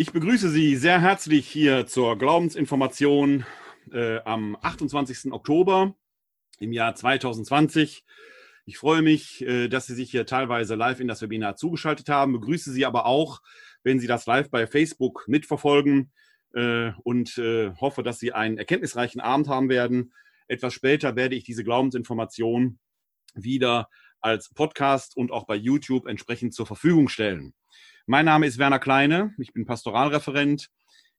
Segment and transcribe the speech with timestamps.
[0.00, 3.44] Ich begrüße Sie sehr herzlich hier zur Glaubensinformation
[3.92, 5.30] äh, am 28.
[5.30, 5.94] Oktober
[6.58, 8.06] im Jahr 2020.
[8.64, 12.32] Ich freue mich, äh, dass Sie sich hier teilweise live in das Webinar zugeschaltet haben.
[12.32, 13.42] Begrüße Sie aber auch,
[13.82, 16.12] wenn Sie das live bei Facebook mitverfolgen
[16.54, 20.14] äh, und äh, hoffe, dass Sie einen erkenntnisreichen Abend haben werden.
[20.48, 22.78] Etwas später werde ich diese Glaubensinformation
[23.34, 23.90] wieder
[24.22, 27.52] als Podcast und auch bei YouTube entsprechend zur Verfügung stellen.
[28.06, 30.68] Mein Name ist Werner Kleine, ich bin Pastoralreferent.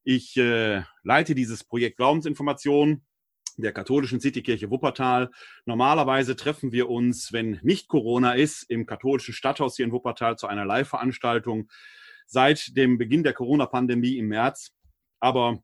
[0.03, 3.03] Ich äh, leite dieses Projekt Glaubensinformation
[3.57, 5.29] der katholischen Citykirche Wuppertal.
[5.65, 10.47] Normalerweise treffen wir uns, wenn nicht Corona ist, im katholischen Stadthaus hier in Wuppertal zu
[10.47, 11.69] einer Live-Veranstaltung
[12.25, 14.71] seit dem Beginn der Corona-Pandemie im März.
[15.19, 15.61] Aber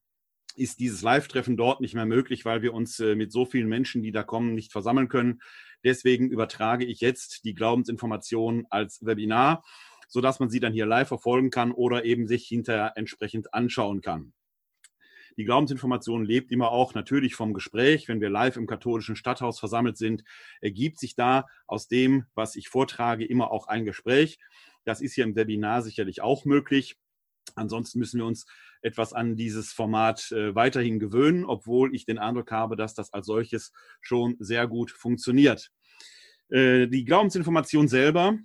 [0.55, 4.03] ist dieses Live-Treffen dort nicht mehr möglich, weil wir uns äh, mit so vielen Menschen,
[4.03, 5.39] die da kommen, nicht versammeln können.
[5.83, 9.63] Deswegen übertrage ich jetzt die Glaubensinformation als Webinar,
[10.07, 14.33] sodass man sie dann hier live verfolgen kann oder eben sich hinterher entsprechend anschauen kann.
[15.37, 18.07] Die Glaubensinformation lebt immer auch natürlich vom Gespräch.
[18.07, 20.23] Wenn wir live im katholischen Stadthaus versammelt sind,
[20.61, 24.39] ergibt sich da aus dem, was ich vortrage, immer auch ein Gespräch.
[24.83, 26.97] Das ist hier im Webinar sicherlich auch möglich.
[27.53, 28.47] Ansonsten müssen wir uns
[28.81, 33.27] etwas an dieses Format äh, weiterhin gewöhnen, obwohl ich den Eindruck habe, dass das als
[33.27, 35.71] solches schon sehr gut funktioniert.
[36.49, 38.37] Äh, die Glaubensinformation selber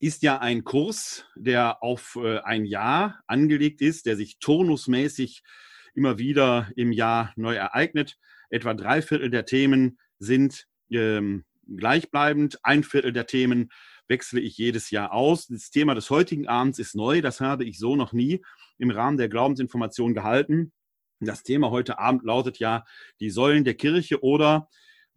[0.00, 5.42] ist ja ein Kurs, der auf äh, ein Jahr angelegt ist, der sich turnusmäßig
[5.94, 8.16] immer wieder im Jahr neu ereignet.
[8.48, 13.70] Etwa drei Viertel der Themen sind ähm, gleichbleibend, ein Viertel der Themen
[14.08, 15.46] wechsle ich jedes Jahr aus.
[15.46, 18.42] Das Thema des heutigen Abends ist neu, das habe ich so noch nie
[18.78, 20.72] im Rahmen der Glaubensinformation gehalten.
[21.20, 22.84] Das Thema heute Abend lautet ja
[23.20, 24.68] die Säulen der Kirche oder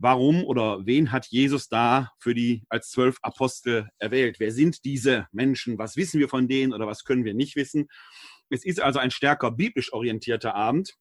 [0.03, 4.37] warum oder wen hat Jesus da für die als zwölf Apostel erwählt?
[4.37, 5.77] Wer sind diese Menschen?
[5.77, 7.87] Was wissen wir von denen oder was können wir nicht wissen?
[8.49, 10.95] Es ist also ein stärker biblisch orientierter Abend.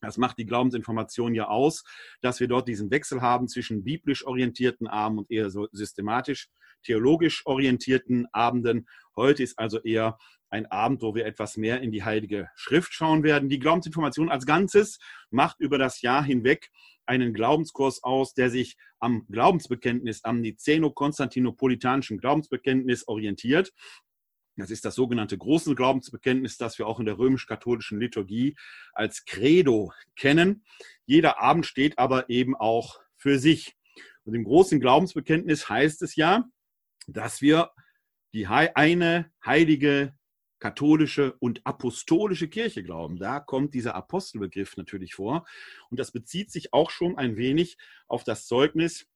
[0.00, 1.82] Das macht die Glaubensinformation ja aus,
[2.20, 6.48] dass wir dort diesen Wechsel haben zwischen biblisch orientierten Abenden und eher so systematisch,
[6.84, 8.86] theologisch orientierten Abenden.
[9.16, 10.18] Heute ist also eher
[10.50, 13.48] ein Abend, wo wir etwas mehr in die Heilige Schrift schauen werden.
[13.48, 16.70] Die Glaubensinformation als Ganzes macht über das Jahr hinweg
[17.06, 23.72] einen Glaubenskurs aus, der sich am Glaubensbekenntnis, am Niceno-Konstantinopolitanischen Glaubensbekenntnis orientiert.
[24.56, 28.56] Das ist das sogenannte große Glaubensbekenntnis, das wir auch in der römisch-katholischen Liturgie
[28.92, 30.64] als Credo kennen.
[31.04, 33.76] Jeder Abend steht aber eben auch für sich.
[34.24, 36.44] Und im großen Glaubensbekenntnis heißt es ja,
[37.06, 37.70] dass wir
[38.32, 40.14] die eine heilige
[40.66, 43.18] katholische und apostolische Kirche glauben.
[43.18, 45.46] Da kommt dieser Apostelbegriff natürlich vor.
[45.90, 47.78] Und das bezieht sich auch schon ein wenig
[48.08, 49.06] auf das Zeugnis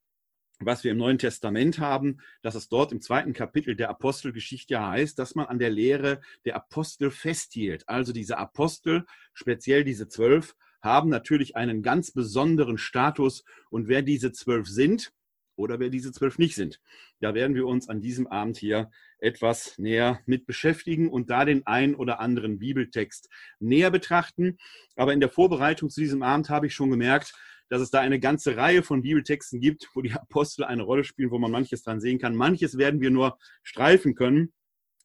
[0.62, 5.18] was wir im Neuen Testament haben, dass es dort im zweiten Kapitel der Apostelgeschichte heißt,
[5.18, 7.88] dass man an der Lehre der Apostel festhielt.
[7.88, 13.42] Also diese Apostel, speziell diese zwölf, haben natürlich einen ganz besonderen Status.
[13.70, 15.14] Und wer diese zwölf sind
[15.60, 16.80] oder wer diese zwölf nicht sind,
[17.20, 21.66] da werden wir uns an diesem Abend hier etwas näher mit beschäftigen und da den
[21.66, 23.28] einen oder anderen Bibeltext
[23.58, 24.56] näher betrachten.
[24.96, 27.34] Aber in der Vorbereitung zu diesem Abend habe ich schon gemerkt,
[27.68, 31.30] dass es da eine ganze Reihe von Bibeltexten gibt, wo die Apostel eine Rolle spielen,
[31.30, 32.34] wo man manches dran sehen kann.
[32.34, 34.52] Manches werden wir nur streifen können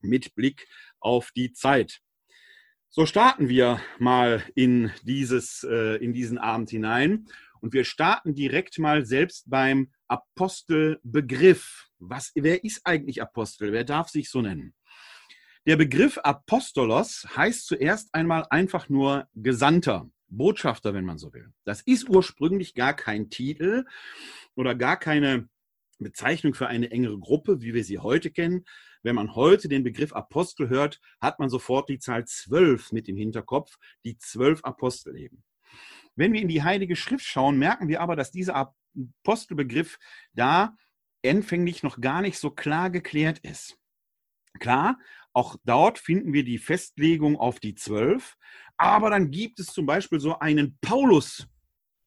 [0.02, 0.68] mit Blick
[1.00, 2.02] auf die Zeit.
[2.90, 7.28] So starten wir mal in, dieses, äh, in diesen Abend hinein
[7.62, 11.90] und wir starten direkt mal selbst beim Apostelbegriff.
[12.00, 13.72] Was, wer ist eigentlich Apostel?
[13.72, 14.74] Wer darf sich so nennen?
[15.66, 20.10] Der Begriff Apostolos heißt zuerst einmal einfach nur Gesandter.
[20.28, 21.54] Botschafter, wenn man so will.
[21.64, 23.86] Das ist ursprünglich gar kein Titel
[24.56, 25.50] oder gar keine
[26.00, 28.66] Bezeichnung für eine engere Gruppe, wie wir sie heute kennen.
[29.02, 33.18] Wenn man heute den Begriff Apostel hört, hat man sofort die Zahl zwölf mit im
[33.18, 35.44] Hinterkopf, die zwölf Apostel eben.
[36.16, 38.74] Wenn wir in die Heilige Schrift schauen, merken wir aber, dass dieser
[39.24, 39.98] Apostelbegriff
[40.34, 40.76] da
[41.26, 43.78] anfänglich noch gar nicht so klar geklärt ist.
[44.60, 44.98] Klar,
[45.34, 48.38] auch dort finden wir die Festlegung auf die zwölf,
[48.78, 51.48] aber dann gibt es zum Beispiel so einen Paulus,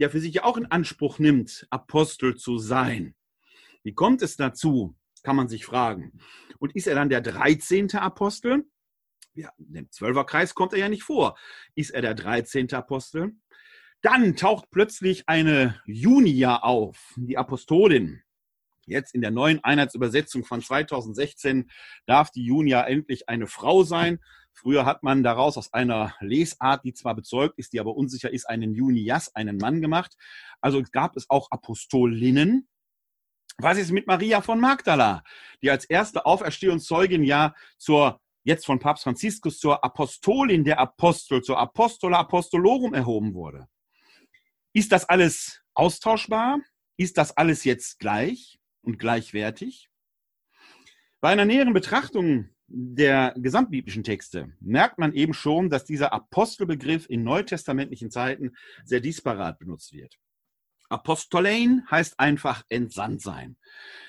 [0.00, 3.15] der für sich ja auch in Anspruch nimmt, Apostel zu sein.
[3.82, 6.19] Wie kommt es dazu, kann man sich fragen.
[6.59, 7.94] Und ist er dann der 13.
[7.97, 8.65] Apostel?
[9.35, 11.38] Ja, im Zwölferkreis kommt er ja nicht vor.
[11.75, 12.73] Ist er der 13.
[12.73, 13.37] Apostel?
[14.00, 18.23] Dann taucht plötzlich eine Junia auf, die Apostolin.
[18.87, 21.69] Jetzt in der neuen Einheitsübersetzung von 2016
[22.06, 24.21] darf die Junia endlich eine Frau sein.
[24.53, 28.49] Früher hat man daraus aus einer Lesart, die zwar bezeugt ist, die aber unsicher ist,
[28.49, 30.17] einen Junias, einen Mann gemacht.
[30.61, 32.69] Also gab es auch Apostolinnen.
[33.59, 35.25] Was ist mit Maria von Magdala,
[35.61, 41.59] die als erste Auferstehungszeugin ja zur jetzt von Papst Franziskus zur Apostolin der Apostel, zur
[41.59, 43.69] Apostola Apostolorum erhoben wurde.
[44.79, 46.61] Ist das alles austauschbar?
[46.97, 49.91] Ist das alles jetzt gleich und gleichwertig?
[51.21, 57.25] Bei einer näheren Betrachtung der gesamtbiblischen Texte merkt man eben schon, dass dieser Apostelbegriff in
[57.25, 58.53] neutestamentlichen Zeiten
[58.85, 60.17] sehr disparat benutzt wird.
[60.91, 63.57] Apostolein heißt einfach entsandt sein.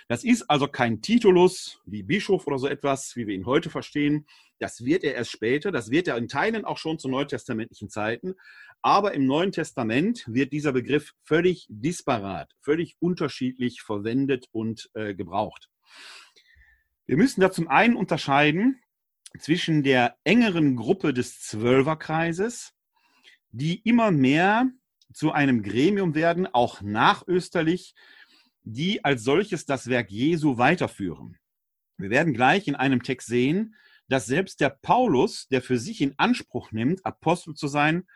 [0.07, 4.27] Das ist also kein Titulus wie Bischof oder so etwas, wie wir ihn heute verstehen.
[4.59, 8.35] Das wird er erst später, das wird er in Teilen auch schon zu neutestamentlichen Zeiten.
[8.81, 15.69] Aber im Neuen Testament wird dieser Begriff völlig disparat, völlig unterschiedlich verwendet und äh, gebraucht.
[17.05, 18.81] Wir müssen da zum einen unterscheiden
[19.37, 22.73] zwischen der engeren Gruppe des Zwölferkreises,
[23.51, 24.69] die immer mehr
[25.13, 27.95] zu einem Gremium werden, auch nachösterlich,
[28.63, 31.37] die als solches das Werk Jesu weiterführen.
[31.97, 33.75] Wir werden gleich in einem Text sehen,
[34.07, 38.07] dass selbst der Paulus, der für sich in Anspruch nimmt, Apostel zu sein,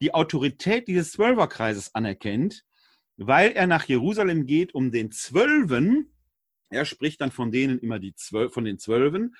[0.00, 2.64] die Autorität dieses Zwölferkreises anerkennt,
[3.16, 6.12] weil er nach Jerusalem geht, um den Zwölfen
[6.68, 9.36] er spricht dann von denen immer die Zwölf, von den Zwölfen,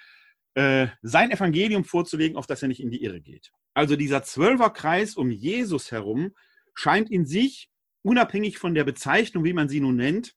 [0.55, 3.53] äh, sein Evangelium vorzulegen, auf das er nicht in die Irre geht.
[3.75, 6.35] Also dieser Zwölferkreis um Jesus herum
[6.75, 7.71] scheint in sich,
[8.03, 10.35] unabhängig von der Bezeichnung, wie man sie nun nennt,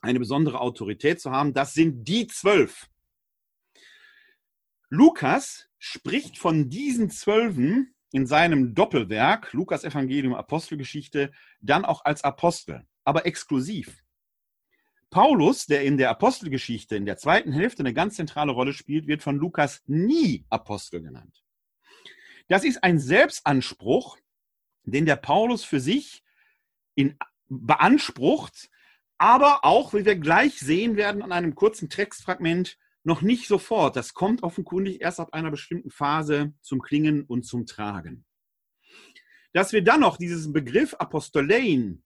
[0.00, 1.54] eine besondere Autorität zu haben.
[1.54, 2.88] Das sind die Zwölf.
[4.90, 12.86] Lukas spricht von diesen Zwölfen in seinem Doppelwerk, Lukas Evangelium Apostelgeschichte, dann auch als Apostel,
[13.04, 14.02] aber exklusiv.
[15.10, 19.22] Paulus, der in der Apostelgeschichte in der zweiten Hälfte eine ganz zentrale Rolle spielt, wird
[19.22, 21.42] von Lukas nie Apostel genannt.
[22.48, 24.18] Das ist ein Selbstanspruch,
[24.84, 26.22] den der Paulus für sich
[26.94, 27.16] in,
[27.48, 28.70] beansprucht,
[29.18, 32.78] aber auch, wie wir gleich sehen werden an einem kurzen Textfragment,
[33.08, 33.96] noch nicht sofort.
[33.96, 38.24] Das kommt offenkundig erst ab einer bestimmten Phase zum Klingen und zum Tragen.
[39.52, 42.04] Dass wir dann noch diesen Begriff Apostolein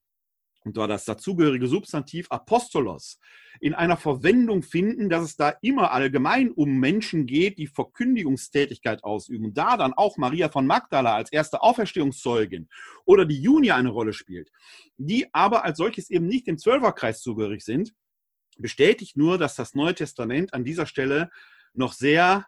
[0.65, 3.19] und da das dazugehörige Substantiv Apostolos
[3.61, 9.55] in einer Verwendung finden, dass es da immer allgemein um Menschen geht, die Verkündigungstätigkeit ausüben.
[9.55, 12.69] Da dann auch Maria von Magdala als erste Auferstehungszeugin
[13.05, 14.51] oder die Junia eine Rolle spielt,
[14.97, 17.93] die aber als solches eben nicht dem Zwölferkreis zugehörig sind,
[18.59, 21.31] bestätigt nur, dass das Neue Testament an dieser Stelle
[21.75, 22.47] noch sehr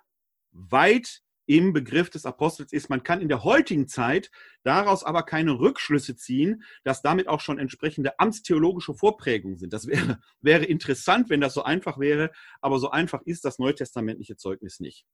[0.53, 2.89] weit im Begriff des Apostels ist.
[2.89, 4.31] Man kann in der heutigen Zeit
[4.63, 9.73] daraus aber keine Rückschlüsse ziehen, dass damit auch schon entsprechende amtstheologische Vorprägungen sind.
[9.73, 12.31] Das wäre, wäre interessant, wenn das so einfach wäre,
[12.61, 15.05] aber so einfach ist das neutestamentliche Zeugnis nicht.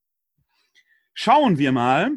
[1.14, 2.12] Schauen wir mal,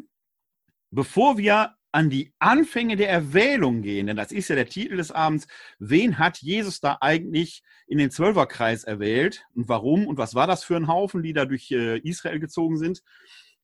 [0.90, 5.10] bevor wir an die Anfänge der Erwählung gehen, denn das ist ja der Titel des
[5.10, 5.46] Abends,
[5.78, 10.64] wen hat Jesus da eigentlich in den Zwölferkreis erwählt und warum und was war das
[10.64, 13.02] für ein Haufen, die da durch äh, Israel gezogen sind?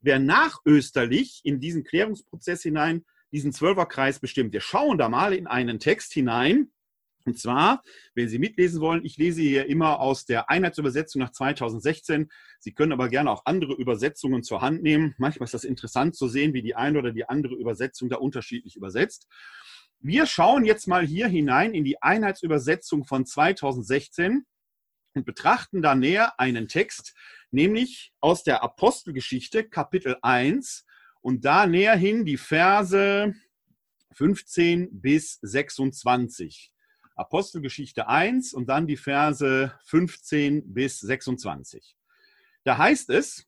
[0.00, 4.53] wer nachösterlich in diesen Klärungsprozess hinein diesen Zwölferkreis bestimmt.
[4.53, 6.73] Wir schauen da mal in einen Text hinein.
[7.25, 7.82] Und zwar,
[8.14, 12.31] wenn Sie mitlesen wollen, ich lese hier immer aus der Einheitsübersetzung nach 2016.
[12.58, 15.14] Sie können aber gerne auch andere Übersetzungen zur Hand nehmen.
[15.19, 18.76] Manchmal ist das interessant zu sehen, wie die eine oder die andere Übersetzung da unterschiedlich
[18.76, 19.26] übersetzt.
[19.99, 24.46] Wir schauen jetzt mal hier hinein in die Einheitsübersetzung von 2016
[25.14, 27.14] und betrachten da näher einen Text,
[27.50, 30.87] nämlich aus der Apostelgeschichte Kapitel 1
[31.20, 33.34] und da näher hin die Verse
[34.12, 36.73] 15 bis 26.
[37.21, 41.97] Apostelgeschichte 1 und dann die Verse 15 bis 26.
[42.65, 43.47] Da heißt es,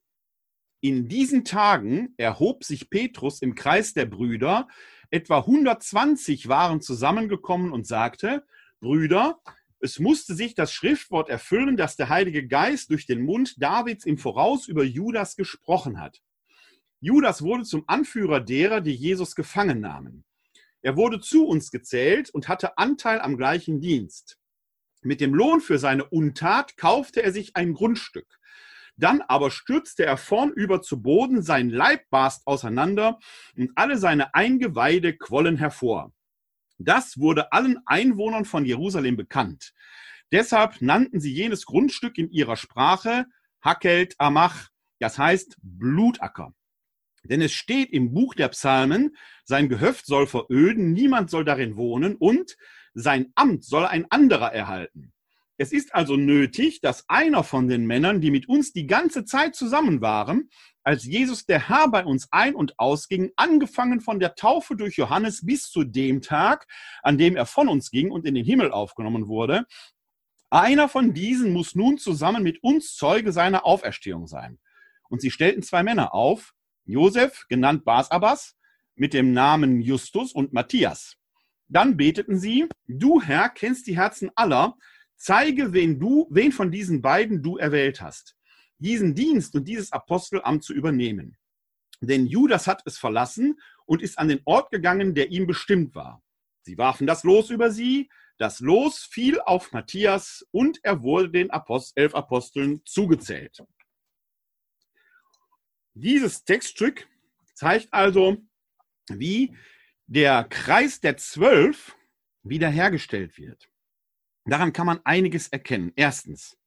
[0.79, 4.67] in diesen Tagen erhob sich Petrus im Kreis der Brüder,
[5.09, 8.45] etwa 120 waren zusammengekommen und sagte,
[8.79, 9.39] Brüder,
[9.79, 14.17] es musste sich das Schriftwort erfüllen, das der Heilige Geist durch den Mund Davids im
[14.17, 16.21] Voraus über Judas gesprochen hat.
[16.99, 20.23] Judas wurde zum Anführer derer, die Jesus gefangen nahmen.
[20.83, 24.37] Er wurde zu uns gezählt und hatte Anteil am gleichen Dienst.
[25.01, 28.39] Mit dem Lohn für seine Untat kaufte er sich ein Grundstück.
[28.95, 33.17] Dann aber stürzte er vornüber zu Boden, sein Leib barst auseinander
[33.55, 36.13] und alle seine Eingeweide quollen hervor.
[36.77, 39.73] Das wurde allen Einwohnern von Jerusalem bekannt.
[40.31, 43.25] Deshalb nannten sie jenes Grundstück in ihrer Sprache
[43.61, 46.53] Hakelt Amach, das heißt Blutacker.
[47.23, 49.15] Denn es steht im Buch der Psalmen,
[49.45, 52.55] sein Gehöft soll veröden, niemand soll darin wohnen und
[52.93, 55.13] sein Amt soll ein anderer erhalten.
[55.57, 59.55] Es ist also nötig, dass einer von den Männern, die mit uns die ganze Zeit
[59.55, 60.49] zusammen waren,
[60.83, 65.45] als Jesus der Herr bei uns ein- und ausging, angefangen von der Taufe durch Johannes
[65.45, 66.67] bis zu dem Tag,
[67.03, 69.65] an dem er von uns ging und in den Himmel aufgenommen wurde,
[70.49, 74.59] einer von diesen muss nun zusammen mit uns Zeuge seiner Auferstehung sein.
[75.09, 76.52] Und sie stellten zwei Männer auf,
[76.85, 78.55] Josef, genannt Bas
[78.95, 81.17] mit dem Namen Justus und Matthias.
[81.67, 84.75] Dann beteten sie, du Herr kennst die Herzen aller,
[85.15, 88.35] zeige, wen du, wen von diesen beiden du erwählt hast,
[88.77, 91.37] diesen Dienst und dieses Apostelamt zu übernehmen.
[92.01, 96.21] Denn Judas hat es verlassen und ist an den Ort gegangen, der ihm bestimmt war.
[96.61, 101.51] Sie warfen das Los über sie, das Los fiel auf Matthias und er wurde den
[101.51, 103.63] Apost elf Aposteln zugezählt.
[105.93, 107.07] Dieses Textstück
[107.53, 108.37] zeigt also,
[109.09, 109.55] wie
[110.07, 111.95] der Kreis der Zwölf
[112.43, 113.69] wiederhergestellt wird.
[114.45, 115.93] Daran kann man einiges erkennen.
[115.95, 116.57] Erstens,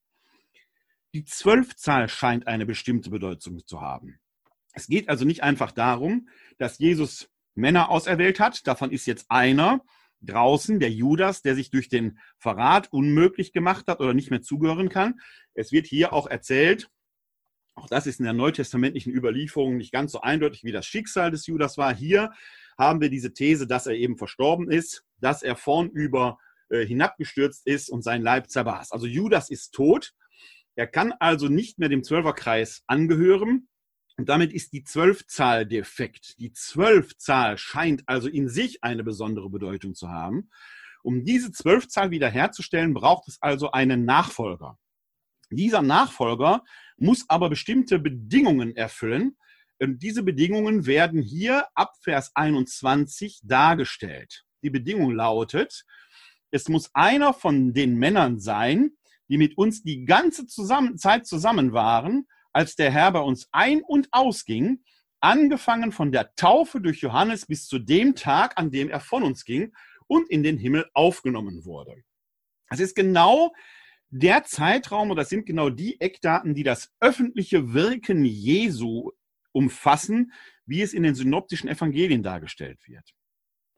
[1.13, 4.19] die Zwölfzahl scheint eine bestimmte Bedeutung zu haben.
[4.73, 6.29] Es geht also nicht einfach darum,
[6.59, 8.67] dass Jesus Männer auserwählt hat.
[8.67, 9.83] Davon ist jetzt einer
[10.21, 14.89] draußen, der Judas, der sich durch den Verrat unmöglich gemacht hat oder nicht mehr zugehören
[14.89, 15.21] kann.
[15.55, 16.91] Es wird hier auch erzählt,
[17.77, 21.47] auch das ist in der neutestamentlichen Überlieferung nicht ganz so eindeutig, wie das Schicksal des
[21.47, 21.95] Judas war.
[21.95, 22.33] Hier
[22.79, 26.39] haben wir diese These, dass er eben verstorben ist, dass er vornüber
[26.71, 28.93] äh, hinabgestürzt ist und sein Leib zerbarst.
[28.93, 30.15] Also Judas ist tot.
[30.75, 33.69] Er kann also nicht mehr dem Zwölferkreis angehören.
[34.19, 36.39] Und damit ist die Zwölfzahl defekt.
[36.39, 40.51] Die Zwölfzahl scheint also in sich eine besondere Bedeutung zu haben.
[41.03, 44.79] Um diese Zwölfzahl wiederherzustellen, braucht es also einen Nachfolger.
[45.51, 46.65] Dieser Nachfolger
[46.97, 49.37] muss aber bestimmte Bedingungen erfüllen.
[49.79, 54.45] Und diese Bedingungen werden hier ab Vers 21 dargestellt.
[54.63, 55.85] Die Bedingung lautet,
[56.51, 58.93] es muss einer von den Männern sein,
[59.29, 63.83] die mit uns die ganze zusammen, Zeit zusammen waren, als der Herr bei uns ein-
[63.83, 64.83] und ausging,
[65.21, 69.45] angefangen von der Taufe durch Johannes bis zu dem Tag, an dem er von uns
[69.45, 69.75] ging
[70.07, 71.97] und in den Himmel aufgenommen wurde.
[72.71, 73.53] Es ist genau
[74.19, 79.11] der Zeitraum oder das sind genau die Eckdaten, die das öffentliche Wirken Jesu
[79.53, 80.33] umfassen,
[80.65, 83.15] wie es in den synoptischen Evangelien dargestellt wird.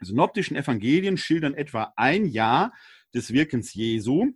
[0.00, 2.72] Die synoptischen Evangelien schildern etwa ein Jahr
[3.14, 4.32] des Wirkens Jesu.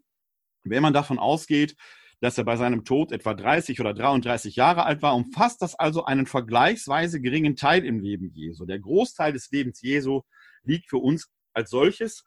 [0.65, 1.77] Wenn man davon ausgeht,
[2.21, 6.05] dass er bei seinem Tod etwa 30 oder 33 Jahre alt war, umfasst das also
[6.05, 8.65] einen vergleichsweise geringen Teil im Leben Jesu.
[8.65, 10.23] Der Großteil des Lebens Jesu
[10.65, 12.25] liegt für uns als solches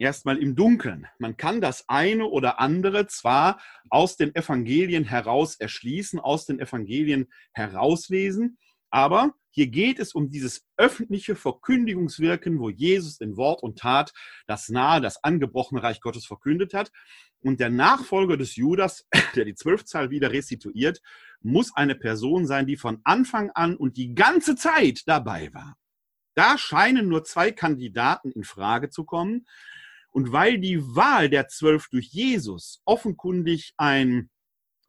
[0.00, 1.06] erstmal im Dunkeln.
[1.18, 7.28] Man kann das eine oder andere zwar aus den Evangelien heraus erschließen, aus den Evangelien
[7.52, 8.58] herauslesen,
[8.90, 14.12] aber hier geht es um dieses öffentliche Verkündigungswirken, wo Jesus in Wort und Tat
[14.46, 16.90] das nahe, das angebrochene Reich Gottes verkündet hat.
[17.40, 21.00] Und der Nachfolger des Judas, der die Zwölfzahl wieder restituiert,
[21.40, 25.76] muss eine Person sein, die von Anfang an und die ganze Zeit dabei war.
[26.34, 29.46] Da scheinen nur zwei Kandidaten in Frage zu kommen.
[30.10, 34.28] Und weil die Wahl der Zwölf durch Jesus offenkundig ein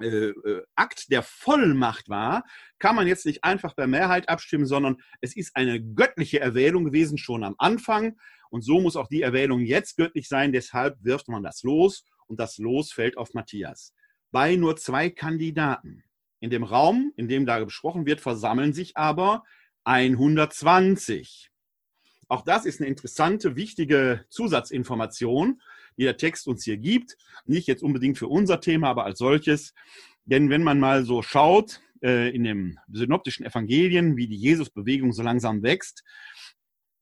[0.02, 2.44] äh, äh, Akt der Vollmacht war,
[2.80, 7.18] kann man jetzt nicht einfach per Mehrheit abstimmen, sondern es ist eine göttliche Erwählung gewesen
[7.18, 8.18] schon am Anfang.
[8.50, 10.52] Und so muss auch die Erwählung jetzt göttlich sein.
[10.52, 13.94] Deshalb wirft man das los und das Los fällt auf Matthias.
[14.32, 16.04] Bei nur zwei Kandidaten.
[16.40, 19.44] In dem Raum, in dem da besprochen wird, versammeln sich aber
[19.84, 21.51] 120.
[22.32, 25.62] Auch das ist eine interessante, wichtige Zusatzinformation,
[25.98, 27.18] die der Text uns hier gibt.
[27.44, 29.74] Nicht jetzt unbedingt für unser Thema, aber als solches.
[30.24, 35.24] Denn wenn man mal so schaut äh, in den synoptischen Evangelien, wie die Jesusbewegung so
[35.24, 36.06] langsam wächst,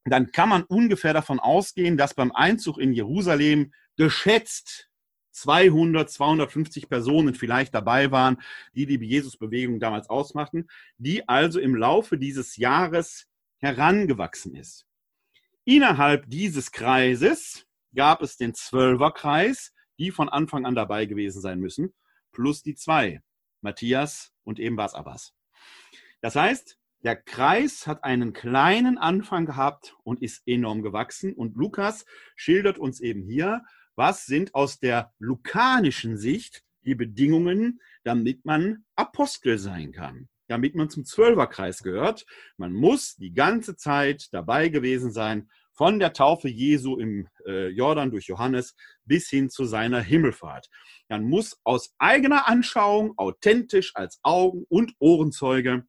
[0.04, 4.90] dann kann man ungefähr davon ausgehen, dass beim Einzug in Jerusalem geschätzt
[5.34, 8.42] 200, 250 Personen vielleicht dabei waren,
[8.74, 10.66] die die Jesusbewegung damals ausmachten,
[10.98, 13.28] die also im Laufe dieses Jahres
[13.60, 14.89] herangewachsen ist.
[15.70, 21.94] Innerhalb dieses Kreises gab es den Zwölferkreis, die von Anfang an dabei gewesen sein müssen,
[22.32, 23.22] plus die zwei,
[23.62, 25.36] Matthias und eben Bas Abbas.
[26.22, 31.34] Das heißt, der Kreis hat einen kleinen Anfang gehabt und ist enorm gewachsen.
[31.34, 32.04] Und Lukas
[32.36, 39.60] schildert uns eben hier, was sind aus der lukanischen Sicht die Bedingungen, damit man Apostel
[39.60, 42.26] sein kann, damit man zum Zwölferkreis gehört.
[42.58, 45.48] Man muss die ganze Zeit dabei gewesen sein,
[45.80, 50.70] von der Taufe Jesu im äh, Jordan durch Johannes bis hin zu seiner Himmelfahrt.
[51.08, 55.86] Man muss aus eigener Anschauung, authentisch als Augen- und Ohrenzeuge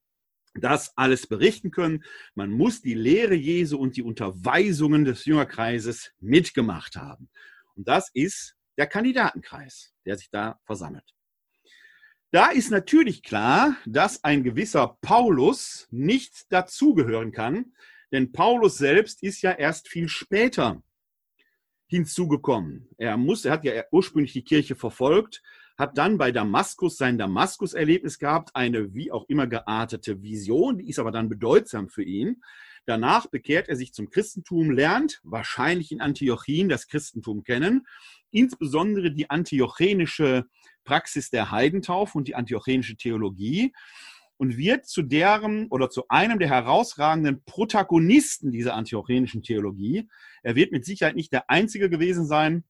[0.54, 2.04] das alles berichten können.
[2.37, 7.28] Man muss die Lehre Jesu und die Unterweisungen des Jüngerkreises mitgemacht haben.
[7.75, 11.16] Und das ist der Kandidatenkreis, der sich da versammelt.
[12.30, 17.73] Da ist natürlich klar, dass ein gewisser Paulus nicht dazugehören kann,
[18.12, 20.83] denn Paulus selbst ist ja erst viel später
[21.87, 22.88] hinzugekommen.
[22.99, 25.43] Er muss, er hat ja ursprünglich die Kirche verfolgt,
[25.76, 31.00] hat dann bei Damaskus sein Damaskus-Erlebnis gehabt, eine wie auch immer geartete Vision, die ist
[31.00, 32.43] aber dann bedeutsam für ihn.
[32.87, 37.87] Danach bekehrt er sich zum Christentum, lernt wahrscheinlich in Antiochien das Christentum kennen,
[38.31, 40.47] insbesondere die antiochenische
[40.85, 43.73] Praxis der Heidentaufe und die antiochenische Theologie
[44.40, 50.09] und wird zu deren oder zu einem der herausragenden Protagonisten dieser antiochenischen Theologie.
[50.42, 52.64] Er wird mit Sicherheit nicht der einzige gewesen sein,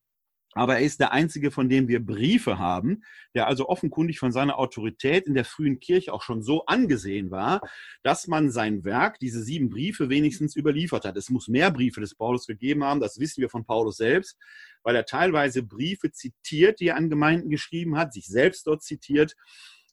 [0.55, 3.05] aber er ist der einzige, von dem wir Briefe haben,
[3.37, 7.61] der also offenkundig von seiner Autorität in der frühen Kirche auch schon so angesehen war,
[8.03, 11.17] dass man sein Werk, diese sieben Briefe, wenigstens überliefert hat.
[11.17, 14.37] Es muss mehr Briefe des Paulus gegeben haben, das wissen wir von Paulus selbst,
[14.83, 19.37] weil er teilweise Briefe zitiert, die er an Gemeinden geschrieben hat, sich selbst dort zitiert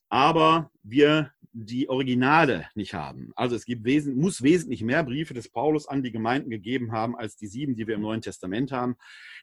[0.08, 3.32] aber wir die Originale nicht haben.
[3.34, 7.16] Also es gibt wes muss wesentlich mehr Briefe des Paulus an die Gemeinden gegeben haben,
[7.16, 8.96] als die sieben, die wir im Neuen Testament haben.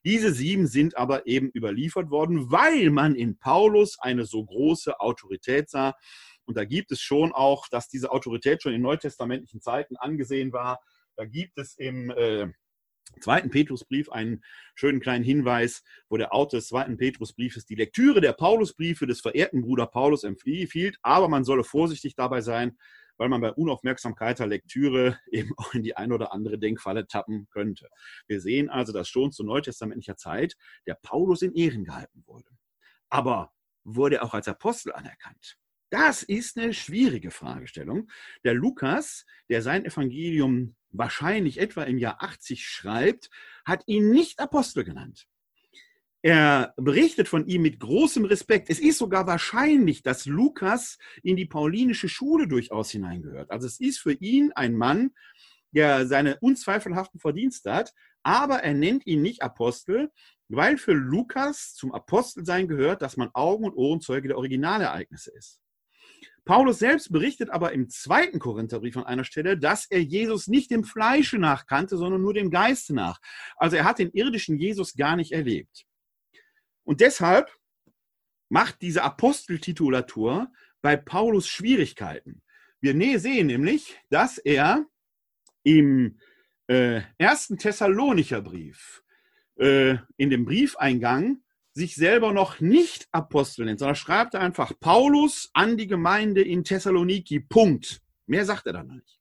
[0.05, 5.69] Diese sieben sind aber eben überliefert worden, weil man in Paulus eine so große Autorität
[5.69, 5.93] sah.
[6.45, 10.79] Und da gibt es schon auch, dass diese Autorität schon in neutestamentlichen Zeiten angesehen war.
[11.15, 12.48] Da gibt es im äh,
[13.19, 14.43] zweiten Petrusbrief einen
[14.74, 19.62] schönen kleinen Hinweis, wo der Autor des zweiten Petrusbriefes die Lektüre der Paulusbriefe des verehrten
[19.62, 22.77] Bruder Paulus empfiehlt, aber man solle vorsichtig dabei sein,
[23.17, 27.47] weil man bei Unaufmerksamkeit der Lektüre eben auch in die ein oder andere Denkfalle tappen
[27.50, 27.89] könnte.
[28.27, 32.50] Wir sehen also, dass schon zu neutestamentlicher Zeit der Paulus in Ehren gehalten wurde.
[33.09, 35.57] Aber wurde auch als Apostel anerkannt?
[35.89, 38.09] Das ist eine schwierige Fragestellung.
[38.43, 43.29] Der Lukas, der sein Evangelium wahrscheinlich etwa im Jahr 80 schreibt,
[43.65, 45.27] hat ihn nicht Apostel genannt.
[46.21, 48.71] Er berichtet von ihm mit großem Respekt.
[48.71, 53.51] Es ist sogar wahrscheinlich, dass Lukas in die paulinische Schule durchaus hineingehört.
[53.51, 55.11] Also es ist für ihn ein Mann,
[55.71, 60.11] der seine unzweifelhaften Verdienste hat, aber er nennt ihn nicht Apostel,
[60.47, 65.61] weil für Lukas zum Apostelsein gehört, dass man Augen- und Ohrenzeuge der Originalereignisse ist.
[66.45, 70.83] Paulus selbst berichtet aber im zweiten Korintherbrief an einer Stelle, dass er Jesus nicht dem
[70.83, 73.19] Fleische nach kannte, sondern nur dem Geiste nach.
[73.57, 75.85] Also er hat den irdischen Jesus gar nicht erlebt.
[76.83, 77.51] Und deshalb
[78.50, 82.43] macht diese Aposteltitulatur bei Paulus Schwierigkeiten.
[82.79, 84.85] Wir sehen nämlich, dass er
[85.63, 86.20] im
[86.67, 89.03] äh, ersten Thessalonicher Brief,
[89.55, 91.41] äh, in dem Briefeingang,
[91.75, 97.42] sich selber noch nicht Apostel nennt, sondern schreibt einfach Paulus an die Gemeinde in Thessaloniki.
[97.42, 98.01] Punkt.
[98.27, 99.20] Mehr sagt er dann nicht.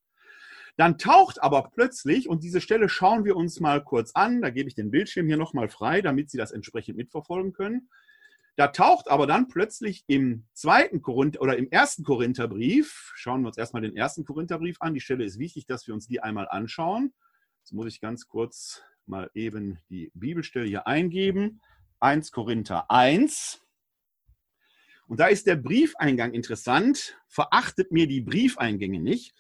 [0.76, 4.68] Dann taucht aber plötzlich, und diese Stelle schauen wir uns mal kurz an, da gebe
[4.68, 7.88] ich den Bildschirm hier nochmal frei, damit Sie das entsprechend mitverfolgen können.
[8.56, 13.58] Da taucht aber dann plötzlich im zweiten Korinther oder im ersten Korintherbrief, schauen wir uns
[13.58, 14.94] erstmal den ersten Korintherbrief an.
[14.94, 17.12] Die Stelle ist wichtig, dass wir uns die einmal anschauen.
[17.62, 21.60] Jetzt muss ich ganz kurz mal eben die Bibelstelle hier eingeben.
[22.00, 23.60] 1 Korinther 1.
[25.06, 27.16] Und da ist der Briefeingang interessant.
[27.28, 29.34] Verachtet mir die Briefeingänge nicht.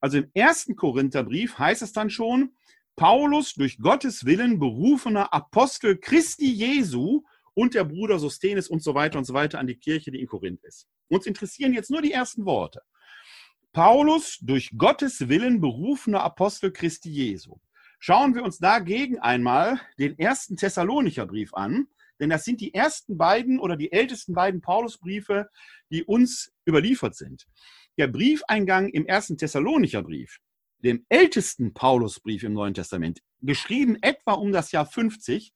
[0.00, 2.54] Also im ersten Korintherbrief heißt es dann schon,
[2.96, 7.22] Paulus durch Gottes Willen berufener Apostel Christi Jesu
[7.54, 10.26] und der Bruder Sostenes und so weiter und so weiter an die Kirche, die in
[10.26, 10.86] Korinth ist.
[11.08, 12.82] Uns interessieren jetzt nur die ersten Worte.
[13.72, 17.56] Paulus durch Gottes Willen berufener Apostel Christi Jesu.
[17.98, 21.86] Schauen wir uns dagegen einmal den ersten Thessalonicher Brief an
[22.20, 25.48] denn das sind die ersten beiden oder die ältesten beiden Paulusbriefe,
[25.90, 27.46] die uns überliefert sind.
[27.98, 30.38] Der Briefeingang im ersten Thessalonicher Brief,
[30.78, 35.52] dem ältesten Paulusbrief im Neuen Testament, geschrieben etwa um das Jahr 50,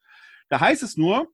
[0.48, 1.32] da heißt es nur,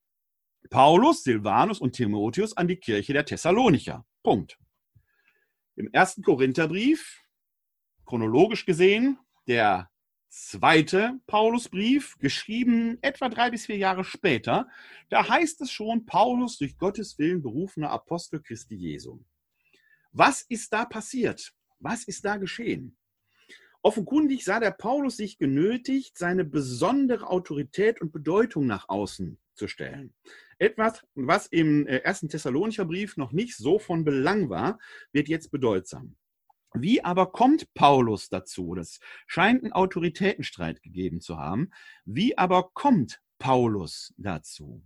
[0.68, 4.04] Paulus, Silvanus und Timotheus an die Kirche der Thessalonicher.
[4.22, 4.58] Punkt.
[5.76, 7.22] Im ersten Korintherbrief,
[8.04, 9.90] chronologisch gesehen, der
[10.30, 14.68] zweite Paulusbrief, geschrieben etwa drei bis vier Jahre später,
[15.08, 19.20] da heißt es schon, Paulus durch Gottes Willen berufener Apostel Christi Jesu.
[20.12, 21.52] Was ist da passiert?
[21.80, 22.96] Was ist da geschehen?
[23.82, 30.14] Offenkundig sah der Paulus sich genötigt, seine besondere Autorität und Bedeutung nach außen zu stellen.
[30.58, 34.78] Etwas, was im äh, ersten Thessalonicher Brief noch nicht so von Belang war,
[35.12, 36.16] wird jetzt bedeutsam.
[36.74, 38.74] Wie aber kommt Paulus dazu?
[38.74, 41.70] Das scheint einen Autoritätenstreit gegeben zu haben.
[42.04, 44.82] Wie aber kommt Paulus dazu?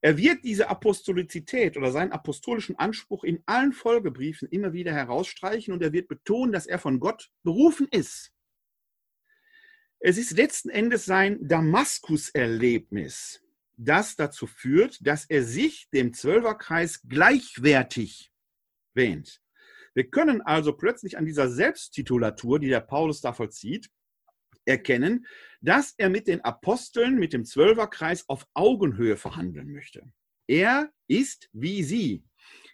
[0.00, 5.82] Er wird diese Apostolizität oder seinen apostolischen Anspruch in allen Folgebriefen immer wieder herausstreichen und
[5.82, 8.30] er wird betonen, dass er von Gott berufen ist.
[10.00, 13.42] Es ist letzten Endes sein Damaskus-Erlebnis,
[13.78, 18.30] das dazu führt, dass er sich dem Zwölferkreis gleichwertig
[18.92, 19.40] wähnt.
[19.94, 23.88] Wir können also plötzlich an dieser Selbsttitulatur, die der Paulus da vollzieht,
[24.64, 25.26] erkennen,
[25.60, 30.02] dass er mit den Aposteln, mit dem Zwölferkreis auf Augenhöhe verhandeln möchte.
[30.46, 32.24] Er ist wie sie.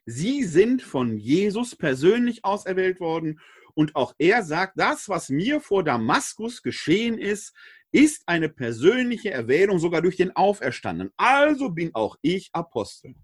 [0.07, 3.41] Sie sind von Jesus persönlich auserwählt worden
[3.75, 7.55] und auch er sagt, das, was mir vor Damaskus geschehen ist,
[7.93, 11.13] ist eine persönliche Erwählung sogar durch den Auferstandenen.
[11.17, 13.15] Also bin auch ich Apostel.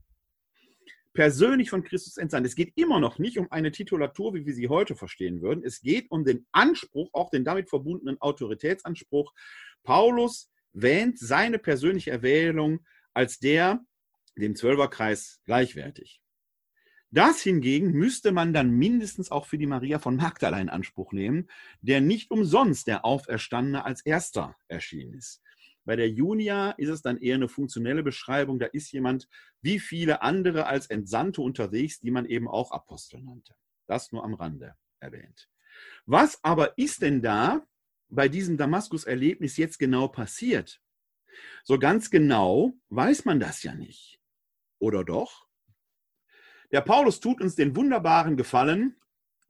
[1.17, 2.47] Persönlich von Christus entsandt.
[2.47, 5.65] Es geht immer noch nicht um eine Titulatur, wie wir sie heute verstehen würden.
[5.65, 9.33] Es geht um den Anspruch, auch den damit verbundenen Autoritätsanspruch.
[9.83, 13.81] Paulus wähnt seine persönliche Erwählung als der
[14.37, 16.21] dem Zwölferkreis gleichwertig.
[17.11, 21.49] Das hingegen müsste man dann mindestens auch für die Maria von Magdala in Anspruch nehmen,
[21.81, 25.41] der nicht umsonst der Auferstandene als erster erschienen ist.
[25.87, 28.59] Bei der Junia ist es dann eher eine funktionelle Beschreibung.
[28.59, 29.29] Da ist jemand
[29.63, 33.55] wie viele andere als Entsandte unterwegs, die man eben auch Apostel nannte.
[33.87, 35.49] Das nur am Rande erwähnt.
[36.05, 37.65] Was aber ist denn da
[38.09, 40.83] bei diesem Damaskus-Erlebnis jetzt genau passiert?
[41.63, 44.21] So ganz genau weiß man das ja nicht.
[44.81, 45.47] Oder doch?
[46.73, 48.97] Der Paulus tut uns den wunderbaren Gefallen,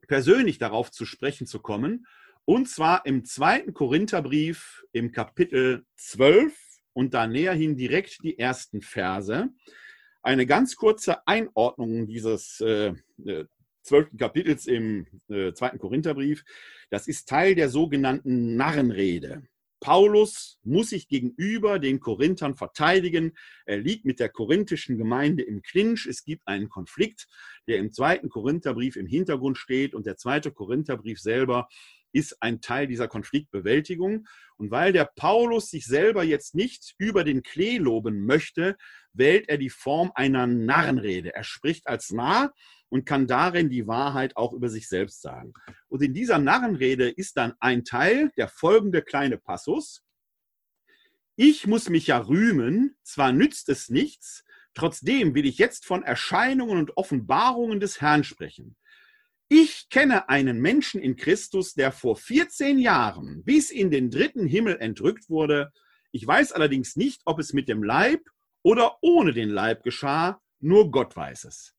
[0.07, 2.07] persönlich darauf zu sprechen zu kommen,
[2.47, 6.57] und zwar im zweiten Korintherbrief im Kapitel 12
[6.95, 9.51] und da näher hin direkt die ersten Verse.
[10.23, 12.95] Eine ganz kurze Einordnung dieses äh,
[13.27, 13.45] äh
[13.83, 16.45] zwölften Kapitels im äh, zweiten Korintherbrief.
[16.91, 19.45] Das ist Teil der sogenannten Narrenrede.
[19.81, 23.37] Paulus muss sich gegenüber den Korinthern verteidigen.
[23.67, 26.07] Er liegt mit der korinthischen Gemeinde im Clinch.
[26.07, 27.29] Es gibt einen Konflikt,
[27.69, 29.95] der im zweiten Korintherbrief im Hintergrund steht.
[29.95, 31.69] Und der zweite Korintherbrief selber
[32.17, 34.27] ist ein Teil dieser Konfliktbewältigung.
[34.57, 38.77] Und weil der Paulus sich selber jetzt nicht über den Klee loben möchte,
[39.13, 41.35] wählt er die Form einer Narrenrede.
[41.35, 42.55] Er spricht als Narr
[42.89, 45.53] und kann darin die Wahrheit auch über sich selbst sagen.
[45.89, 50.03] Und in dieser Narrenrede ist dann ein Teil, der folgende kleine Passus.
[51.37, 56.79] Ich muss mich ja rühmen, zwar nützt es nichts, trotzdem will ich jetzt von Erscheinungen
[56.79, 58.77] und Offenbarungen des Herrn sprechen.
[59.49, 64.77] Ich kenne einen Menschen in Christus, der vor 14 Jahren bis in den dritten Himmel
[64.79, 65.73] entrückt wurde.
[66.11, 68.23] Ich weiß allerdings nicht, ob es mit dem Leib
[68.63, 71.75] oder ohne den Leib geschah, nur Gott weiß es.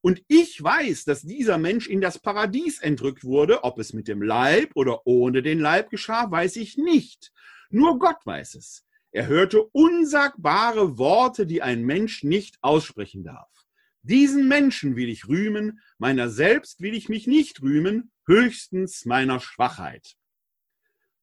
[0.00, 3.64] Und ich weiß, dass dieser Mensch in das Paradies entrückt wurde.
[3.64, 7.32] Ob es mit dem Leib oder ohne den Leib geschah, weiß ich nicht.
[7.68, 8.86] Nur Gott weiß es.
[9.12, 13.59] Er hörte unsagbare Worte, die ein Mensch nicht aussprechen darf.
[14.02, 20.16] Diesen Menschen will ich rühmen, meiner selbst will ich mich nicht rühmen, höchstens meiner Schwachheit.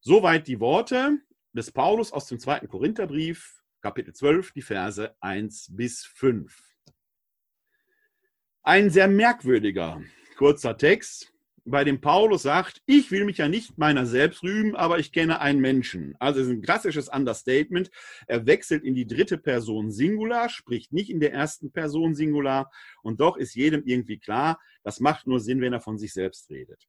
[0.00, 1.18] Soweit die Worte
[1.52, 6.56] des Paulus aus dem zweiten Korintherbrief, Kapitel 12, die Verse 1 bis 5.
[8.62, 10.02] Ein sehr merkwürdiger
[10.36, 11.32] kurzer Text,
[11.70, 15.40] bei dem Paulus sagt, ich will mich ja nicht meiner selbst rühmen, aber ich kenne
[15.40, 16.14] einen Menschen.
[16.18, 17.90] Also es ist ein klassisches Understatement.
[18.26, 22.70] Er wechselt in die dritte Person Singular, spricht nicht in der ersten Person Singular.
[23.02, 26.50] Und doch ist jedem irgendwie klar, das macht nur Sinn, wenn er von sich selbst
[26.50, 26.86] redet.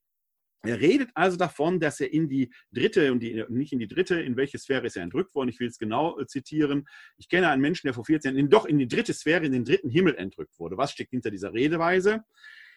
[0.63, 4.19] Er redet also davon, dass er in die dritte und die, nicht in die dritte,
[4.19, 5.47] in welche Sphäre ist er entrückt worden?
[5.47, 6.85] Ich will es genau äh, zitieren.
[7.17, 9.63] Ich kenne einen Menschen, der vor 14 Jahren doch in die dritte Sphäre, in den
[9.63, 10.75] dritten Himmel entrückt wurde.
[10.75, 12.25] Was steckt hinter dieser Redeweise?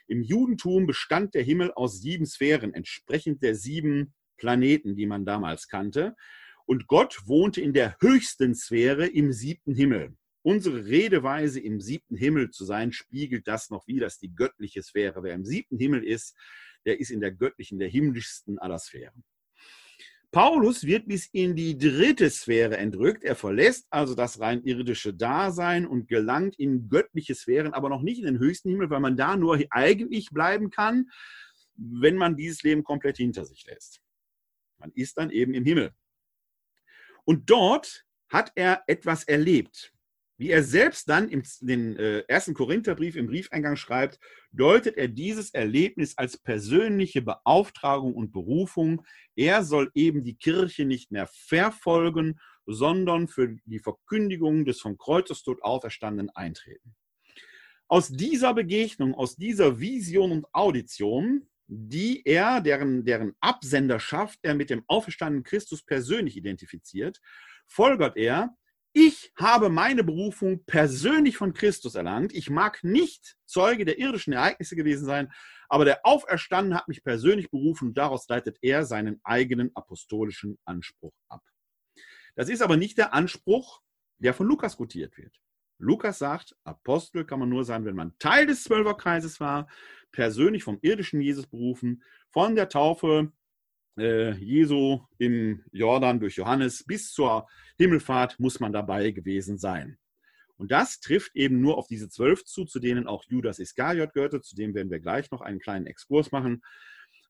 [0.09, 5.69] Im Judentum bestand der Himmel aus sieben Sphären, entsprechend der sieben Planeten, die man damals
[5.69, 6.15] kannte.
[6.67, 10.17] Und Gott wohnte in der höchsten Sphäre im siebten Himmel.
[10.43, 15.23] Unsere Redeweise im siebten Himmel zu sein, spiegelt das noch wie, dass die göttliche Sphäre.
[15.23, 16.37] Wer im siebten Himmel ist,
[16.85, 19.23] der ist in der göttlichen, der himmlischsten aller Sphären.
[20.33, 23.23] Paulus wird bis in die dritte Sphäre entrückt.
[23.23, 28.19] Er verlässt also das rein irdische Dasein und gelangt in göttliche Sphären, aber noch nicht
[28.19, 31.11] in den höchsten Himmel, weil man da nur eigentlich bleiben kann,
[31.75, 34.01] wenn man dieses Leben komplett hinter sich lässt.
[34.79, 35.93] Man ist dann eben im Himmel.
[37.25, 39.93] Und dort hat er etwas erlebt.
[40.43, 44.19] Wie er selbst dann im den, äh, ersten Korintherbrief im Briefeingang schreibt,
[44.51, 49.05] deutet er dieses Erlebnis als persönliche Beauftragung und Berufung.
[49.37, 55.63] Er soll eben die Kirche nicht mehr verfolgen, sondern für die Verkündigung des vom Kreuzestod
[55.63, 56.97] Auferstandenen eintreten.
[57.87, 64.71] Aus dieser Begegnung, aus dieser Vision und Audition, die er, deren, deren Absenderschaft er mit
[64.71, 67.21] dem auferstandenen Christus persönlich identifiziert,
[67.69, 68.57] folgert er,
[68.93, 72.33] ich habe meine Berufung persönlich von Christus erlangt.
[72.35, 75.33] Ich mag nicht Zeuge der irdischen Ereignisse gewesen sein,
[75.69, 81.15] aber der Auferstandene hat mich persönlich berufen und daraus leitet er seinen eigenen apostolischen Anspruch
[81.29, 81.43] ab.
[82.35, 83.81] Das ist aber nicht der Anspruch,
[84.19, 85.41] der von Lukas gutiert wird.
[85.79, 89.69] Lukas sagt, Apostel kann man nur sein, wenn man Teil des Zwölferkreises war,
[90.13, 93.33] persönlich vom irdischen Jesus berufen, von der Taufe
[93.99, 97.47] äh, Jesu im Jordan durch Johannes bis zur
[97.79, 99.99] Himmelfahrt muss man dabei gewesen sein.
[100.57, 104.41] Und das trifft eben nur auf diese zwölf zu, zu denen auch Judas Iskariot gehörte.
[104.41, 106.63] Zu dem werden wir gleich noch einen kleinen Exkurs machen.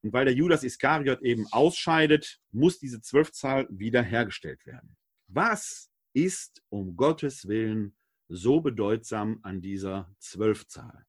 [0.03, 4.96] Und weil der Judas Iskariot eben ausscheidet, muss diese Zwölfzahl wiederhergestellt werden.
[5.29, 7.96] Was ist um Gottes Willen
[8.29, 11.07] so bedeutsam an dieser Zwölfzahl?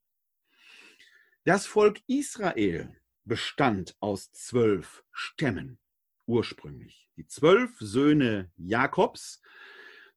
[1.44, 5.80] Das Volk Israel bestand aus zwölf Stämmen
[6.26, 7.10] ursprünglich.
[7.18, 9.42] Die zwölf Söhne Jakobs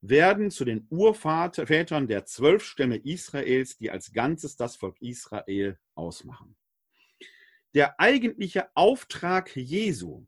[0.01, 6.57] werden zu den Urvätern der zwölf Stämme Israels, die als Ganzes das Volk Israel ausmachen.
[7.75, 10.27] Der eigentliche Auftrag Jesu,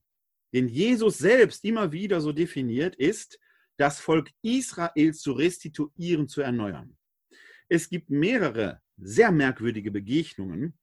[0.53, 3.39] den Jesus selbst immer wieder so definiert, ist,
[3.77, 6.97] das Volk Israel zu restituieren, zu erneuern.
[7.69, 10.77] Es gibt mehrere sehr merkwürdige Begegnungen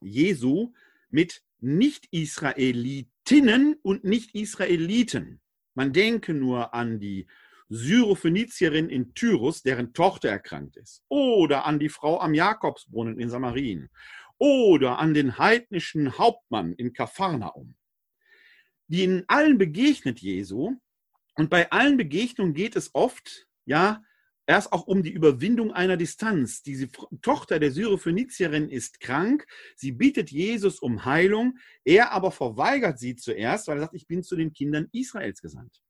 [0.00, 0.72] Jesu
[1.10, 5.40] mit Nicht-Israelitinnen und Nicht-Israeliten.
[5.74, 7.26] Man denke nur an die
[7.68, 11.02] Syrophönizierin in Tyrus, deren Tochter erkrankt ist.
[11.08, 13.90] Oder an die Frau am Jakobsbrunnen in Samarien.
[14.38, 17.74] Oder an den heidnischen Hauptmann in Kapharnaum.
[18.88, 20.76] Die in allen begegnet Jesu.
[21.34, 24.02] Und bei allen Begegnungen geht es oft, ja,
[24.46, 26.62] erst auch um die Überwindung einer Distanz.
[26.62, 26.88] Diese
[27.20, 29.46] Tochter der Syrophönizierin ist krank.
[29.74, 31.58] Sie bittet Jesus um Heilung.
[31.84, 35.82] Er aber verweigert sie zuerst, weil er sagt, ich bin zu den Kindern Israels gesandt.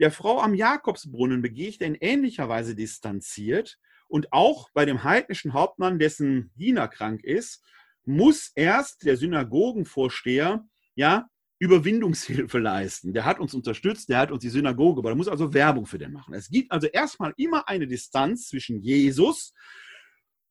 [0.00, 3.78] Der Frau am Jakobsbrunnen begegnet in ähnlicher Weise distanziert.
[4.08, 7.62] Und auch bei dem heidnischen Hauptmann, dessen Diener krank ist,
[8.04, 11.28] muss erst der Synagogenvorsteher ja
[11.62, 13.12] Überwindungshilfe leisten.
[13.12, 15.12] Der hat uns unterstützt, der hat uns die Synagoge gebaut.
[15.12, 16.34] Er muss also Werbung für den machen.
[16.34, 19.54] Es gibt also erstmal immer eine Distanz zwischen Jesus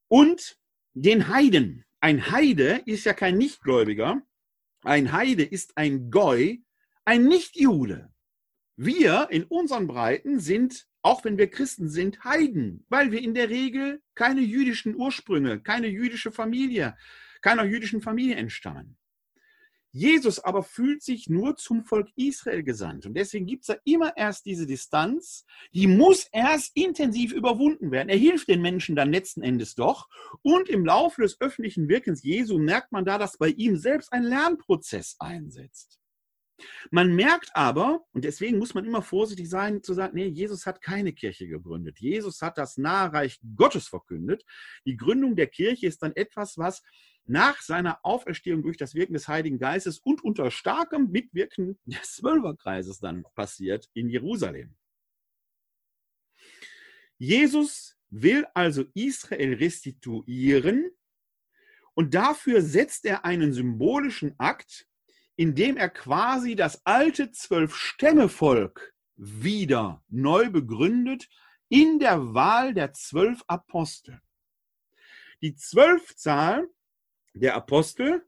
[0.07, 0.57] und
[0.93, 1.83] den Heiden.
[1.99, 4.21] Ein Heide ist ja kein Nichtgläubiger.
[4.83, 6.61] Ein Heide ist ein Goi,
[7.03, 8.09] ein Nichtjude.
[8.77, 13.49] Wir in unseren Breiten sind, auch wenn wir Christen sind, Heiden, weil wir in der
[13.49, 16.95] Regel keine jüdischen Ursprünge, keine jüdische Familie,
[17.41, 18.97] keiner jüdischen Familie entstammen.
[19.91, 23.05] Jesus aber fühlt sich nur zum Volk Israel gesandt.
[23.05, 28.09] Und deswegen gibt es da immer erst diese Distanz, die muss erst intensiv überwunden werden.
[28.09, 30.07] Er hilft den Menschen dann letzten Endes doch.
[30.41, 34.23] Und im Laufe des öffentlichen Wirkens Jesu merkt man da, dass bei ihm selbst ein
[34.23, 36.01] Lernprozess einsetzt.
[36.91, 40.81] Man merkt aber, und deswegen muss man immer vorsichtig sein, zu sagen, nee, Jesus hat
[40.81, 41.99] keine Kirche gegründet.
[41.99, 44.45] Jesus hat das Nahreich Gottes verkündet.
[44.85, 46.83] Die Gründung der Kirche ist dann etwas, was
[47.25, 52.99] nach seiner Auferstehung durch das Wirken des Heiligen Geistes und unter starkem Mitwirken des Zwölferkreises
[52.99, 54.75] dann passiert in Jerusalem.
[57.17, 60.91] Jesus will also Israel restituieren
[61.93, 64.87] und dafür setzt er einen symbolischen Akt
[65.41, 71.29] indem er quasi das alte Zwölf-Stämme-Volk wieder neu begründet
[71.67, 74.21] in der Wahl der zwölf Apostel.
[75.41, 76.67] Die Zwölfzahl
[77.33, 78.23] der Apostel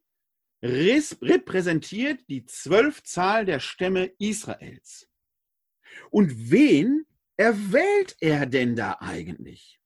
[0.62, 5.10] repräsentiert die Zwölfzahl der Stämme Israels.
[6.10, 9.80] Und wen erwählt er denn da eigentlich?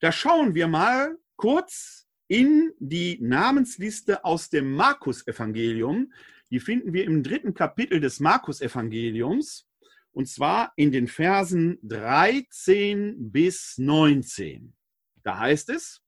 [0.00, 6.12] Da schauen wir mal kurz in die Namensliste aus dem Markus-Evangelium.
[6.50, 9.68] Die finden wir im dritten Kapitel des Markus-Evangeliums
[10.12, 14.76] und zwar in den Versen 13 bis 19.
[15.22, 16.02] Da heißt es,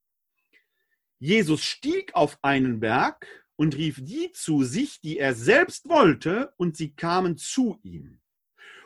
[1.23, 6.77] Jesus stieg auf einen Berg und rief die zu sich, die er selbst wollte, und
[6.77, 8.21] sie kamen zu ihm.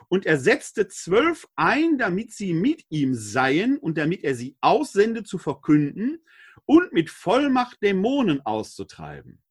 [0.09, 5.25] Und er setzte zwölf ein, damit sie mit ihm seien und damit er sie aussende
[5.25, 6.22] zu verkünden
[6.66, 9.42] und mit Vollmacht Dämonen auszutreiben.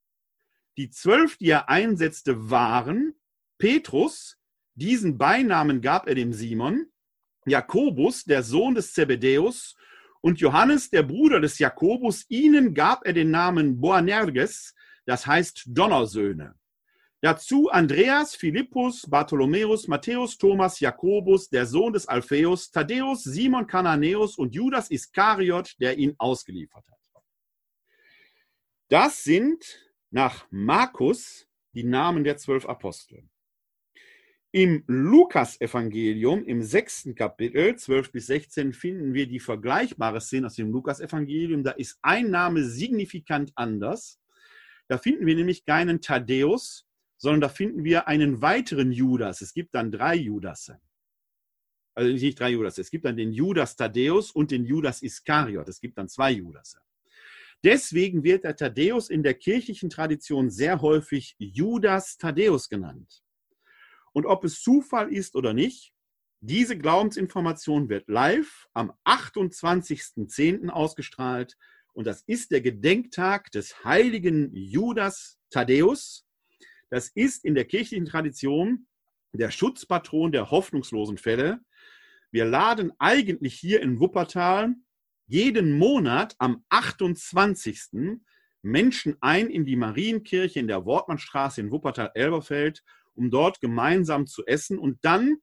[0.78, 3.15] Die zwölf, die er einsetzte, waren
[3.58, 4.38] Petrus,
[4.76, 6.86] diesen Beinamen gab er dem Simon,
[7.48, 9.76] Jakobus, der Sohn des Zebedäus,
[10.26, 14.74] und Johannes, der Bruder des Jakobus, ihnen gab er den Namen Boanerges,
[15.06, 16.56] das heißt Donnersöhne.
[17.22, 24.56] Dazu Andreas, Philippus, Bartholomäus, Matthäus, Thomas, Jakobus, der Sohn des Alpheus, Thaddäus, Simon Kananäus und
[24.56, 27.24] Judas Iskariot, der ihn ausgeliefert hat.
[28.90, 33.30] Das sind nach Markus die Namen der zwölf Apostel.
[34.56, 40.72] Im Lukas-Evangelium, im sechsten Kapitel, 12 bis 16, finden wir die vergleichbare Szene aus dem
[40.72, 41.62] Lukas-Evangelium.
[41.62, 44.18] Da ist ein Name signifikant anders.
[44.88, 46.88] Da finden wir nämlich keinen Thaddäus,
[47.18, 49.41] sondern da finden wir einen weiteren Judas.
[49.41, 50.80] Es gibt dann drei Judasse.
[51.94, 52.78] Also nicht drei Judas.
[52.78, 55.68] Es gibt dann den Judas Thaddäus und den Judas Iskariot.
[55.68, 56.80] Es gibt dann zwei Judasse.
[57.62, 63.25] Deswegen wird der Thaddäus in der kirchlichen Tradition sehr häufig Judas Thaddäus genannt.
[64.15, 65.93] Und ob es Zufall ist oder nicht,
[66.47, 70.69] Diese Glaubensinformation wird live am 28.10.
[70.69, 71.58] ausgestrahlt
[71.93, 76.28] und das ist der Gedenktag des heiligen Judas Thaddäus.
[76.91, 78.86] Das ist in der kirchlichen Tradition
[79.34, 81.62] der Schutzpatron der hoffnungslosen Fälle.
[82.30, 84.75] Wir laden eigentlich hier in Wuppertal
[85.25, 88.19] jeden Monat am 28.
[88.62, 92.84] Menschen ein in die Marienkirche in der Wortmannstraße in Wuppertal-Elberfeld,
[93.15, 95.38] um dort gemeinsam zu essen und dann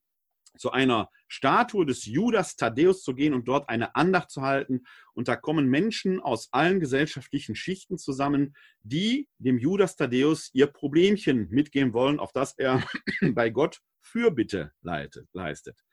[0.57, 4.83] zu einer Statue des Judas Thaddäus zu gehen und dort eine Andacht zu halten.
[5.13, 11.49] Und da kommen Menschen aus allen gesellschaftlichen Schichten zusammen, die dem Judas Thaddäus ihr Problemchen
[11.49, 12.83] mitgeben wollen, auf das er
[13.33, 15.83] bei Gott Fürbitte leistet.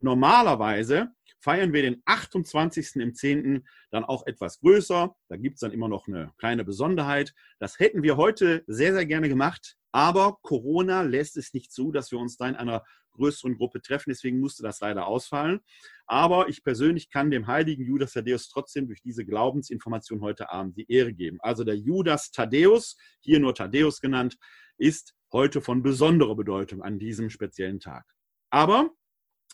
[0.00, 2.96] Normalerweise feiern wir den 28.
[2.96, 3.66] im 10.
[3.90, 5.14] dann auch etwas größer.
[5.28, 7.34] Da gibt es dann immer noch eine kleine Besonderheit.
[7.58, 9.76] Das hätten wir heute sehr, sehr gerne gemacht.
[9.92, 14.10] Aber Corona lässt es nicht zu, dass wir uns da in einer größeren Gruppe treffen.
[14.10, 15.60] Deswegen musste das leider ausfallen.
[16.06, 20.90] Aber ich persönlich kann dem heiligen Judas Thaddäus trotzdem durch diese Glaubensinformation heute Abend die
[20.90, 21.38] Ehre geben.
[21.40, 24.38] Also der Judas Thaddäus, hier nur Thaddäus genannt,
[24.78, 28.06] ist heute von besonderer Bedeutung an diesem speziellen Tag.
[28.50, 28.90] Aber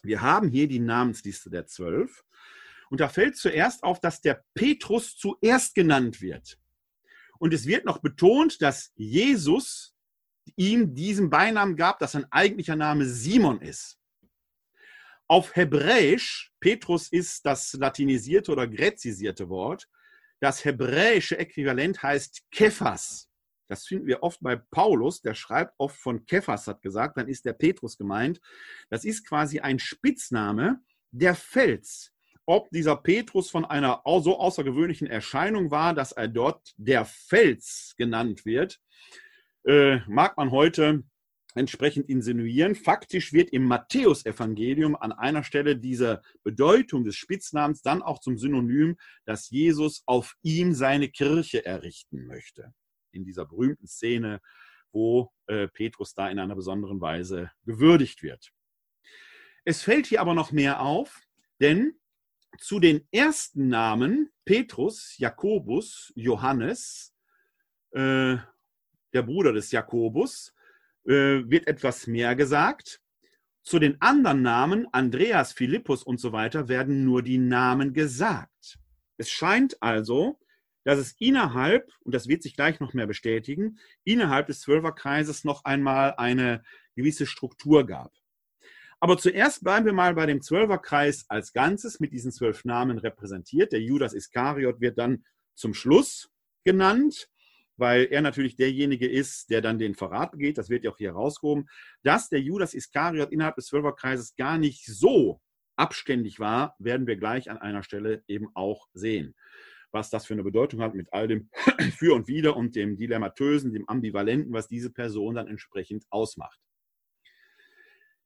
[0.04, 2.24] wir haben hier die Namensliste der Zwölf.
[2.90, 6.58] Und da fällt zuerst auf, dass der Petrus zuerst genannt wird.
[7.38, 9.94] Und es wird noch betont, dass Jesus
[10.56, 13.98] ihm diesen Beinamen gab, dass sein eigentlicher Name Simon ist.
[15.26, 19.88] Auf Hebräisch, Petrus ist das latinisierte oder gräzisierte Wort,
[20.40, 23.30] das hebräische Äquivalent heißt Kephas.
[23.74, 27.44] Das finden wir oft bei Paulus, der schreibt oft von Kephas, hat gesagt, dann ist
[27.44, 28.40] der Petrus gemeint.
[28.88, 30.78] Das ist quasi ein Spitzname,
[31.10, 32.12] der Fels.
[32.46, 38.46] Ob dieser Petrus von einer so außergewöhnlichen Erscheinung war, dass er dort der Fels genannt
[38.46, 38.78] wird,
[39.64, 41.02] äh, mag man heute
[41.56, 42.76] entsprechend insinuieren.
[42.76, 48.98] Faktisch wird im Matthäusevangelium an einer Stelle diese Bedeutung des Spitznamens dann auch zum Synonym,
[49.24, 52.72] dass Jesus auf ihm seine Kirche errichten möchte
[53.14, 54.40] in dieser berühmten Szene,
[54.92, 58.53] wo äh, Petrus da in einer besonderen Weise gewürdigt wird.
[59.64, 61.20] Es fällt hier aber noch mehr auf,
[61.61, 61.94] denn
[62.59, 67.14] zu den ersten Namen Petrus, Jakobus, Johannes,
[67.92, 68.37] äh,
[69.12, 70.55] der Bruder des Jakobus,
[71.07, 73.00] äh, wird etwas mehr gesagt.
[73.62, 78.79] Zu den anderen Namen, Andreas, Philippus und so weiter, werden nur die Namen gesagt.
[79.16, 80.38] Es scheint also,
[80.84, 85.64] dass es innerhalb, und das wird sich gleich noch mehr bestätigen, innerhalb des Zwölferkreises noch
[85.64, 86.62] einmal eine
[86.94, 88.12] gewisse Struktur gab.
[89.00, 93.72] Aber zuerst bleiben wir mal bei dem Zwölferkreis als Ganzes mit diesen zwölf Namen repräsentiert.
[93.72, 96.30] Der Judas Iskariot wird dann zum Schluss
[96.64, 97.28] genannt,
[97.76, 100.58] weil er natürlich derjenige ist, der dann den Verrat begeht.
[100.58, 101.68] Das wird ja auch hier herausgehoben.
[102.02, 105.40] Dass der Judas Iskariot innerhalb des Zwölferkreises gar nicht so
[105.76, 109.34] abständig war, werden wir gleich an einer Stelle eben auch sehen
[109.94, 111.48] was das für eine Bedeutung hat mit all dem
[111.96, 116.61] Für und Wider und dem Dilemmatösen, dem Ambivalenten, was diese Person dann entsprechend ausmacht.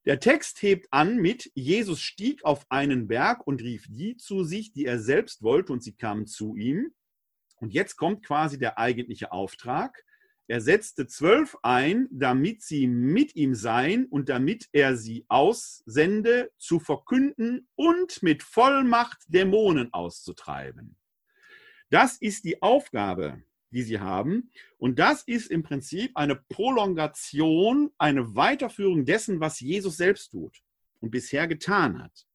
[0.05, 4.71] Der Text hebt an mit, Jesus stieg auf einen Berg und rief die zu sich,
[4.71, 6.93] die er selbst wollte, und sie kamen zu ihm.
[7.57, 10.03] Und jetzt kommt quasi der eigentliche Auftrag.
[10.47, 16.79] Er setzte zwölf ein, damit sie mit ihm seien und damit er sie aussende, zu
[16.79, 20.98] verkünden und mit Vollmacht Dämonen auszutreiben.
[21.89, 24.51] Das ist die Aufgabe, die sie haben.
[24.77, 30.61] Und das ist im Prinzip eine Prolongation, eine Weiterführung dessen, was Jesus selbst tut
[31.01, 32.25] und bisher getan hat.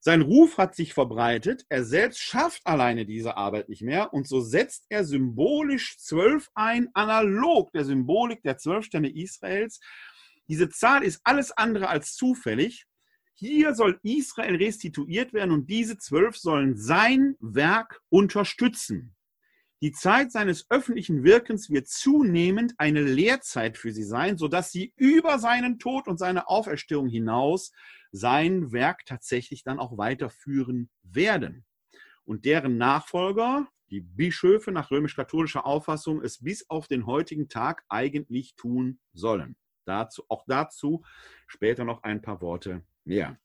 [0.00, 4.42] Sein Ruf hat sich verbreitet, er selbst schafft alleine diese Arbeit nicht mehr und so
[4.42, 9.80] setzt er symbolisch zwölf ein, analog der Symbolik der zwölf Stämme Israels.
[10.46, 12.86] Diese Zahl ist alles andere als zufällig
[13.34, 19.14] hier soll Israel restituiert werden und diese zwölf sollen sein Werk unterstützen.
[19.82, 25.38] Die Zeit seines öffentlichen Wirkens wird zunehmend eine Lehrzeit für sie sein, sodass sie über
[25.38, 27.72] seinen Tod und seine Auferstehung hinaus
[28.12, 31.66] sein Werk tatsächlich dann auch weiterführen werden.
[32.24, 38.54] Und deren Nachfolger, die Bischöfe nach römisch-katholischer Auffassung, es bis auf den heutigen Tag eigentlich
[38.54, 39.56] tun sollen.
[39.84, 41.04] Dazu, auch dazu
[41.46, 43.38] später noch ein paar Worte mehr.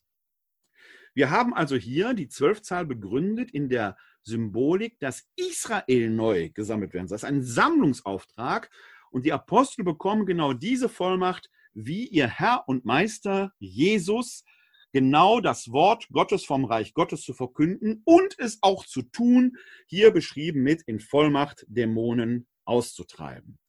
[1.14, 7.08] Wir haben also hier die Zwölfzahl begründet in der Symbolik, dass Israel neu gesammelt werden
[7.08, 7.16] soll.
[7.16, 8.70] Das ist ein Sammlungsauftrag
[9.12, 14.44] und die Apostel bekommen genau diese Vollmacht, wie ihr Herr und Meister Jesus
[14.92, 19.58] genau das Wort Gottes vom Reich Gottes zu verkünden und es auch zu tun,
[19.88, 23.60] hier beschrieben mit in Vollmacht Dämonen auszutreiben.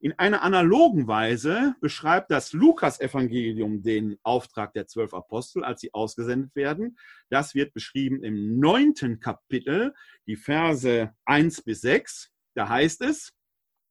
[0.00, 6.54] In einer analogen Weise beschreibt das Lukas-Evangelium den Auftrag der zwölf Apostel, als sie ausgesendet
[6.54, 6.96] werden.
[7.30, 9.92] Das wird beschrieben im neunten Kapitel,
[10.26, 12.30] die Verse eins bis sechs.
[12.54, 13.32] Da heißt es,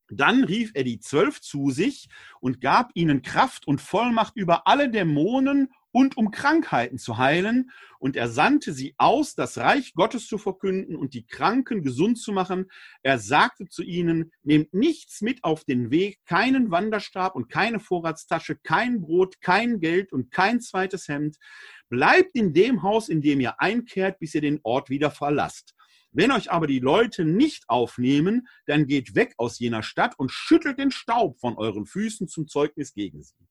[0.10, 2.08] dann rief er die Zwölf zu sich
[2.40, 7.72] und gab ihnen Kraft und Vollmacht über alle Dämonen und um Krankheiten zu heilen.
[7.98, 12.32] Und er sandte sie aus, das Reich Gottes zu verkünden und die Kranken gesund zu
[12.32, 12.70] machen.
[13.02, 18.58] Er sagte zu ihnen, nehmt nichts mit auf den Weg, keinen Wanderstab und keine Vorratstasche,
[18.58, 21.38] kein Brot, kein Geld und kein zweites Hemd.
[21.90, 25.74] Bleibt in dem Haus, in dem ihr einkehrt, bis ihr den Ort wieder verlasst.
[26.12, 30.78] Wenn euch aber die Leute nicht aufnehmen, dann geht weg aus jener Stadt und schüttelt
[30.78, 33.48] den Staub von euren Füßen zum Zeugnis gegen sie.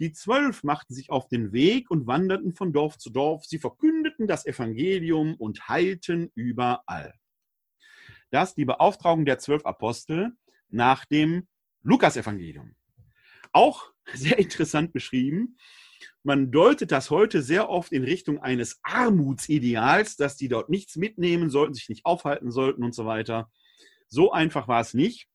[0.00, 3.44] Die Zwölf machten sich auf den Weg und wanderten von Dorf zu Dorf.
[3.44, 7.14] Sie verkündeten das Evangelium und heilten überall.
[8.30, 10.32] Das die Beauftragung der zwölf Apostel
[10.68, 11.46] nach dem
[11.82, 12.74] Lukas-Evangelium.
[13.52, 15.56] Auch sehr interessant beschrieben.
[16.24, 21.50] Man deutet das heute sehr oft in Richtung eines Armutsideals, dass die dort nichts mitnehmen
[21.50, 23.50] sollten, sich nicht aufhalten sollten und so weiter.
[24.08, 25.28] So einfach war es nicht.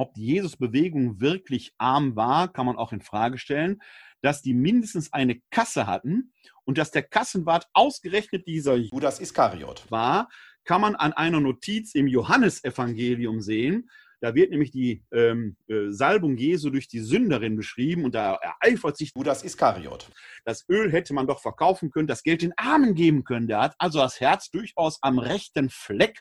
[0.00, 3.82] Ob die Jesus-Bewegung wirklich arm war, kann man auch in Frage stellen.
[4.22, 6.32] Dass die mindestens eine Kasse hatten
[6.64, 10.30] und dass der Kassenwart ausgerechnet dieser Judas Iskariot war,
[10.64, 13.90] kann man an einer Notiz im Johannesevangelium sehen.
[14.22, 18.96] Da wird nämlich die ähm, äh, Salbung Jesu durch die Sünderin beschrieben und da ereifert
[18.96, 20.10] sich Judas Iskariot.
[20.46, 23.48] Das Öl hätte man doch verkaufen können, das Geld den Armen geben können.
[23.48, 26.20] Der hat also das Herz durchaus am rechten Fleck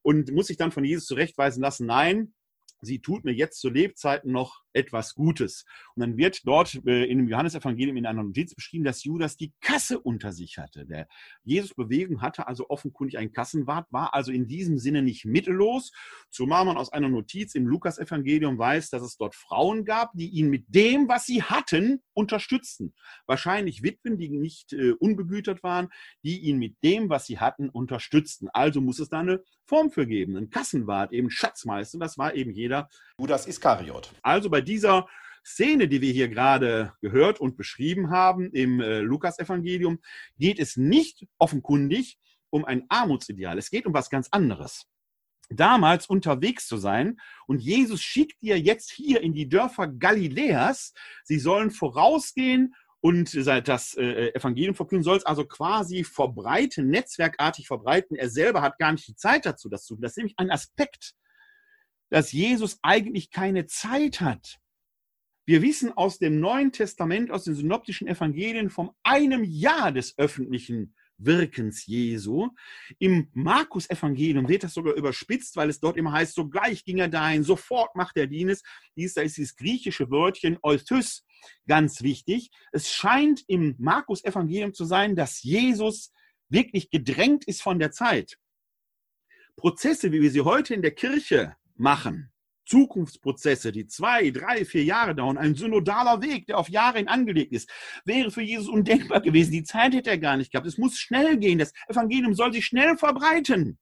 [0.00, 2.32] und muss sich dann von Jesus zurechtweisen lassen, nein,
[2.80, 5.64] sie tut mir jetzt zu Lebzeiten noch etwas Gutes.
[5.94, 9.52] Und dann wird dort äh, in dem Johannesevangelium in einer Notiz beschrieben, dass Judas die
[9.60, 10.86] Kasse unter sich hatte.
[10.86, 11.08] Der
[11.44, 15.92] Jesus-Bewegung hatte also offenkundig einen Kassenwart, war also in diesem Sinne nicht mittellos,
[16.30, 20.48] zumal man aus einer Notiz im Lukas-Evangelium weiß, dass es dort Frauen gab, die ihn
[20.48, 22.94] mit dem, was sie hatten, unterstützten.
[23.26, 25.88] Wahrscheinlich Witwen, die nicht äh, unbegütert waren,
[26.22, 28.48] die ihn mit dem, was sie hatten, unterstützten.
[28.52, 30.36] Also muss es da eine Form für geben.
[30.36, 32.88] Ein Kassenwart, eben Schatzmeister, das war eben jeder.
[33.18, 34.12] Judas Iskariot.
[34.22, 35.06] Also bei dieser
[35.44, 40.00] Szene, die wir hier gerade gehört und beschrieben haben im äh, Lukas-Evangelium,
[40.38, 42.18] geht es nicht offenkundig
[42.50, 43.56] um ein Armutsideal.
[43.56, 44.86] Es geht um was ganz anderes.
[45.48, 50.92] Damals unterwegs zu sein und Jesus schickt ihr jetzt hier in die Dörfer Galiläas.
[51.22, 53.36] Sie sollen vorausgehen und
[53.68, 58.16] das äh, Evangelium verkünden soll es also quasi verbreiten, netzwerkartig verbreiten.
[58.16, 60.02] Er selber hat gar nicht die Zeit dazu, das zu tun.
[60.02, 61.14] Das ist nämlich ein Aspekt,
[62.10, 64.58] dass Jesus eigentlich keine Zeit hat.
[65.46, 70.94] Wir wissen aus dem Neuen Testament, aus den synoptischen Evangelien vom einem Jahr des öffentlichen
[71.18, 72.50] Wirkens Jesu.
[72.98, 77.42] Im Markus-Evangelium wird das sogar überspitzt, weil es dort immer heißt, sogleich ging er dahin,
[77.42, 78.66] sofort macht er Dienst.
[78.96, 81.24] Dies, da ist dieses griechische Wörtchen Euthys
[81.66, 82.50] ganz wichtig.
[82.72, 86.12] Es scheint im Markus-Evangelium zu sein, dass Jesus
[86.48, 88.36] wirklich gedrängt ist von der Zeit.
[89.56, 92.32] Prozesse, wie wir sie heute in der Kirche machen,
[92.66, 97.52] Zukunftsprozesse, die zwei, drei, vier Jahre dauern, ein synodaler Weg, der auf Jahre hin angelegt
[97.52, 97.70] ist,
[98.04, 99.52] wäre für Jesus undenkbar gewesen.
[99.52, 100.66] Die Zeit hätte er gar nicht gehabt.
[100.66, 101.58] Es muss schnell gehen.
[101.58, 103.78] Das Evangelium soll sich schnell verbreiten.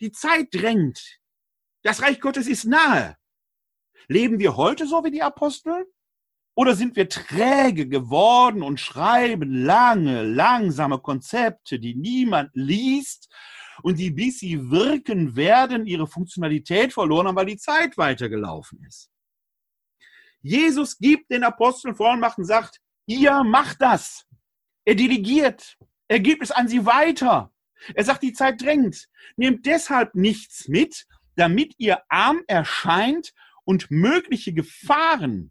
[0.00, 1.20] Die Zeit drängt.
[1.82, 3.16] Das Reich Gottes ist nahe.
[4.08, 5.86] Leben wir heute so wie die Apostel?
[6.56, 13.32] Oder sind wir träge geworden und schreiben lange, langsame Konzepte, die niemand liest
[13.82, 19.10] und die, bis sie wirken werden, ihre Funktionalität verloren haben, weil die Zeit weitergelaufen ist.
[20.42, 24.26] Jesus gibt den Aposteln Vollmacht und sagt, ihr macht das.
[24.84, 25.76] Er delegiert.
[26.08, 27.50] Er gibt es an sie weiter.
[27.94, 29.08] Er sagt, die Zeit drängt.
[29.36, 33.32] Nehmt deshalb nichts mit, damit ihr arm erscheint
[33.64, 35.50] und mögliche Gefahren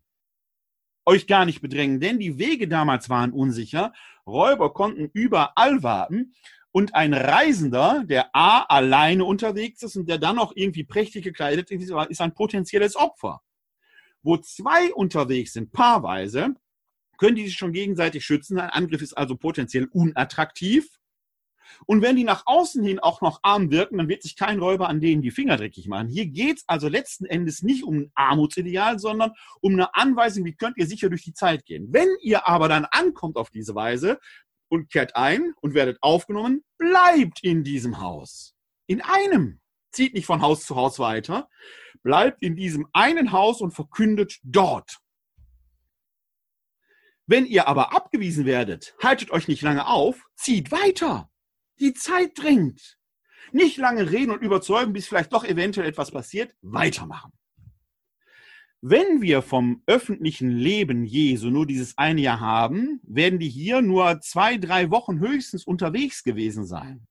[1.06, 3.94] euch gar nicht bedrängen, denn die Wege damals waren unsicher.
[4.26, 6.34] Räuber konnten überall warten
[6.74, 11.70] und ein Reisender, der A alleine unterwegs ist und der dann auch irgendwie prächtig gekleidet
[11.70, 13.42] ist, ist ein potenzielles Opfer.
[14.24, 16.56] Wo zwei unterwegs sind, paarweise,
[17.20, 18.60] können die sich schon gegenseitig schützen.
[18.60, 21.00] Ein Angriff ist also potenziell unattraktiv.
[21.86, 24.90] Und wenn die nach außen hin auch noch arm wirken, dann wird sich kein Räuber
[24.90, 26.08] an denen die Finger dreckig machen.
[26.08, 30.56] Hier geht es also letzten Endes nicht um ein Armutsideal, sondern um eine Anweisung, wie
[30.56, 31.88] könnt ihr sicher durch die Zeit gehen.
[31.92, 34.20] Wenn ihr aber dann ankommt auf diese Weise,
[34.74, 38.56] und kehrt ein und werdet aufgenommen, bleibt in diesem Haus.
[38.88, 39.62] In einem.
[39.92, 41.48] Zieht nicht von Haus zu Haus weiter.
[42.02, 44.98] Bleibt in diesem einen Haus und verkündet dort.
[47.28, 51.30] Wenn ihr aber abgewiesen werdet, haltet euch nicht lange auf, zieht weiter.
[51.80, 52.98] Die Zeit drängt.
[53.52, 57.32] Nicht lange reden und überzeugen, bis vielleicht doch eventuell etwas passiert, weitermachen.
[58.86, 64.20] Wenn wir vom öffentlichen Leben Jesu nur dieses eine Jahr haben, werden die hier nur
[64.20, 67.08] zwei, drei Wochen höchstens unterwegs gewesen sein.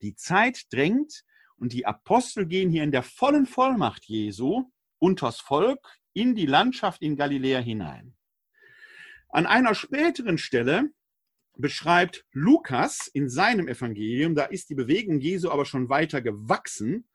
[0.00, 5.86] Die Zeit drängt und die Apostel gehen hier in der vollen Vollmacht Jesu unters Volk
[6.14, 8.16] in die Landschaft in Galiläa hinein.
[9.28, 10.92] An einer späteren Stelle
[11.58, 17.06] beschreibt Lukas in seinem Evangelium, da ist die Bewegung Jesu aber schon weiter gewachsen,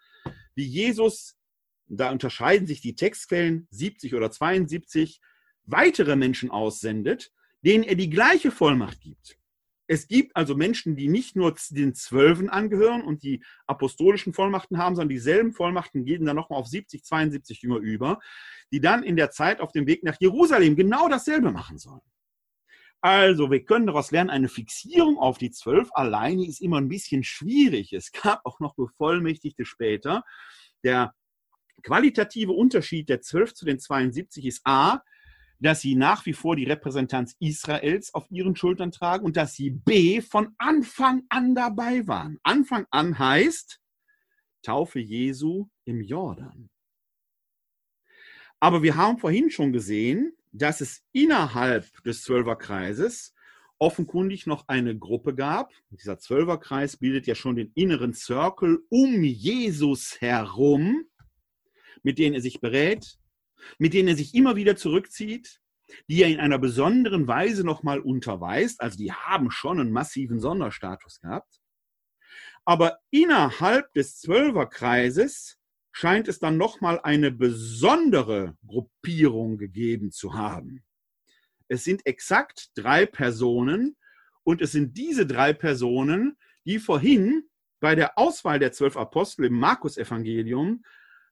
[0.54, 1.36] wie Jesus
[1.88, 5.22] da unterscheiden sich die Textquellen 70 oder 72,
[5.64, 7.32] weitere Menschen aussendet,
[7.62, 9.38] denen er die gleiche Vollmacht gibt.
[9.90, 14.96] Es gibt also Menschen, die nicht nur den Zwölfen angehören und die apostolischen Vollmachten haben,
[14.96, 18.20] sondern dieselben Vollmachten gehen dann nochmal auf 70, 72 Jünger über,
[18.74, 22.02] die dann in der Zeit auf dem Weg nach Jerusalem genau dasselbe machen sollen.
[23.00, 27.24] Also, wir können daraus lernen, eine Fixierung auf die zwölf alleine ist immer ein bisschen
[27.24, 27.94] schwierig.
[27.94, 30.24] Es gab auch noch Bevollmächtigte später.
[30.84, 31.14] Der
[31.84, 35.02] qualitative Unterschied der 12 zu den 72 ist A,
[35.60, 39.72] dass sie nach wie vor die Repräsentanz Israels auf ihren Schultern tragen und dass sie
[39.72, 42.38] B von Anfang an dabei waren.
[42.44, 43.80] Anfang an heißt
[44.62, 46.70] Taufe Jesu im Jordan.
[48.60, 53.34] Aber wir haben vorhin schon gesehen, dass es innerhalb des Zwölferkreises
[53.80, 55.72] offenkundig noch eine Gruppe gab.
[55.92, 61.06] Dieser Zwölferkreis bildet ja schon den inneren Circle um Jesus herum
[62.08, 63.20] mit denen er sich berät,
[63.80, 65.60] mit denen er sich immer wieder zurückzieht,
[66.08, 68.80] die er in einer besonderen Weise nochmal unterweist.
[68.80, 71.60] Also die haben schon einen massiven Sonderstatus gehabt.
[72.64, 75.58] Aber innerhalb des Zwölferkreises
[75.92, 80.86] scheint es dann nochmal eine besondere Gruppierung gegeben zu haben.
[81.68, 83.98] Es sind exakt drei Personen
[84.44, 87.50] und es sind diese drei Personen, die vorhin
[87.82, 90.86] bei der Auswahl der zwölf Apostel im Markus-Evangelium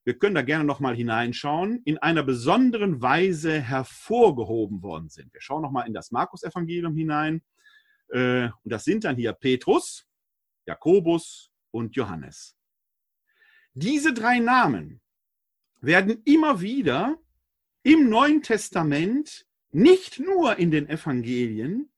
[0.05, 5.33] wir können da gerne nochmal hineinschauen, in einer besonderen Weise hervorgehoben worden sind.
[5.33, 7.41] Wir schauen nochmal in das Markus-Evangelium hinein.
[8.09, 10.07] Äh, und das sind dann hier Petrus,
[10.67, 12.55] Jakobus und Johannes.
[13.73, 15.01] Diese drei Namen
[15.81, 17.17] werden immer wieder
[17.81, 21.91] im Neuen Testament, nicht nur in den Evangelien,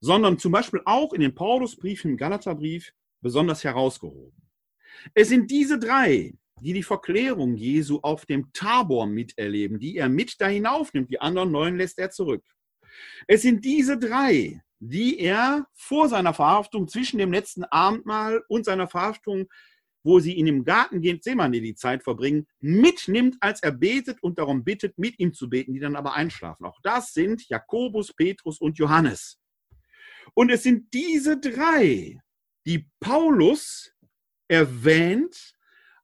[0.00, 4.50] sondern zum Beispiel auch in den Paulusbriefen, im Galaterbrief, besonders herausgehoben.
[5.14, 10.40] Es sind diese drei, die die Verklärung Jesu auf dem Tabor miterleben, die er mit
[10.40, 11.10] da hinaufnimmt.
[11.10, 12.44] Die anderen neun lässt er zurück.
[13.26, 18.88] Es sind diese drei, die er vor seiner Verhaftung zwischen dem letzten Abendmahl und seiner
[18.88, 19.48] Verhaftung,
[20.04, 24.64] wo sie in dem Garten Gethsemane die Zeit verbringen, mitnimmt, als er betet und darum
[24.64, 26.66] bittet, mit ihm zu beten, die dann aber einschlafen.
[26.66, 29.38] Auch das sind Jakobus, Petrus und Johannes.
[30.34, 32.18] Und es sind diese drei,
[32.66, 33.92] die Paulus
[34.48, 35.54] erwähnt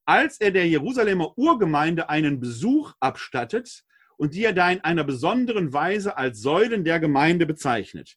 [0.08, 3.84] als er der Jerusalemer Urgemeinde einen Besuch abstattet
[4.16, 8.16] und die er da in einer besonderen Weise als Säulen der Gemeinde bezeichnet.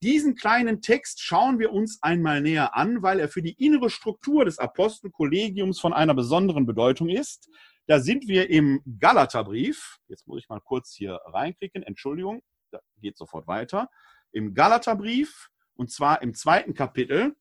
[0.00, 4.44] Diesen kleinen Text schauen wir uns einmal näher an, weil er für die innere Struktur
[4.44, 7.48] des Apostelkollegiums von einer besonderen Bedeutung ist.
[7.88, 9.98] Da sind wir im Galaterbrief.
[10.06, 11.82] Jetzt muss ich mal kurz hier reinklicken.
[11.82, 13.88] Entschuldigung, da geht sofort weiter.
[14.30, 17.34] Im Galaterbrief und zwar im zweiten Kapitel.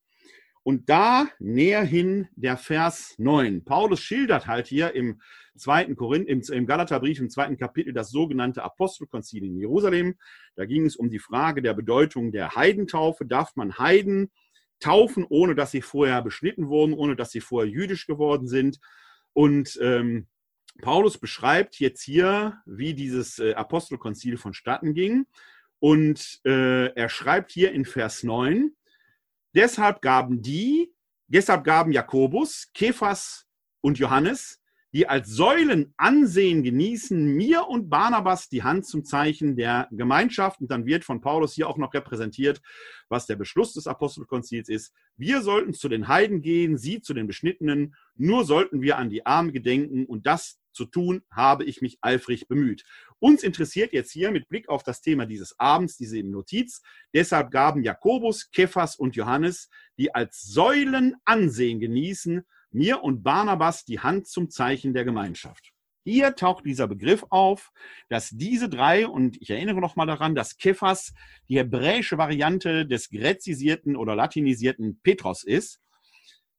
[0.63, 3.65] Und da näher hin der Vers 9.
[3.65, 5.21] Paulus schildert halt hier im
[5.57, 10.15] zweiten Korinth, im, im Galaterbrief im zweiten Kapitel das sogenannte Apostelkonzil in Jerusalem.
[10.55, 13.25] Da ging es um die Frage der Bedeutung der Heidentaufe.
[13.25, 14.31] Darf man Heiden
[14.79, 18.79] taufen, ohne dass sie vorher beschnitten wurden, ohne dass sie vorher jüdisch geworden sind?
[19.33, 20.27] Und ähm,
[20.81, 25.25] Paulus beschreibt jetzt hier, wie dieses äh, Apostelkonzil vonstatten ging.
[25.79, 28.71] Und äh, er schreibt hier in Vers 9,
[29.55, 30.93] Deshalb gaben die,
[31.27, 33.45] deshalb gaben Jakobus, Kephas
[33.81, 34.59] und Johannes,
[34.93, 40.61] die als Säulen Ansehen genießen, mir und Barnabas die Hand zum Zeichen der Gemeinschaft.
[40.61, 42.61] Und dann wird von Paulus hier auch noch repräsentiert,
[43.09, 44.93] was der Beschluss des Apostelkonzils ist.
[45.17, 47.95] Wir sollten zu den Heiden gehen, sie zu den Beschnittenen.
[48.15, 50.05] Nur sollten wir an die Armen gedenken.
[50.05, 52.83] Und das zu tun, habe ich mich eifrig bemüht.
[53.19, 56.81] Uns interessiert jetzt hier mit Blick auf das Thema dieses Abends diese Notiz.
[57.13, 63.99] Deshalb gaben Jakobus, Kephas und Johannes, die als Säulen Ansehen genießen, mir und Barnabas die
[63.99, 65.73] Hand zum Zeichen der Gemeinschaft.
[66.05, 67.71] Hier taucht dieser Begriff auf,
[68.09, 71.13] dass diese drei, und ich erinnere nochmal daran, dass Kephas
[71.47, 75.79] die hebräische Variante des gräzisierten oder latinisierten Petros ist.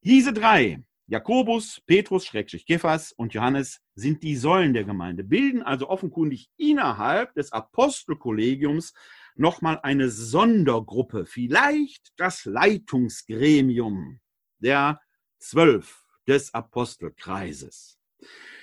[0.00, 5.90] Diese drei, Jakobus, Petrus, Schrägstrich Kephas und Johannes sind die Säulen der Gemeinde, bilden also
[5.90, 8.94] offenkundig innerhalb des Apostelkollegiums
[9.34, 14.20] nochmal eine Sondergruppe, vielleicht das Leitungsgremium
[14.60, 15.00] der
[15.38, 17.98] Zwölf des Apostelkreises.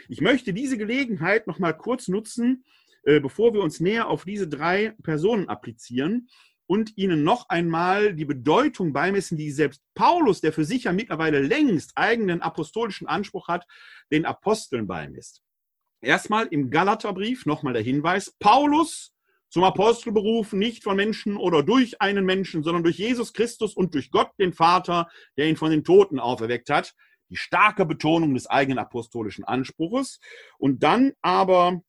[0.10, 2.66] Ich möchte diese Gelegenheit noch mal kurz nutzen,
[3.04, 6.28] äh, bevor wir uns näher auf diese drei Personen applizieren
[6.72, 11.42] und ihnen noch einmal die Bedeutung beimessen, die selbst Paulus, der für sich ja mittlerweile
[11.42, 13.66] längst eigenen apostolischen Anspruch hat,
[14.10, 15.42] den Aposteln beimisst.
[16.00, 19.12] Erstmal im Galaterbrief nochmal der Hinweis, Paulus
[19.50, 23.94] zum Apostel berufen, nicht von Menschen oder durch einen Menschen, sondern durch Jesus Christus und
[23.94, 26.94] durch Gott, den Vater, der ihn von den Toten auferweckt hat.
[27.30, 30.22] Die starke Betonung des eigenen apostolischen Anspruches.
[30.58, 31.82] Und dann aber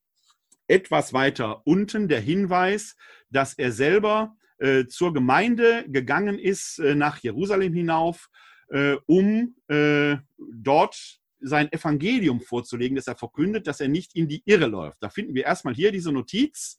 [0.66, 2.96] etwas weiter unten der Hinweis,
[3.30, 8.28] dass er selber äh, zur Gemeinde gegangen ist äh, nach Jerusalem hinauf,
[8.68, 14.42] äh, um äh, dort sein Evangelium vorzulegen, dass er verkündet, dass er nicht in die
[14.46, 15.02] Irre läuft.
[15.02, 16.78] Da finden wir erstmal hier diese Notiz.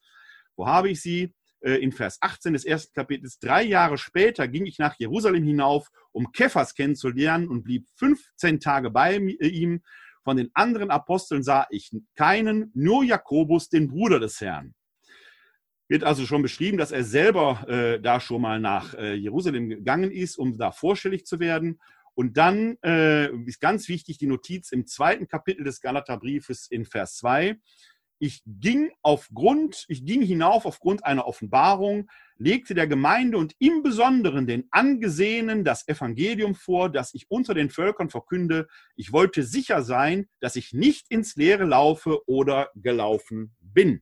[0.56, 1.34] Wo habe ich sie?
[1.64, 3.40] Äh, in Vers 18 des ersten Kapitels.
[3.40, 8.92] Drei Jahre später ging ich nach Jerusalem hinauf, um Kephas kennenzulernen und blieb 15 Tage
[8.92, 9.82] bei ihm.
[10.24, 14.74] Von den anderen Aposteln sah ich keinen, nur Jakobus, den Bruder des Herrn.
[15.94, 20.10] Wird also schon beschrieben, dass er selber äh, da schon mal nach äh, Jerusalem gegangen
[20.10, 21.80] ist, um da vorstellig zu werden.
[22.16, 27.18] Und dann äh, ist ganz wichtig die Notiz im zweiten Kapitel des Galaterbriefes in Vers
[27.18, 27.60] 2.
[28.18, 34.48] Ich ging aufgrund, ich ging hinauf aufgrund einer Offenbarung, legte der Gemeinde und im Besonderen
[34.48, 38.68] den Angesehenen das Evangelium vor, das ich unter den Völkern verkünde.
[38.96, 44.02] Ich wollte sicher sein, dass ich nicht ins Leere laufe oder gelaufen bin.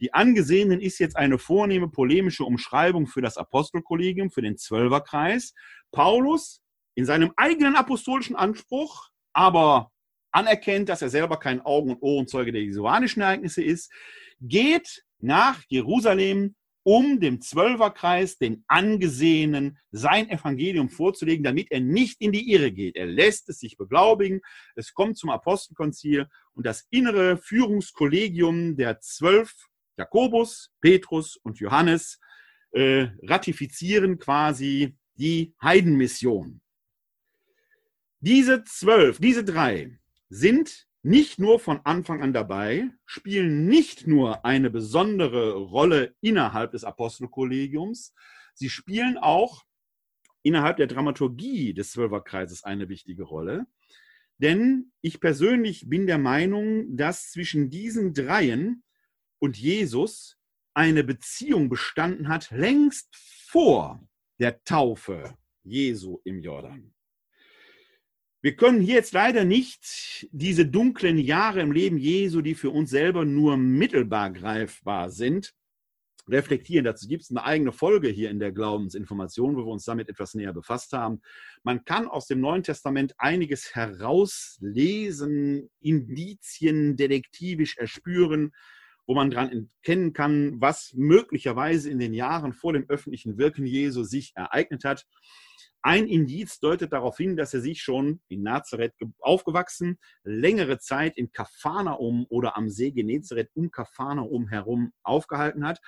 [0.00, 5.54] Die Angesehenen ist jetzt eine vornehme polemische Umschreibung für das Apostelkollegium, für den Zwölferkreis.
[5.92, 6.60] Paulus
[6.94, 9.90] in seinem eigenen apostolischen Anspruch, aber
[10.32, 13.92] anerkennt, dass er selber kein Augen- und Ohrenzeuge der jesuanischen Ereignisse ist,
[14.40, 22.30] geht nach Jerusalem, um dem Zwölferkreis, den Angesehenen, sein Evangelium vorzulegen, damit er nicht in
[22.30, 22.96] die Irre geht.
[22.96, 24.42] Er lässt es sich beglaubigen.
[24.76, 29.54] Es kommt zum Apostelkonzil und das innere Führungskollegium der zwölf,
[29.96, 32.20] Jakobus, Petrus und Johannes,
[32.72, 36.60] äh, ratifizieren quasi die Heidenmission.
[38.20, 44.70] Diese zwölf, diese drei sind nicht nur von Anfang an dabei, spielen nicht nur eine
[44.70, 48.14] besondere Rolle innerhalb des Apostelkollegiums,
[48.54, 49.64] sie spielen auch
[50.42, 53.66] innerhalb der Dramaturgie des Zwölferkreises eine wichtige Rolle.
[54.38, 58.83] Denn ich persönlich bin der Meinung, dass zwischen diesen Dreien
[59.44, 60.38] und Jesus
[60.72, 64.02] eine Beziehung bestanden hat, längst vor
[64.40, 66.94] der Taufe Jesu im Jordan.
[68.40, 72.88] Wir können hier jetzt leider nicht diese dunklen Jahre im Leben Jesu, die für uns
[72.90, 75.54] selber nur mittelbar greifbar sind,
[76.26, 76.84] reflektieren.
[76.84, 80.32] Dazu gibt es eine eigene Folge hier in der Glaubensinformation, wo wir uns damit etwas
[80.34, 81.20] näher befasst haben.
[81.62, 88.52] Man kann aus dem Neuen Testament einiges herauslesen, Indizien detektivisch erspüren,
[89.06, 94.04] wo man daran erkennen kann, was möglicherweise in den Jahren vor dem öffentlichen Wirken Jesu
[94.04, 95.06] sich ereignet hat.
[95.82, 101.30] Ein Indiz deutet darauf hin, dass er sich schon in Nazareth aufgewachsen, längere Zeit in
[101.30, 105.80] Kapharnaum oder am See Genezareth um Kapharnaum herum aufgehalten hat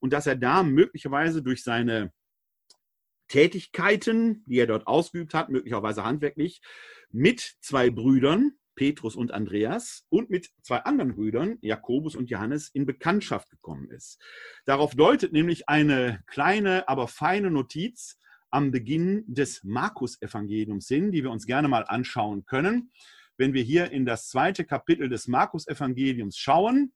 [0.00, 2.12] und dass er da möglicherweise durch seine
[3.28, 6.60] Tätigkeiten, die er dort ausgeübt hat, möglicherweise handwerklich,
[7.10, 12.86] mit zwei Brüdern, Petrus und Andreas, und mit zwei anderen Brüdern, Jakobus und Johannes, in
[12.86, 14.20] Bekanntschaft gekommen ist.
[14.64, 18.18] Darauf deutet nämlich eine kleine, aber feine Notiz,
[18.50, 22.92] am Beginn des Markus-Evangeliums sind, die wir uns gerne mal anschauen können.
[23.36, 26.92] Wenn wir hier in das zweite Kapitel des Markus-Evangeliums schauen,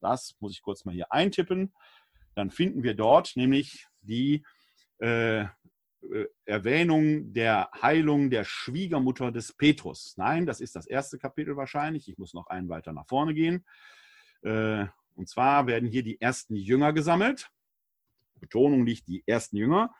[0.00, 1.72] das muss ich kurz mal hier eintippen,
[2.34, 4.44] dann finden wir dort nämlich die
[4.98, 5.46] äh
[6.44, 10.14] Erwähnung der Heilung der Schwiegermutter des Petrus.
[10.16, 12.08] Nein, das ist das erste Kapitel wahrscheinlich.
[12.08, 13.64] Ich muss noch einen weiter nach vorne gehen.
[14.42, 17.50] Äh, und zwar werden hier die ersten Jünger gesammelt.
[18.40, 19.94] Betonung liegt die ersten Jünger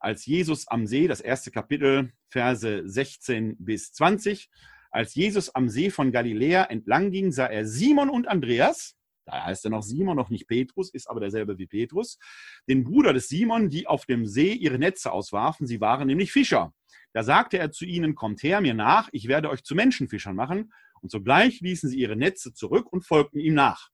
[0.00, 4.50] als Jesus am See, das erste Kapitel, Verse 16 bis 20.
[4.90, 8.96] Als Jesus am See von Galiläa entlang ging, sah er Simon und Andreas,
[9.28, 12.18] da heißt er noch Simon, noch nicht Petrus, ist aber derselbe wie Petrus,
[12.66, 15.66] den Bruder des Simon, die auf dem See ihre Netze auswarfen.
[15.66, 16.72] Sie waren nämlich Fischer.
[17.12, 20.72] Da sagte er zu ihnen, kommt her mir nach, ich werde euch zu Menschenfischern machen.
[21.00, 23.90] Und sogleich ließen sie ihre Netze zurück und folgten ihm nach.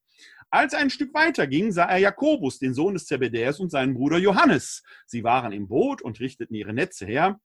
[0.49, 3.93] Als er ein Stück weiter ging, sah er Jakobus, den Sohn des Zebedäus, und seinen
[3.93, 4.83] Bruder Johannes.
[5.05, 7.39] Sie waren im Boot und richteten ihre Netze her.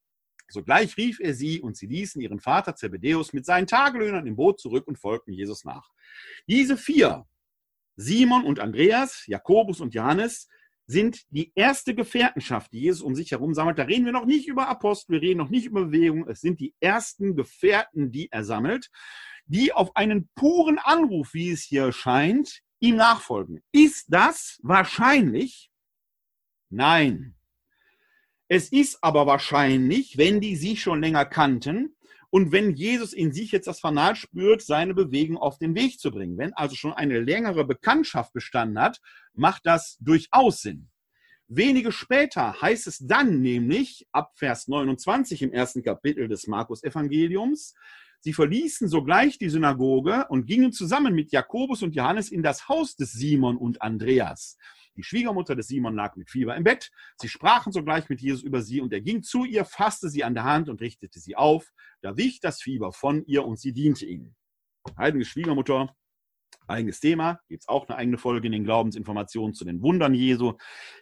[0.49, 4.61] Sogleich rief er sie und sie ließen ihren Vater Zebedäus mit seinen Tagelöhnern im Boot
[4.61, 5.91] zurück und folgten Jesus nach.
[6.49, 7.27] Diese vier,
[8.01, 10.49] Simon und Andreas, Jakobus und Johannes,
[10.87, 13.79] sind die erste Gefährtenschaft, die Jesus um sich herum sammelt.
[13.79, 16.27] Da reden wir noch nicht über Apostel, wir reden noch nicht über Bewegung.
[16.29, 18.91] Es sind die ersten Gefährten, die er sammelt
[19.51, 23.63] die auf einen puren Anruf, wie es hier scheint, ihm nachfolgen.
[23.73, 25.71] Ist das wahrscheinlich?
[26.71, 27.35] Nein.
[28.47, 31.97] Es ist aber wahrscheinlich, wenn die sich schon länger kannten
[32.31, 36.13] und wenn Jesus in sich jetzt das Fanal spürt, seine Bewegung auf den Weg zu
[36.13, 36.39] bringen.
[36.39, 39.01] Wenn also schon eine längere Bekanntschaft bestanden hat,
[39.35, 40.89] macht das durchaus Sinn.
[41.49, 47.75] Wenige später heißt es dann nämlich, ab Vers 29 im ersten Kapitel des Markus-Evangeliums,
[48.21, 52.95] sie verließen sogleich die Synagoge und gingen zusammen mit Jakobus und Johannes in das Haus
[52.95, 54.57] des Simon und Andreas.
[55.01, 56.91] Die Schwiegermutter des Simon lag mit Fieber im Bett.
[57.17, 60.35] Sie sprachen sogleich mit Jesus über sie und er ging zu ihr, fasste sie an
[60.35, 61.73] der Hand und richtete sie auf.
[62.03, 64.37] Da wich das Fieber von ihr und sie diente ihnen.
[64.99, 65.97] Heilige Schwiegermutter
[66.67, 70.53] eigenes Thema, gibt es auch eine eigene Folge in den Glaubensinformationen zu den Wundern Jesu.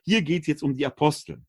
[0.04, 1.42] Hier geht es jetzt um die Apostel.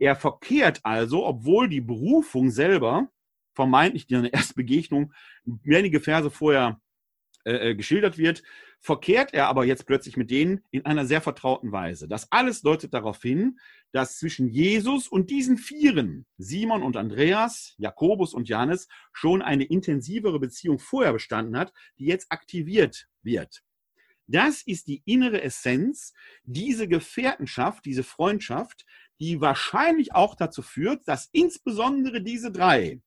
[0.00, 3.08] Er verkehrt also, obwohl die Berufung selber
[3.54, 5.12] vermeintlich die erste Begegnung
[5.44, 6.80] wenige Verse vorher
[7.44, 8.42] äh, äh, geschildert wird,
[8.84, 12.06] verkehrt er aber jetzt plötzlich mit denen in einer sehr vertrauten Weise.
[12.06, 13.58] Das alles deutet darauf hin,
[13.92, 20.38] dass zwischen Jesus und diesen Vieren, Simon und Andreas, Jakobus und Johannes, schon eine intensivere
[20.38, 23.62] Beziehung vorher bestanden hat, die jetzt aktiviert wird.
[24.26, 26.12] Das ist die innere Essenz,
[26.42, 28.84] diese Gefährtenschaft, diese Freundschaft,
[29.18, 33.00] die wahrscheinlich auch dazu führt, dass insbesondere diese drei,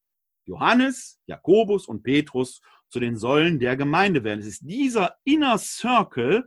[0.45, 4.39] Johannes, Jakobus und Petrus, zu den Säulen der Gemeinde werden.
[4.39, 6.45] Es ist dieser Inner Circle,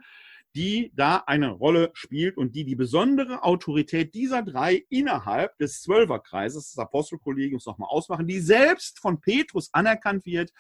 [0.55, 6.71] die da eine Rolle spielt und die die besondere Autorität dieser drei innerhalb des Zwölferkreises
[6.71, 10.53] des Apostelkollegiums nochmal ausmachen, die selbst von Petrus anerkannt wird,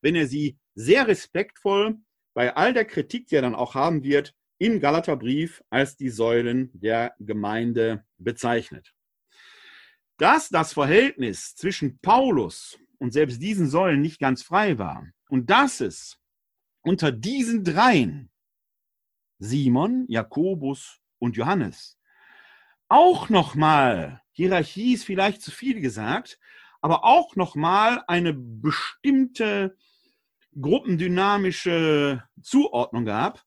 [0.00, 1.96] wenn er sie sehr respektvoll
[2.34, 6.70] bei all der Kritik, die er dann auch haben wird, im Galaterbrief als die Säulen
[6.72, 8.94] der Gemeinde bezeichnet.
[10.18, 15.80] Dass das Verhältnis zwischen Paulus und selbst diesen Säulen nicht ganz frei war, und dass
[15.80, 16.18] es
[16.82, 18.30] unter diesen dreien,
[19.38, 21.98] Simon, Jakobus und Johannes,
[22.88, 26.38] auch nochmal, Hierarchie ist vielleicht zu viel gesagt,
[26.80, 29.76] aber auch nochmal eine bestimmte
[30.60, 33.44] gruppendynamische Zuordnung gab,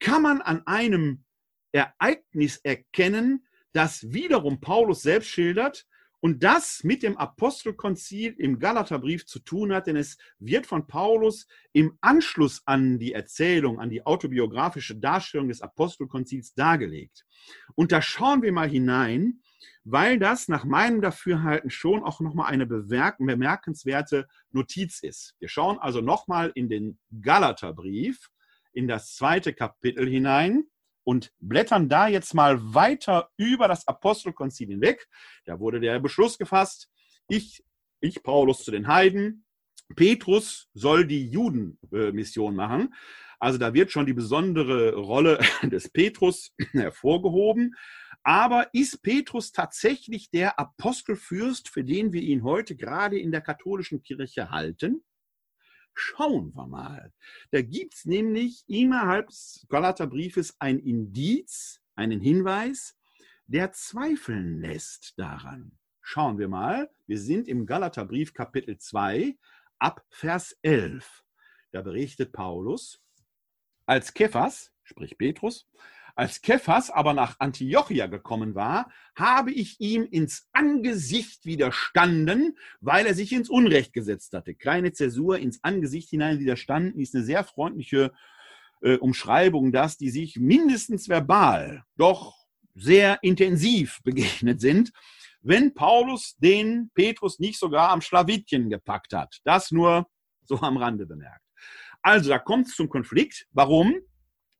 [0.00, 1.24] kann man an einem
[1.72, 5.86] Ereignis erkennen, das wiederum Paulus selbst schildert,
[6.20, 11.46] und das mit dem Apostelkonzil im Galaterbrief zu tun hat, denn es wird von Paulus
[11.72, 17.24] im Anschluss an die Erzählung, an die autobiografische Darstellung des Apostelkonzils dargelegt.
[17.74, 19.40] Und da schauen wir mal hinein,
[19.84, 25.34] weil das nach meinem Dafürhalten schon auch nochmal eine bemerkenswerte Notiz ist.
[25.38, 28.30] Wir schauen also nochmal in den Galaterbrief,
[28.72, 30.64] in das zweite Kapitel hinein
[31.08, 35.08] und blättern da jetzt mal weiter über das Apostelkonzil hinweg.
[35.46, 36.90] Da wurde der Beschluss gefasst,
[37.28, 37.64] ich,
[38.00, 39.46] ich Paulus zu den Heiden,
[39.96, 42.92] Petrus soll die Judenmission machen.
[43.38, 47.74] Also da wird schon die besondere Rolle des Petrus hervorgehoben.
[48.22, 54.02] Aber ist Petrus tatsächlich der Apostelfürst, für den wir ihn heute gerade in der katholischen
[54.02, 55.02] Kirche halten?
[56.00, 57.12] Schauen wir mal.
[57.50, 62.96] Da gibt es nämlich innerhalb des Galaterbriefes ein Indiz, einen Hinweis,
[63.48, 65.76] der zweifeln lässt daran.
[66.00, 66.88] Schauen wir mal.
[67.08, 69.36] Wir sind im Galaterbrief Kapitel 2
[69.80, 71.24] ab Vers 11.
[71.72, 73.02] Da berichtet Paulus,
[73.84, 75.68] als Kephas, sprich Petrus,
[76.18, 83.14] als Kephas aber nach Antiochia gekommen war, habe ich ihm ins Angesicht widerstanden, weil er
[83.14, 84.56] sich ins Unrecht gesetzt hatte.
[84.56, 88.12] Kleine Zäsur ins Angesicht hinein widerstanden ist eine sehr freundliche
[88.82, 92.34] äh, Umschreibung, dass die sich mindestens verbal, doch
[92.74, 94.90] sehr intensiv begegnet sind,
[95.40, 99.38] wenn Paulus den Petrus nicht sogar am Schlawittchen gepackt hat.
[99.44, 100.08] Das nur
[100.46, 101.44] so am Rande bemerkt.
[102.02, 103.46] Also da kommt es zum Konflikt.
[103.52, 103.94] Warum?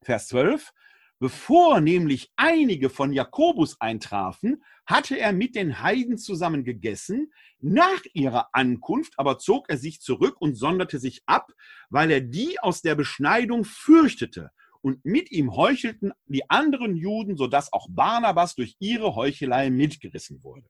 [0.03, 0.71] Vers 12.
[1.19, 7.33] Bevor nämlich einige von Jakobus eintrafen, hatte er mit den Heiden zusammen gegessen.
[7.59, 11.51] Nach ihrer Ankunft aber zog er sich zurück und sonderte sich ab,
[11.89, 14.51] weil er die aus der Beschneidung fürchtete.
[14.81, 20.69] Und mit ihm heuchelten die anderen Juden, sodass auch Barnabas durch ihre Heuchelei mitgerissen wurde.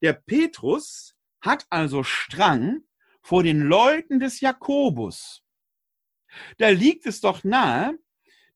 [0.00, 2.84] Der Petrus hat also Strang
[3.20, 5.42] vor den Leuten des Jakobus.
[6.56, 7.98] Da liegt es doch nahe,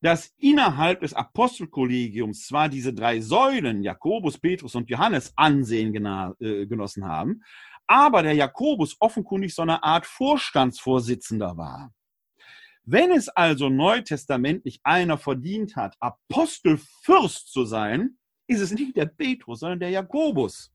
[0.05, 7.05] dass innerhalb des Apostelkollegiums zwar diese drei Säulen, Jakobus, Petrus und Johannes, Ansehen äh, genossen
[7.05, 7.41] haben,
[7.87, 11.91] aber der Jakobus offenkundig so eine Art Vorstandsvorsitzender war.
[12.83, 19.61] Wenn es also neutestamentlich einer verdient hat, Apostelfürst zu sein, ist es nicht der Petrus,
[19.61, 20.71] sondern der Jakobus.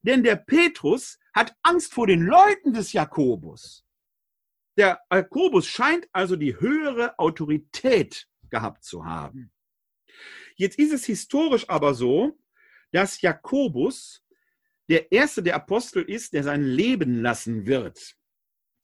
[0.00, 3.83] Denn der Petrus hat Angst vor den Leuten des Jakobus.
[4.76, 9.52] Der Jakobus scheint also die höhere Autorität gehabt zu haben.
[10.56, 12.38] Jetzt ist es historisch aber so,
[12.92, 14.24] dass Jakobus
[14.88, 18.16] der erste der Apostel ist, der sein Leben lassen wird.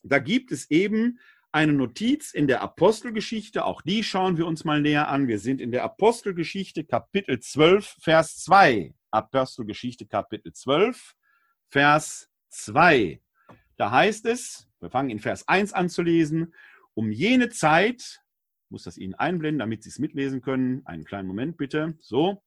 [0.03, 1.18] Da gibt es eben
[1.53, 5.28] eine Notiz in der Apostelgeschichte, auch die schauen wir uns mal näher an.
[5.28, 8.95] Wir sind in der Apostelgeschichte Kapitel 12, Vers 2.
[9.11, 11.14] Apostelgeschichte Kapitel 12,
[11.68, 13.20] Vers 2.
[13.76, 16.55] Da heißt es, wir fangen in Vers 1 an zu lesen,
[16.95, 18.20] um jene Zeit,
[18.68, 22.43] muss das Ihnen einblenden, damit Sie es mitlesen können, einen kleinen Moment bitte, so.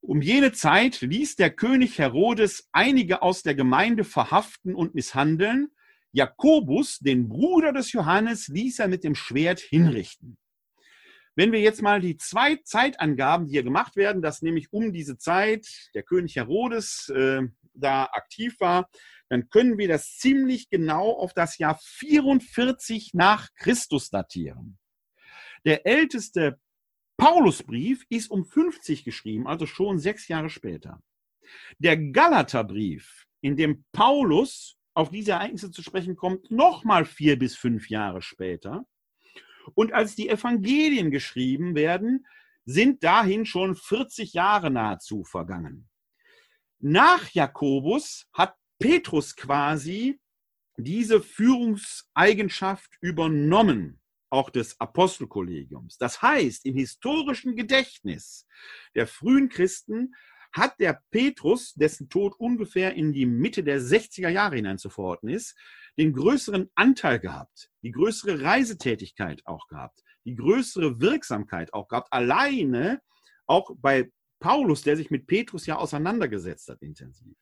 [0.00, 5.68] Um jene Zeit ließ der König Herodes einige aus der Gemeinde verhaften und misshandeln,
[6.12, 10.36] Jakobus, den Bruder des Johannes, ließ er mit dem Schwert hinrichten.
[11.34, 15.18] Wenn wir jetzt mal die zwei Zeitangaben, die hier gemacht werden, dass nämlich um diese
[15.18, 17.42] Zeit der König Herodes äh,
[17.74, 18.88] da aktiv war,
[19.34, 24.78] dann können wir das ziemlich genau auf das Jahr 44 nach Christus datieren.
[25.64, 26.60] Der älteste
[27.16, 31.02] Paulusbrief ist um 50 geschrieben, also schon sechs Jahre später.
[31.78, 37.90] Der Galaterbrief, in dem Paulus auf diese Ereignisse zu sprechen kommt, nochmal vier bis fünf
[37.90, 38.86] Jahre später.
[39.74, 42.24] Und als die Evangelien geschrieben werden,
[42.66, 45.88] sind dahin schon 40 Jahre nahezu vergangen.
[46.78, 48.54] Nach Jakobus hat
[48.84, 50.20] Petrus quasi
[50.76, 55.96] diese Führungseigenschaft übernommen, auch des Apostelkollegiums.
[55.96, 58.46] Das heißt, im historischen Gedächtnis
[58.94, 60.14] der frühen Christen
[60.52, 65.30] hat der Petrus, dessen Tod ungefähr in die Mitte der 60er Jahre hinein zu verorten
[65.30, 65.56] ist,
[65.96, 73.00] den größeren Anteil gehabt, die größere Reisetätigkeit auch gehabt, die größere Wirksamkeit auch gehabt, alleine
[73.46, 77.34] auch bei Paulus, der sich mit Petrus ja auseinandergesetzt hat intensiv.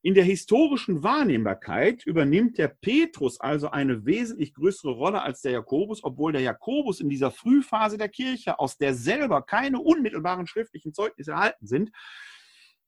[0.00, 6.04] In der historischen Wahrnehmbarkeit übernimmt der Petrus also eine wesentlich größere Rolle als der Jakobus,
[6.04, 11.32] obwohl der Jakobus in dieser Frühphase der Kirche, aus der selber keine unmittelbaren schriftlichen Zeugnisse
[11.32, 11.90] erhalten sind,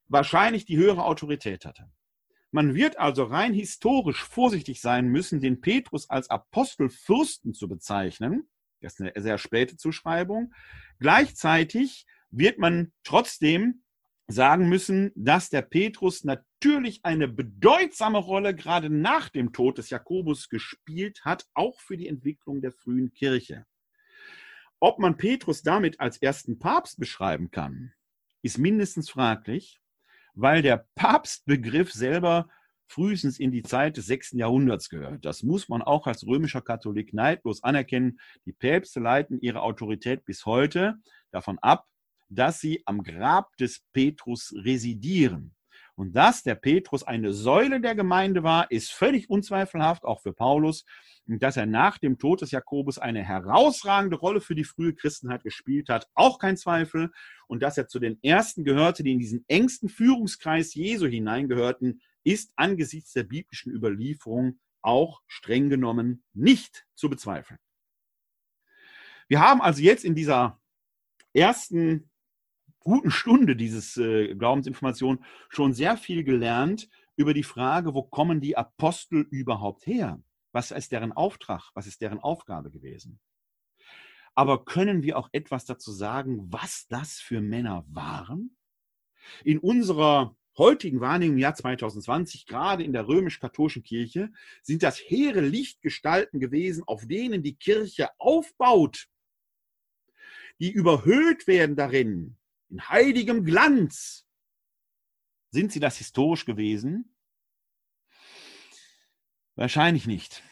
[0.06, 1.90] wahrscheinlich die höhere Autorität hatte.
[2.52, 8.48] Man wird also rein historisch vorsichtig sein müssen, den Petrus als Apostelfürsten zu bezeichnen.
[8.80, 10.52] Das ist eine sehr späte Zuschreibung.
[11.00, 13.82] Gleichzeitig wird man trotzdem
[14.30, 20.48] sagen müssen, dass der Petrus natürlich eine bedeutsame Rolle gerade nach dem Tod des Jakobus
[20.48, 23.66] gespielt hat, auch für die Entwicklung der frühen Kirche.
[24.78, 27.92] Ob man Petrus damit als ersten Papst beschreiben kann,
[28.42, 29.80] ist mindestens fraglich,
[30.34, 32.48] weil der Papstbegriff selber
[32.86, 35.24] frühestens in die Zeit des sechsten Jahrhunderts gehört.
[35.24, 38.18] Das muss man auch als römischer Katholik neidlos anerkennen.
[38.46, 40.96] Die Päpste leiten ihre Autorität bis heute
[41.30, 41.86] davon ab,
[42.30, 45.54] dass sie am Grab des Petrus residieren.
[45.96, 50.86] Und dass der Petrus eine Säule der Gemeinde war, ist völlig unzweifelhaft, auch für Paulus.
[51.28, 55.42] Und dass er nach dem Tod des Jakobus eine herausragende Rolle für die frühe Christenheit
[55.42, 57.10] gespielt hat, auch kein Zweifel.
[57.48, 62.52] Und dass er zu den ersten gehörte, die in diesen engsten Führungskreis Jesu hineingehörten, ist
[62.56, 67.58] angesichts der biblischen Überlieferung auch streng genommen nicht zu bezweifeln.
[69.28, 70.60] Wir haben also jetzt in dieser
[71.32, 72.09] ersten
[72.80, 78.56] guten Stunde dieses äh, Glaubensinformation schon sehr viel gelernt über die Frage, wo kommen die
[78.56, 80.22] Apostel überhaupt her?
[80.52, 81.70] Was ist deren Auftrag?
[81.74, 83.20] Was ist deren Aufgabe gewesen?
[84.34, 88.56] Aber können wir auch etwas dazu sagen, was das für Männer waren?
[89.44, 94.30] In unserer heutigen Wahrnehmung im Jahr 2020, gerade in der römisch-katholischen Kirche,
[94.62, 99.08] sind das hehre Lichtgestalten gewesen, auf denen die Kirche aufbaut,
[100.58, 102.36] die überhöht werden darin,
[102.70, 104.26] in heiligem Glanz.
[105.50, 107.14] Sind sie das historisch gewesen?
[109.56, 110.42] Wahrscheinlich nicht.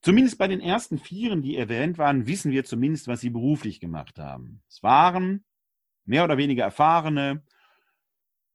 [0.00, 4.18] Zumindest bei den ersten Vieren, die erwähnt waren, wissen wir zumindest, was sie beruflich gemacht
[4.18, 4.62] haben.
[4.68, 5.44] Es waren
[6.04, 7.42] mehr oder weniger erfahrene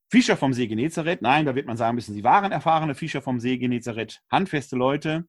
[0.08, 1.22] Fischer vom See Genezareth.
[1.22, 5.28] Nein, da wird man sagen müssen, sie waren erfahrene Fischer vom See Genezareth, handfeste Leute.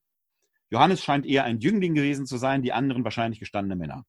[0.70, 4.06] Johannes scheint eher ein Jüngling gewesen zu sein, die anderen wahrscheinlich gestandene Männer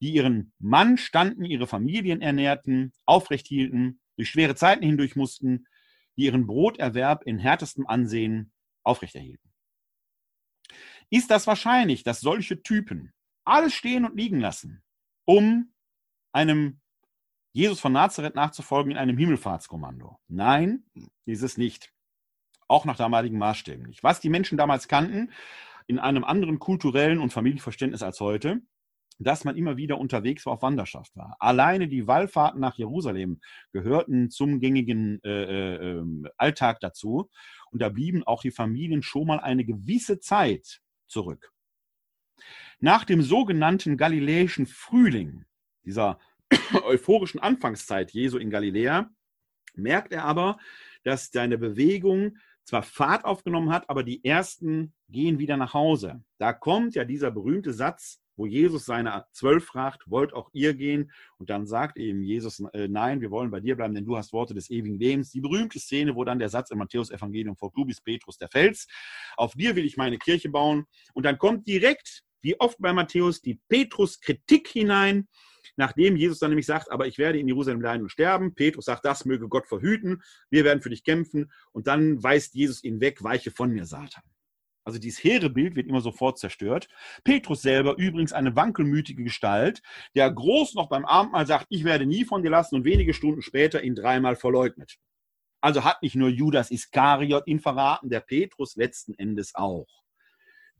[0.00, 5.66] die ihren Mann standen, ihre Familien ernährten, aufrecht hielten, durch schwere Zeiten hindurch mussten,
[6.16, 9.52] die ihren Broterwerb in härtestem Ansehen aufrechterhielten.
[11.10, 13.12] Ist das wahrscheinlich, dass solche Typen
[13.44, 14.82] alles stehen und liegen lassen,
[15.24, 15.72] um
[16.32, 16.80] einem
[17.52, 20.18] Jesus von Nazareth nachzufolgen in einem Himmelfahrtskommando?
[20.28, 20.84] Nein,
[21.24, 21.92] ist es nicht.
[22.66, 24.02] Auch nach damaligen Maßstäben nicht.
[24.02, 25.32] Was die Menschen damals kannten,
[25.86, 28.60] in einem anderen kulturellen und Familienverständnis als heute,
[29.18, 31.36] dass man immer wieder unterwegs war, auf Wanderschaft war.
[31.40, 33.40] Alleine die Wallfahrten nach Jerusalem
[33.72, 37.28] gehörten zum gängigen äh, äh, ähm, Alltag dazu.
[37.70, 41.52] Und da blieben auch die Familien schon mal eine gewisse Zeit zurück.
[42.80, 45.44] Nach dem sogenannten Galiläischen Frühling,
[45.84, 46.20] dieser
[46.84, 49.10] euphorischen Anfangszeit Jesu in Galiläa,
[49.74, 50.58] merkt er aber,
[51.02, 56.22] dass seine Bewegung zwar Fahrt aufgenommen hat, aber die ersten gehen wieder nach Hause.
[56.38, 61.10] Da kommt ja dieser berühmte Satz, wo Jesus seine Zwölf fragt, wollt auch ihr gehen?
[61.36, 64.32] Und dann sagt eben Jesus, äh, nein, wir wollen bei dir bleiben, denn du hast
[64.32, 65.32] Worte des ewigen Lebens.
[65.32, 68.86] Die berühmte Szene, wo dann der Satz im Matthäus-Evangelium folgt, du bist Petrus der Fels,
[69.36, 70.86] auf dir will ich meine Kirche bauen.
[71.14, 75.28] Und dann kommt direkt, wie oft bei Matthäus, die Petrus-Kritik hinein,
[75.76, 78.54] nachdem Jesus dann nämlich sagt, aber ich werde in Jerusalem leiden und sterben.
[78.54, 81.50] Petrus sagt, das möge Gott verhüten, wir werden für dich kämpfen.
[81.72, 84.22] Und dann weist Jesus ihn weg, weiche von mir, Satan.
[84.88, 86.88] Also dieses hehre Bild wird immer sofort zerstört.
[87.22, 89.82] Petrus selber übrigens eine wankelmütige Gestalt,
[90.14, 93.42] der groß noch beim Abendmahl sagt, ich werde nie von dir lassen und wenige Stunden
[93.42, 94.96] später ihn dreimal verleugnet.
[95.60, 100.04] Also hat nicht nur Judas Iskariot ihn verraten, der Petrus letzten Endes auch.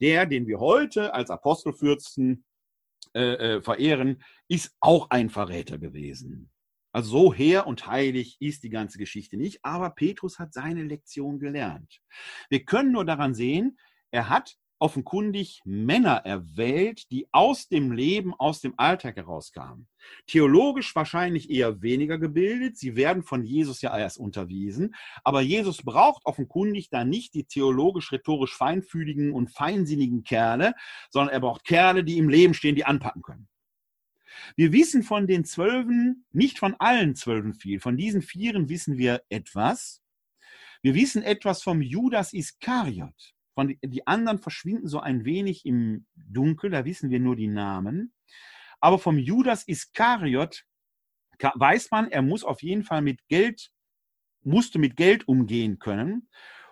[0.00, 2.46] Der, den wir heute als Apostelfürsten
[3.12, 6.50] äh, äh, verehren, ist auch ein Verräter gewesen.
[6.92, 11.38] Also so hehr und heilig ist die ganze Geschichte nicht, aber Petrus hat seine Lektion
[11.38, 12.00] gelernt.
[12.48, 13.78] Wir können nur daran sehen,
[14.10, 19.88] er hat offenkundig Männer erwählt, die aus dem Leben, aus dem Alltag herauskamen.
[20.26, 22.78] Theologisch wahrscheinlich eher weniger gebildet.
[22.78, 24.94] Sie werden von Jesus ja erst unterwiesen.
[25.24, 30.74] Aber Jesus braucht offenkundig da nicht die theologisch-rhetorisch feinfühligen und feinsinnigen Kerle,
[31.10, 33.48] sondern er braucht Kerle, die im Leben stehen, die anpacken können.
[34.54, 37.80] Wir wissen von den Zwölfen, nicht von allen Zwölfen viel.
[37.80, 40.02] Von diesen Vieren wissen wir etwas.
[40.82, 43.34] Wir wissen etwas vom Judas Iskariot.
[43.58, 48.12] Von, die anderen verschwinden so ein wenig im Dunkel, da wissen wir nur die Namen.
[48.78, 50.64] Aber vom Judas Iskariot
[51.40, 53.72] weiß man, er muss auf jeden Fall mit Geld,
[54.44, 56.28] musste mit Geld umgehen können.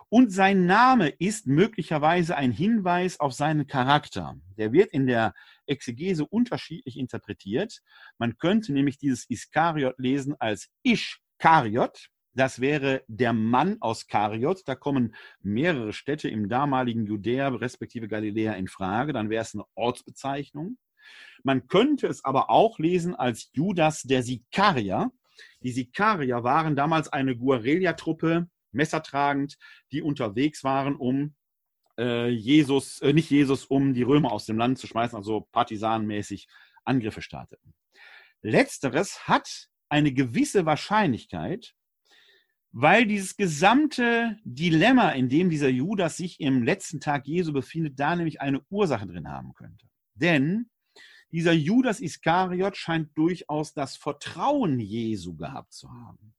[0.07, 4.37] Und sein Name ist möglicherweise ein Hinweis auf seinen Charakter.
[4.55, 5.33] Der wird in der
[5.65, 7.81] Exegese unterschiedlich interpretiert.
[8.17, 12.07] Man könnte nämlich dieses Iskariot lesen als Ischkariot.
[12.37, 14.61] Das wäre der Mann aus Kariot.
[14.67, 19.11] Da kommen mehrere Städte im damaligen Judäa respektive Galiläa in Frage.
[19.11, 20.77] Dann wäre es eine Ortsbezeichnung.
[21.41, 25.11] Man könnte es aber auch lesen als Judas der Sikarier.
[25.63, 29.57] Die Sikarier waren damals eine Guerilla-Truppe, messertragend,
[29.91, 31.33] die unterwegs waren, um
[31.97, 36.47] äh, Jesus, äh, nicht Jesus, um die Römer aus dem Land zu schmeißen, also partisanenmäßig
[36.85, 37.73] Angriffe starteten.
[38.43, 41.73] Letzteres hat eine gewisse Wahrscheinlichkeit,
[42.71, 48.15] weil dieses gesamte Dilemma, in dem dieser Judas sich im letzten Tag Jesu befindet, da
[48.15, 49.87] nämlich eine Ursache drin haben könnte.
[50.15, 50.69] Denn
[51.31, 56.35] dieser Judas Iskariot scheint durchaus das Vertrauen Jesu gehabt zu haben.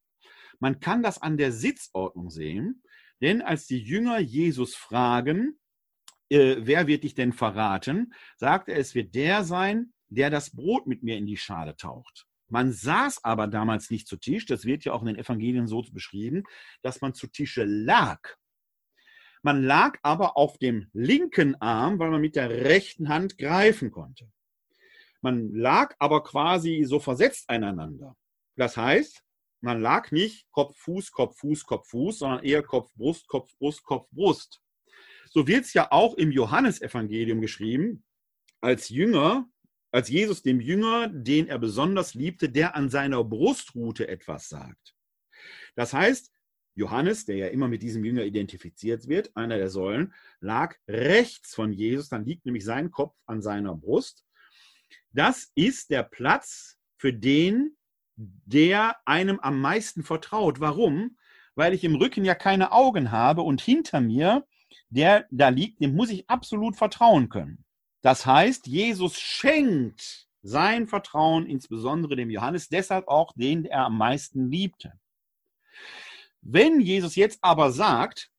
[0.61, 2.83] Man kann das an der Sitzordnung sehen,
[3.21, 5.59] denn als die Jünger Jesus fragen,
[6.31, 10.87] äh, wer wird dich denn verraten, sagt er, es wird der sein, der das Brot
[10.87, 12.28] mit mir in die Schale taucht.
[12.49, 15.83] Man saß aber damals nicht zu Tisch, das wird ja auch in den Evangelien so
[15.93, 16.45] beschrieben,
[16.83, 18.21] dass man zu Tische lag.
[19.43, 24.31] Man lag aber auf dem linken Arm, weil man mit der rechten Hand greifen konnte.
[25.21, 28.17] Man lag aber quasi so versetzt einander.
[28.57, 29.23] Das heißt,
[29.61, 33.83] man lag nicht Kopf, Fuß, Kopf, Fuß, Kopf, Fuß, sondern eher Kopf, Brust, Kopf, Brust,
[33.85, 34.61] Kopf, Brust.
[35.31, 38.05] So wird es ja auch im Johannesevangelium geschrieben.
[38.61, 39.49] Als Jünger
[39.91, 44.95] als Jesus dem Jünger, den er besonders liebte, der an seiner Brustrute etwas sagt.
[45.75, 46.33] Das heißt,
[46.75, 51.73] Johannes, der ja immer mit diesem Jünger identifiziert wird, einer der Säulen, lag rechts von
[51.73, 54.25] Jesus, dann liegt nämlich sein Kopf an seiner Brust.
[55.11, 57.77] Das ist der Platz für den,
[58.17, 60.61] der einem am meisten vertraut.
[60.61, 61.17] Warum?
[61.55, 64.47] Weil ich im Rücken ja keine Augen habe und hinter mir,
[64.89, 67.65] der da liegt, dem muss ich absolut vertrauen können.
[68.01, 74.51] Das heißt, Jesus schenkt sein Vertrauen insbesondere dem Johannes, deshalb auch den er am meisten
[74.51, 74.93] liebte.
[76.41, 78.31] Wenn Jesus jetzt aber sagt,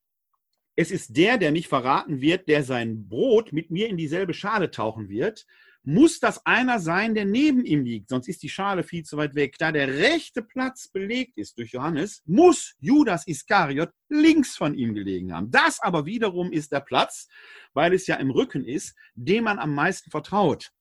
[0.76, 4.72] es ist der, der mich verraten wird, der sein Brot mit mir in dieselbe Schale
[4.72, 5.46] tauchen wird,
[5.90, 9.34] muss das einer sein, der neben ihm liegt, sonst ist die Schale viel zu weit
[9.34, 9.56] weg.
[9.58, 15.34] Da der rechte Platz belegt ist durch Johannes, muss Judas Iskariot links von ihm gelegen
[15.34, 15.50] haben.
[15.50, 17.28] Das aber wiederum ist der Platz,
[17.74, 20.72] weil es ja im Rücken ist, dem man am meisten vertraut.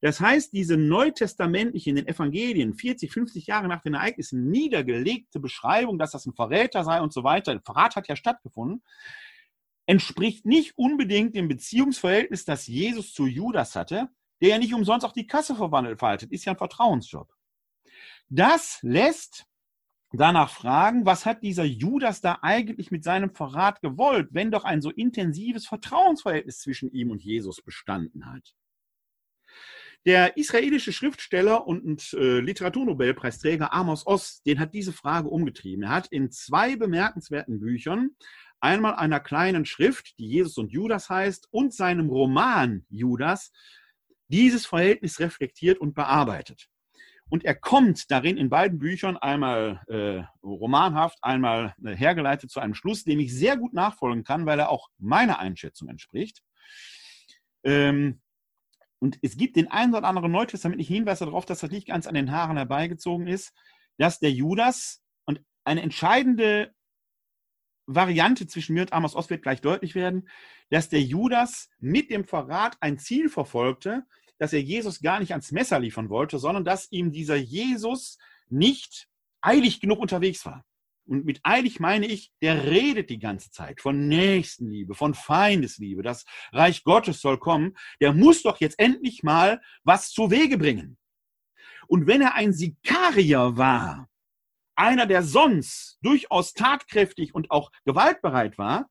[0.00, 5.96] Das heißt, diese neutestamentliche in den Evangelien 40, 50 Jahre nach den Ereignissen niedergelegte Beschreibung,
[5.96, 8.82] dass das ein Verräter sei und so weiter, Verrat hat ja stattgefunden,
[9.86, 14.08] entspricht nicht unbedingt dem Beziehungsverhältnis, das Jesus zu Judas hatte,
[14.40, 17.32] der ja nicht umsonst auch die Kasse verwandelt verhaltet, ist ja ein Vertrauensjob.
[18.28, 19.46] Das lässt
[20.12, 24.80] danach fragen, was hat dieser Judas da eigentlich mit seinem Verrat gewollt, wenn doch ein
[24.80, 28.54] so intensives Vertrauensverhältnis zwischen ihm und Jesus bestanden hat.
[30.06, 35.84] Der israelische Schriftsteller und äh, Literaturnobelpreisträger Amos Oz, den hat diese Frage umgetrieben.
[35.84, 38.10] Er hat in zwei bemerkenswerten Büchern,
[38.60, 43.50] einmal einer kleinen Schrift, die Jesus und Judas heißt, und seinem Roman Judas,
[44.34, 46.68] dieses Verhältnis reflektiert und bearbeitet.
[47.30, 52.74] Und er kommt darin in beiden Büchern einmal äh, romanhaft, einmal äh, hergeleitet zu einem
[52.74, 56.42] Schluss, dem ich sehr gut nachfolgen kann, weil er auch meiner Einschätzung entspricht.
[57.62, 58.20] Ähm,
[58.98, 62.14] und es gibt den einen oder anderen neutestamentlichen Hinweis darauf, dass das nicht ganz an
[62.14, 63.52] den Haaren herbeigezogen ist,
[63.98, 66.74] dass der Judas und eine entscheidende
[67.86, 70.28] Variante zwischen mir und Amos Ost wird gleich deutlich werden,
[70.70, 74.04] dass der Judas mit dem Verrat ein Ziel verfolgte,
[74.38, 78.18] dass er Jesus gar nicht ans Messer liefern wollte, sondern dass ihm dieser Jesus
[78.48, 79.08] nicht
[79.40, 80.64] eilig genug unterwegs war.
[81.06, 86.02] Und mit eilig meine ich, der redet die ganze Zeit von Nächstenliebe, von Feindesliebe.
[86.02, 87.76] Das Reich Gottes soll kommen.
[88.00, 90.96] Der muss doch jetzt endlich mal was zu Wege bringen.
[91.86, 94.08] Und wenn er ein Sikarier war,
[94.76, 98.88] einer, der sonst durchaus tatkräftig und auch gewaltbereit war,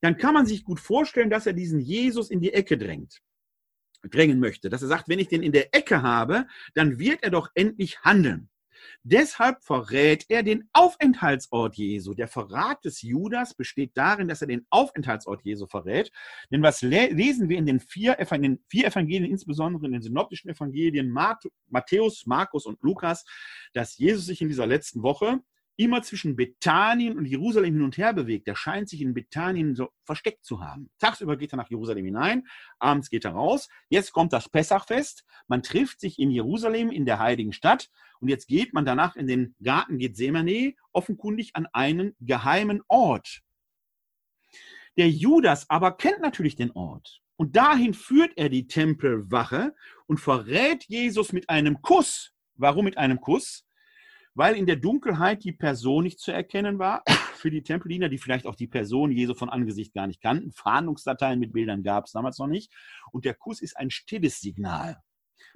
[0.00, 3.20] dann kann man sich gut vorstellen, dass er diesen Jesus in die Ecke drängt,
[4.08, 4.70] drängen möchte.
[4.70, 8.00] Dass er sagt, wenn ich den in der Ecke habe, dann wird er doch endlich
[8.02, 8.48] handeln.
[9.02, 12.14] Deshalb verrät er den Aufenthaltsort Jesu.
[12.14, 16.10] Der Verrat des Judas besteht darin, dass er den Aufenthaltsort Jesu verrät.
[16.50, 20.50] Denn was lesen wir in den vier, in den vier Evangelien, insbesondere in den synoptischen
[20.50, 21.10] Evangelien
[21.68, 23.24] Matthäus, Markus und Lukas,
[23.72, 25.40] dass Jesus sich in dieser letzten Woche
[25.80, 28.46] immer zwischen Bethanien und Jerusalem hin und her bewegt.
[28.46, 30.90] Er scheint sich in Bethanien so versteckt zu haben.
[30.98, 32.46] Tagsüber geht er nach Jerusalem hinein,
[32.78, 33.70] abends geht er raus.
[33.88, 35.24] Jetzt kommt das Pessachfest.
[35.48, 37.88] Man trifft sich in Jerusalem, in der heiligen Stadt.
[38.20, 43.40] Und jetzt geht man danach in den Garten Gethsemane, offenkundig an einen geheimen Ort.
[44.98, 47.22] Der Judas aber kennt natürlich den Ort.
[47.36, 49.74] Und dahin führt er die Tempelwache
[50.06, 52.34] und verrät Jesus mit einem Kuss.
[52.56, 53.64] Warum mit einem Kuss?
[54.40, 57.02] Weil in der Dunkelheit die Person nicht zu erkennen war.
[57.34, 60.50] Für die Tempeldiener, die vielleicht auch die Person Jesu von Angesicht gar nicht kannten.
[60.50, 62.72] Fahndungsdateien mit Bildern gab es damals noch nicht.
[63.12, 64.96] Und der Kuss ist ein stilles Signal.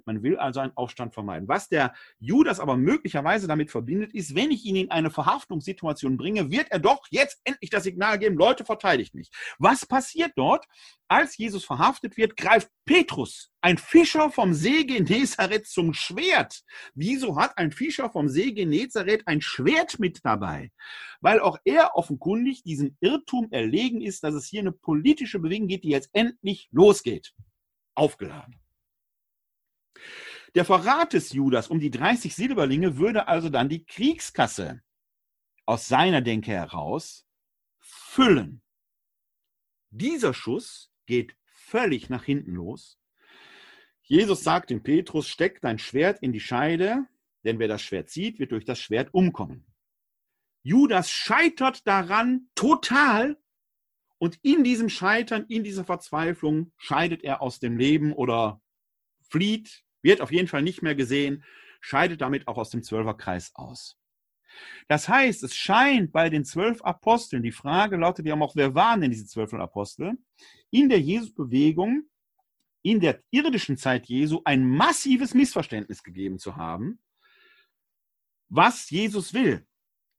[0.04, 1.48] Man will also einen Aufstand vermeiden.
[1.48, 6.50] Was der Judas aber möglicherweise damit verbindet, ist, wenn ich ihn in eine Verhaftungssituation bringe,
[6.50, 9.30] wird er doch jetzt endlich das Signal geben, Leute, verteidigt mich.
[9.58, 10.66] Was passiert dort?
[11.08, 16.62] Als Jesus verhaftet wird, greift Petrus, ein Fischer vom See Genezareth, zum Schwert.
[16.94, 20.70] Wieso hat ein Fischer vom See Genezareth ein Schwert mit dabei?
[21.20, 25.84] Weil auch er offenkundig diesem Irrtum erlegen ist, dass es hier eine politische Bewegung geht,
[25.84, 27.34] die jetzt endlich losgeht.
[27.94, 28.63] Aufgeladen.
[30.54, 34.82] Der Verrat des Judas um die 30 Silberlinge würde also dann die Kriegskasse
[35.66, 37.26] aus seiner Denke heraus
[37.80, 38.62] füllen.
[39.90, 42.98] Dieser Schuss geht völlig nach hinten los.
[44.02, 47.06] Jesus sagt dem Petrus, steck dein Schwert in die Scheide,
[47.44, 49.66] denn wer das Schwert zieht, wird durch das Schwert umkommen.
[50.62, 53.38] Judas scheitert daran total
[54.18, 58.62] und in diesem Scheitern, in dieser Verzweiflung scheidet er aus dem Leben oder
[59.34, 61.42] flieht, wird auf jeden Fall nicht mehr gesehen,
[61.80, 63.98] scheidet damit auch aus dem Zwölferkreis aus.
[64.86, 69.00] Das heißt, es scheint bei den zwölf Aposteln, die Frage lautet ja auch, wer waren
[69.00, 70.12] denn diese zwölf Apostel,
[70.70, 72.04] in der Jesusbewegung,
[72.82, 77.00] in der irdischen Zeit Jesu ein massives Missverständnis gegeben zu haben,
[78.48, 79.66] was Jesus will.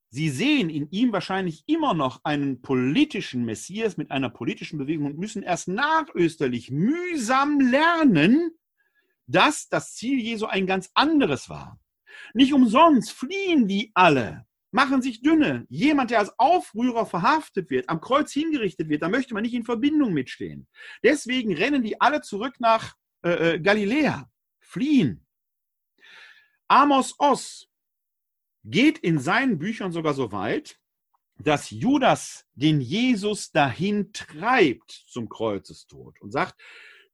[0.10, 5.18] Sie sehen in ihm wahrscheinlich immer noch einen politischen Messias mit einer politischen Bewegung und
[5.18, 8.52] müssen erst nachösterlich mühsam lernen,
[9.28, 11.80] dass das Ziel Jesu ein ganz anderes war.
[12.34, 15.66] Nicht umsonst fliehen die alle, machen sich dünne.
[15.70, 19.64] Jemand, der als Aufrührer verhaftet wird, am Kreuz hingerichtet wird, da möchte man nicht in
[19.64, 20.68] Verbindung mitstehen.
[21.04, 24.30] Deswegen rennen die alle zurück nach äh, äh Galiläa,
[24.60, 25.26] fliehen.
[26.68, 27.68] Amos Oss
[28.64, 30.80] geht in seinen Büchern sogar so weit,
[31.38, 36.60] dass Judas den Jesus dahin treibt zum Kreuzestod und sagt,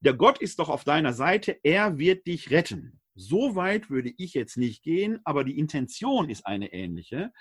[0.01, 2.99] der Gott ist doch auf deiner Seite, er wird dich retten.
[3.15, 7.31] So weit würde ich jetzt nicht gehen, aber die Intention ist eine ähnliche.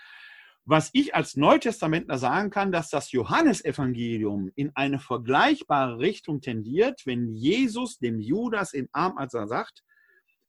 [0.67, 7.33] Was ich als Neutestamentler sagen kann, dass das Johannesevangelium in eine vergleichbare Richtung tendiert, wenn
[7.33, 9.83] Jesus dem Judas in Arm, als er sagt,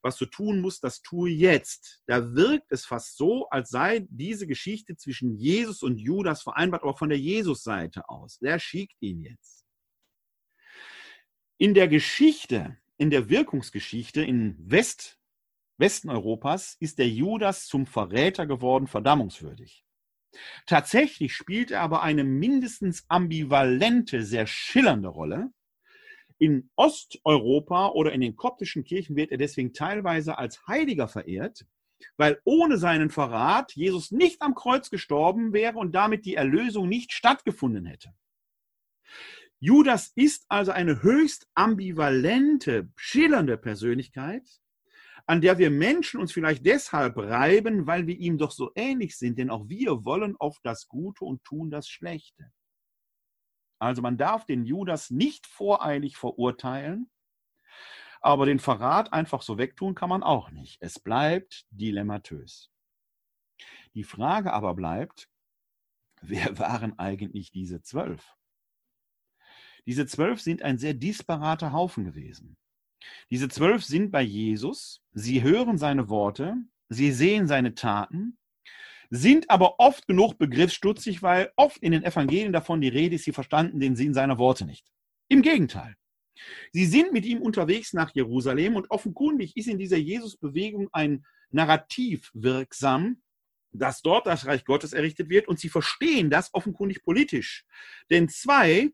[0.04, 2.02] was du tun musst, das tue jetzt.
[2.08, 6.98] Da wirkt es fast so, als sei diese Geschichte zwischen Jesus und Judas vereinbart, aber
[6.98, 8.38] von der Jesus-Seite aus.
[8.40, 9.61] Der schickt ihn jetzt.
[11.62, 15.20] In der Geschichte in der Wirkungsgeschichte in West,
[15.78, 19.86] Westen Europas ist der Judas zum Verräter geworden, verdammungswürdig.
[20.66, 25.52] Tatsächlich spielt er aber eine mindestens ambivalente, sehr schillernde Rolle.
[26.40, 31.68] In Osteuropa oder in den koptischen Kirchen wird er deswegen teilweise als Heiliger verehrt,
[32.18, 37.14] weil ohne seinen Verrat Jesus nicht am Kreuz gestorben wäre und damit die Erlösung nicht
[37.14, 38.16] stattgefunden hätte.
[39.64, 44.50] Judas ist also eine höchst ambivalente, schillernde Persönlichkeit,
[45.28, 49.38] an der wir Menschen uns vielleicht deshalb reiben, weil wir ihm doch so ähnlich sind,
[49.38, 52.52] denn auch wir wollen oft das Gute und tun das Schlechte.
[53.78, 57.12] Also man darf den Judas nicht voreilig verurteilen,
[58.20, 60.78] aber den Verrat einfach so wegtun kann man auch nicht.
[60.82, 62.72] Es bleibt dilematös.
[63.94, 65.30] Die Frage aber bleibt,
[66.22, 68.36] wer waren eigentlich diese zwölf?
[69.86, 72.58] Diese zwölf sind ein sehr disparater Haufen gewesen.
[73.30, 76.56] Diese zwölf sind bei Jesus, sie hören seine Worte,
[76.90, 78.38] sie sehen seine Taten,
[79.10, 83.34] sind aber oft genug begriffsstutzig, weil oft in den Evangelien davon die Rede ist, sie
[83.34, 84.88] verstanden den Sinn seiner Worte nicht.
[85.28, 85.96] Im Gegenteil.
[86.72, 92.32] Sie sind mit ihm unterwegs nach Jerusalem und offenkundig ist in dieser Jesus-Bewegung ein Narrativ
[92.34, 93.22] wirksam,
[93.74, 97.66] dass dort das Reich Gottes errichtet wird und sie verstehen das offenkundig politisch.
[98.10, 98.92] Denn zwei,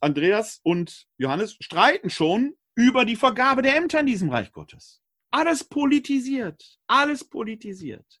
[0.00, 5.02] Andreas und Johannes, streiten schon über die Vergabe der Ämter in diesem Reich Gottes.
[5.30, 8.20] Alles politisiert, alles politisiert.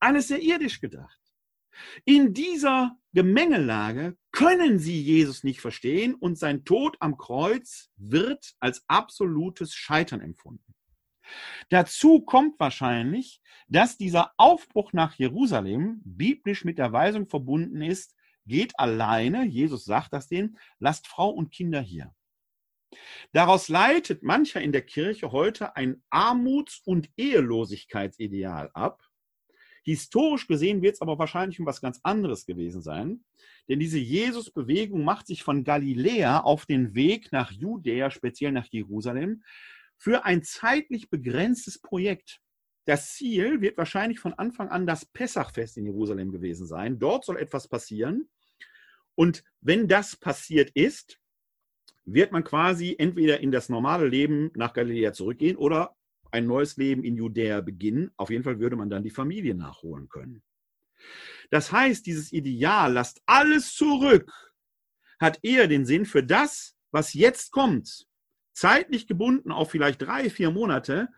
[0.00, 1.20] Alles sehr irdisch gedacht.
[2.04, 8.84] In dieser Gemengelage können sie Jesus nicht verstehen und sein Tod am Kreuz wird als
[8.88, 10.74] absolutes Scheitern empfunden.
[11.68, 18.14] Dazu kommt wahrscheinlich, dass dieser Aufbruch nach Jerusalem biblisch mit der Weisung verbunden ist,
[18.48, 22.12] geht alleine, Jesus sagt das denen, lasst Frau und Kinder hier.
[23.32, 29.04] Daraus leitet mancher in der Kirche heute ein Armuts- und Ehelosigkeitsideal ab.
[29.84, 33.24] Historisch gesehen wird es aber wahrscheinlich um was ganz anderes gewesen sein,
[33.68, 39.42] denn diese Jesus-Bewegung macht sich von Galiläa auf den Weg nach Judäa, speziell nach Jerusalem,
[39.96, 42.40] für ein zeitlich begrenztes Projekt.
[42.86, 46.98] Das Ziel wird wahrscheinlich von Anfang an das Pessachfest in Jerusalem gewesen sein.
[46.98, 48.30] Dort soll etwas passieren.
[49.18, 51.18] Und wenn das passiert ist,
[52.04, 55.96] wird man quasi entweder in das normale Leben nach Galiläa zurückgehen oder
[56.30, 58.12] ein neues Leben in Judäa beginnen.
[58.16, 60.44] Auf jeden Fall würde man dann die Familie nachholen können.
[61.50, 64.32] Das heißt, dieses Ideal, lasst alles zurück,
[65.18, 68.06] hat eher den Sinn für das, was jetzt kommt,
[68.52, 71.08] zeitlich gebunden auf vielleicht drei, vier Monate,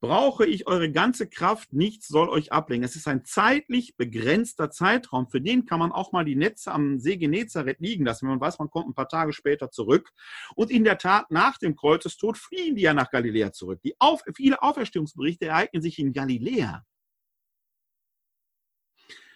[0.00, 2.84] brauche ich eure ganze Kraft, nichts soll euch ablenken.
[2.84, 5.28] Es ist ein zeitlich begrenzter Zeitraum.
[5.28, 8.40] Für den kann man auch mal die Netze am See Genezareth liegen lassen, wenn man
[8.40, 10.10] weiß, man kommt ein paar Tage später zurück.
[10.54, 13.80] Und in der Tat, nach dem Kreuzestod fliehen die ja nach Galiläa zurück.
[13.82, 16.84] Die auf, viele Auferstehungsberichte ereignen sich in Galiläa.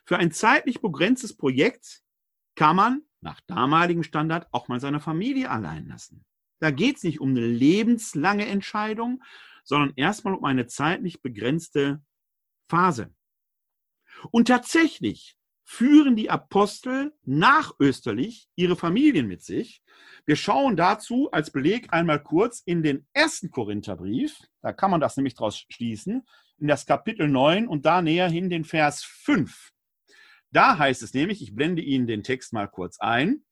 [0.05, 2.03] Für ein zeitlich begrenztes Projekt
[2.55, 6.25] kann man nach damaligem Standard auch mal seine Familie allein lassen.
[6.59, 9.23] Da geht es nicht um eine lebenslange Entscheidung,
[9.71, 12.03] sondern erstmal um eine zeitlich begrenzte
[12.69, 13.15] Phase.
[14.33, 19.81] Und tatsächlich führen die Apostel nachösterlich ihre Familien mit sich.
[20.27, 24.37] Wir schauen dazu als Beleg einmal kurz in den ersten Korintherbrief.
[24.61, 26.27] Da kann man das nämlich draus schließen.
[26.59, 29.71] In das Kapitel 9 und da näher hin den Vers 5.
[30.51, 33.45] Da heißt es nämlich, ich blende Ihnen den Text mal kurz ein.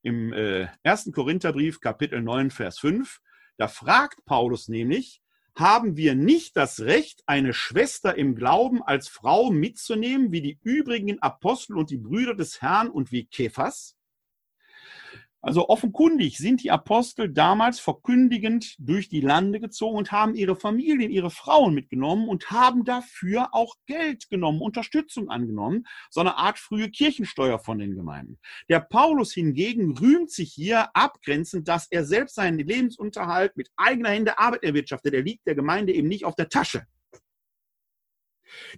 [0.00, 3.20] Im äh, ersten Korintherbrief, Kapitel 9, Vers 5,
[3.58, 5.19] da fragt Paulus nämlich,
[5.54, 11.20] haben wir nicht das Recht, eine Schwester im Glauben als Frau mitzunehmen, wie die übrigen
[11.20, 13.96] Apostel und die Brüder des Herrn und wie Kephas?
[15.42, 21.10] Also offenkundig sind die Apostel damals verkündigend durch die Lande gezogen und haben ihre Familien,
[21.10, 26.90] ihre Frauen mitgenommen und haben dafür auch Geld genommen, Unterstützung angenommen, so eine Art frühe
[26.90, 28.38] Kirchensteuer von den Gemeinden.
[28.68, 34.38] Der Paulus hingegen rühmt sich hier abgrenzend, dass er selbst seinen Lebensunterhalt mit eigener Hände
[34.38, 35.14] Arbeit erwirtschaftet.
[35.14, 36.84] Er liegt der Gemeinde eben nicht auf der Tasche.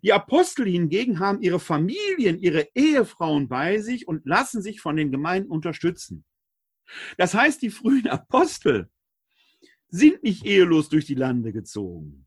[0.02, 5.10] Die Apostel hingegen haben ihre Familien, ihre Ehefrauen bei sich und lassen sich von den
[5.10, 6.24] Gemeinden unterstützen.
[7.16, 8.88] Das heißt, die frühen Apostel
[9.88, 12.26] sind nicht ehelos durch die Lande gezogen.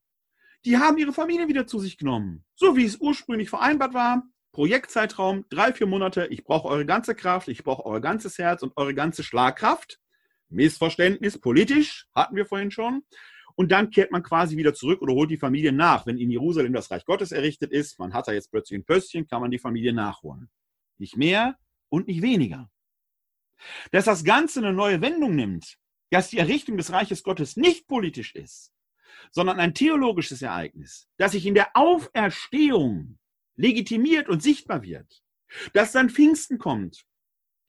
[0.66, 2.44] Die haben ihre Familie wieder zu sich genommen.
[2.56, 4.24] So wie es ursprünglich vereinbart war.
[4.52, 6.28] Projektzeitraum, drei, vier Monate.
[6.28, 10.00] Ich brauche eure ganze Kraft, ich brauche euer ganzes Herz und eure ganze Schlagkraft.
[10.50, 13.04] Missverständnis, politisch, hatten wir vorhin schon.
[13.56, 16.06] Und dann kehrt man quasi wieder zurück oder holt die Familie nach.
[16.06, 19.28] Wenn in Jerusalem das Reich Gottes errichtet ist, man hat da jetzt plötzlich ein Pöstchen,
[19.28, 20.50] kann man die Familie nachholen.
[20.98, 21.58] Nicht mehr
[21.90, 22.70] und nicht weniger.
[23.92, 25.78] Dass das Ganze eine neue Wendung nimmt,
[26.12, 28.72] dass die Errichtung des Reiches Gottes nicht politisch ist,
[29.32, 33.18] sondern ein theologisches Ereignis, das sich in der Auferstehung
[33.56, 35.24] legitimiert und sichtbar wird,
[35.74, 37.06] dass dann Pfingsten kommt,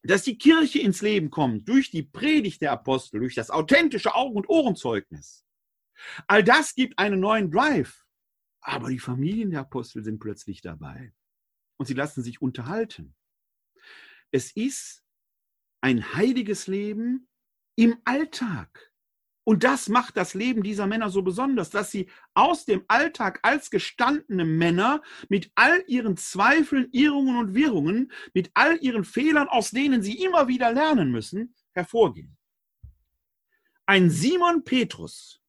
[0.03, 4.37] dass die Kirche ins Leben kommt durch die Predigt der Apostel, durch das authentische Augen-
[4.37, 5.45] und Ohrenzeugnis.
[6.27, 8.05] All das gibt einen neuen Drive.
[8.61, 11.13] Aber die Familien der Apostel sind plötzlich dabei
[11.77, 13.15] und sie lassen sich unterhalten.
[14.33, 15.05] Es ist
[15.81, 17.29] ein heiliges Leben
[17.77, 18.93] im Alltag.
[19.49, 23.71] Und das macht das Leben dieser Männer so besonders, dass sie aus dem Alltag als
[23.71, 30.03] gestandene Männer mit all ihren Zweifeln, Irrungen und Wirrungen, mit all ihren Fehlern, aus denen
[30.03, 32.37] sie immer wieder lernen müssen, hervorgehen.
[33.87, 35.41] Ein Simon Petrus,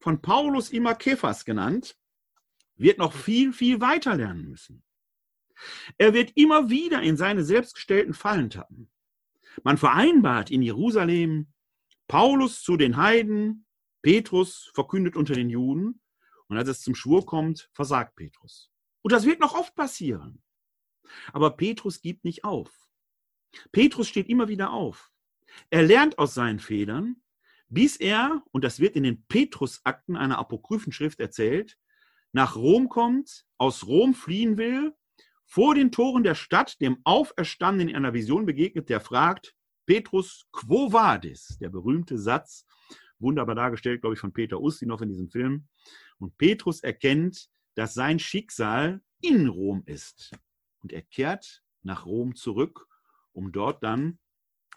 [0.00, 1.98] von Paulus immer Kephas genannt,
[2.76, 4.82] wird noch viel, viel weiter lernen müssen.
[5.98, 8.90] Er wird immer wieder in seine selbstgestellten Fallen tappen.
[9.62, 11.52] Man vereinbart in Jerusalem,
[12.08, 13.66] Paulus zu den Heiden,
[14.02, 16.00] Petrus verkündet unter den Juden
[16.48, 18.70] und als es zum Schwur kommt, versagt Petrus.
[19.02, 20.42] Und das wird noch oft passieren.
[21.32, 22.88] Aber Petrus gibt nicht auf.
[23.70, 25.10] Petrus steht immer wieder auf.
[25.70, 27.16] Er lernt aus seinen Fehlern,
[27.68, 31.78] bis er, und das wird in den Petrusakten einer Apokryphenschrift erzählt,
[32.32, 34.94] nach Rom kommt, aus Rom fliehen will,
[35.52, 39.54] vor den Toren der Stadt dem Auferstandenen in einer Vision begegnet, der fragt,
[39.84, 41.58] Petrus, quo vadis?
[41.60, 42.64] Der berühmte Satz,
[43.18, 45.68] wunderbar dargestellt, glaube ich, von Peter Ustinov in diesem Film.
[46.18, 50.32] Und Petrus erkennt, dass sein Schicksal in Rom ist.
[50.80, 52.88] Und er kehrt nach Rom zurück,
[53.34, 54.18] um dort dann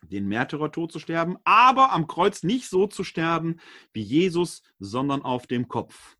[0.01, 3.61] den Märtyrertod zu sterben, aber am Kreuz nicht so zu sterben
[3.93, 6.17] wie Jesus, sondern auf dem Kopf.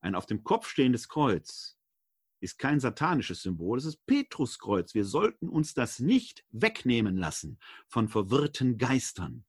[0.00, 1.76] Ein auf dem Kopf stehendes Kreuz
[2.44, 4.94] ist kein satanisches Symbol, es ist Petruskreuz.
[4.94, 7.58] Wir sollten uns das nicht wegnehmen lassen
[7.88, 9.44] von verwirrten Geistern.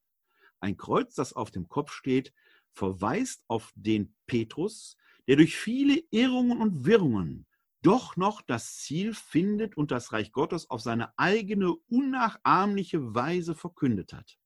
[0.60, 2.34] Ein Kreuz, das auf dem Kopf steht,
[2.72, 4.98] verweist auf den Petrus,
[5.28, 7.46] der durch viele Irrungen und Wirrungen
[7.82, 14.14] doch noch das Ziel findet und das Reich Gottes auf seine eigene unnachahmliche Weise verkündet
[14.14, 14.40] hat.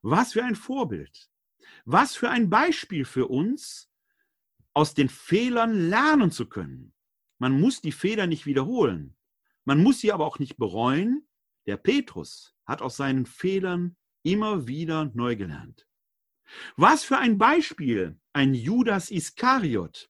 [0.00, 1.30] Was für ein Vorbild,
[1.84, 3.88] was für ein Beispiel für uns,
[4.74, 6.94] aus den Fehlern lernen zu können.
[7.42, 9.16] Man muss die Fehler nicht wiederholen.
[9.64, 11.26] Man muss sie aber auch nicht bereuen.
[11.66, 15.88] Der Petrus hat aus seinen Fehlern immer wieder neu gelernt.
[16.76, 20.08] Was für ein Beispiel ein Judas Iskariot,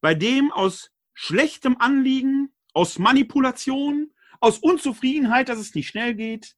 [0.00, 6.54] bei dem aus schlechtem Anliegen, aus Manipulation, aus Unzufriedenheit, dass es nicht schnell geht,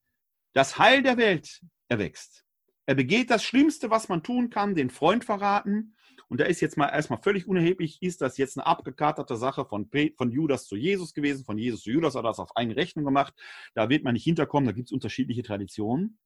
[0.52, 2.44] das Heil der Welt erwächst.
[2.84, 5.96] Er begeht das Schlimmste, was man tun kann, den Freund verraten
[6.30, 9.90] und da ist jetzt mal erstmal völlig unerheblich, ist das jetzt eine abgekaterte Sache von,
[10.16, 13.34] von Judas zu Jesus gewesen, von Jesus zu Judas hat das auf eine Rechnung gemacht.
[13.74, 16.20] Da wird man nicht hinterkommen, da gibt es unterschiedliche Traditionen.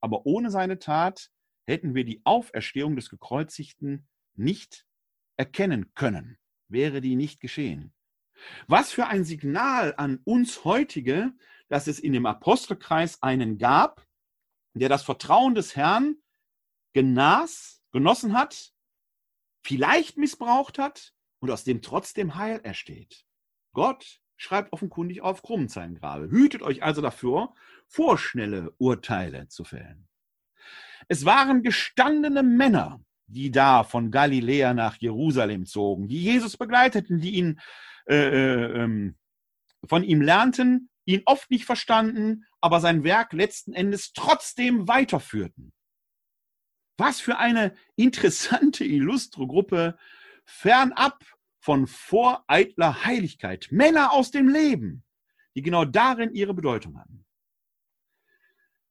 [0.00, 1.30] Aber ohne seine Tat
[1.64, 4.84] hätten wir die Auferstehung des Gekreuzigten nicht
[5.36, 7.94] erkennen können, wäre die nicht geschehen.
[8.66, 11.32] Was für ein Signal an uns heutige,
[11.68, 14.04] dass es in dem Apostelkreis einen gab,
[14.74, 16.16] der das Vertrauen des Herrn
[16.94, 18.72] genas, genossen hat,
[19.66, 23.24] vielleicht missbraucht hat und aus dem trotzdem Heil ersteht.
[23.72, 26.30] Gott schreibt offenkundig auf krumm sein Grabe.
[26.30, 27.52] Hütet euch also dafür,
[27.88, 30.06] vorschnelle Urteile zu fällen.
[31.08, 37.34] Es waren gestandene Männer, die da von Galiläa nach Jerusalem zogen, die Jesus begleiteten, die
[37.34, 37.60] ihn
[38.08, 39.16] äh, äh, ähm,
[39.84, 45.72] von ihm lernten, ihn oft nicht verstanden, aber sein Werk letzten Endes trotzdem weiterführten.
[46.96, 49.98] Was für eine interessante, illustre Gruppe,
[50.44, 51.22] fernab
[51.58, 53.68] von voreitler Heiligkeit.
[53.70, 55.02] Männer aus dem Leben,
[55.54, 57.24] die genau darin ihre Bedeutung hatten.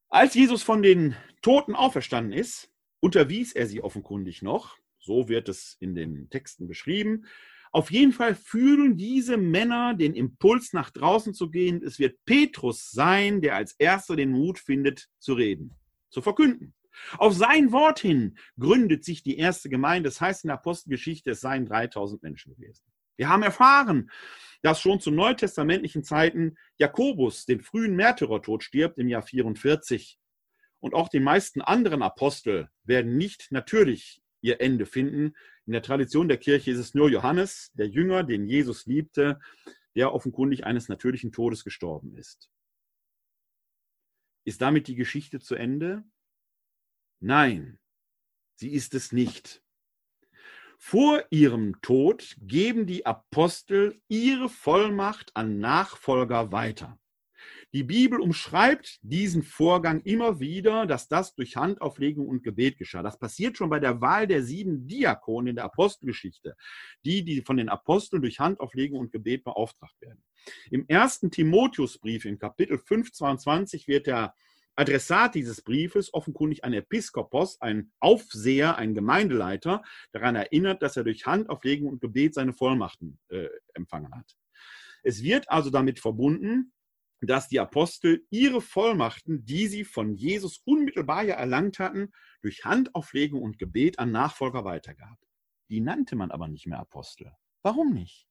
[0.08, 2.70] Als Jesus von den Toten auferstanden ist,
[3.00, 7.26] unterwies er sie offenkundig noch, so wird es in den Texten beschrieben.
[7.72, 11.82] Auf jeden Fall fühlen diese Männer den Impuls, nach draußen zu gehen.
[11.82, 15.74] Es wird Petrus sein, der als erster den Mut findet, zu reden,
[16.08, 16.74] zu verkünden.
[17.18, 20.08] Auf sein Wort hin gründet sich die erste Gemeinde.
[20.08, 22.84] Das heißt in der Apostelgeschichte, es seien 3000 Menschen gewesen.
[23.16, 24.10] Wir haben erfahren,
[24.62, 30.18] dass schon zu neutestamentlichen Zeiten Jakobus den frühen Märtyrertod stirbt im Jahr 44.
[30.80, 35.34] Und auch die meisten anderen Apostel werden nicht natürlich ihr Ende finden.
[35.66, 39.40] In der Tradition der Kirche ist es nur Johannes, der Jünger, den Jesus liebte,
[39.94, 42.50] der offenkundig eines natürlichen Todes gestorben ist.
[44.44, 46.04] Ist damit die Geschichte zu Ende?
[47.20, 47.78] Nein,
[48.54, 49.62] sie ist es nicht.
[50.78, 56.98] Vor ihrem Tod geben die Apostel ihre Vollmacht an Nachfolger weiter.
[57.72, 63.02] Die Bibel umschreibt diesen Vorgang immer wieder, dass das durch Handauflegung und Gebet geschah.
[63.02, 66.56] Das passiert schon bei der Wahl der sieben Diakonen in der Apostelgeschichte,
[67.04, 70.22] die, die von den Aposteln durch Handauflegung und Gebet beauftragt werden.
[70.70, 74.34] Im ersten Timotheusbrief in Kapitel 5, 22 wird der
[74.76, 79.82] Adressat dieses Briefes offenkundig ein Episkopos, ein Aufseher, ein Gemeindeleiter,
[80.12, 84.36] daran erinnert, dass er durch Handauflegung und Gebet seine Vollmachten äh, empfangen hat.
[85.02, 86.72] Es wird also damit verbunden,
[87.20, 92.12] dass die Apostel ihre Vollmachten, die sie von Jesus unmittelbar ja erlangt hatten,
[92.42, 95.16] durch Handauflegung und Gebet an Nachfolger weitergab.
[95.70, 97.32] Die nannte man aber nicht mehr Apostel.
[97.62, 98.28] Warum nicht?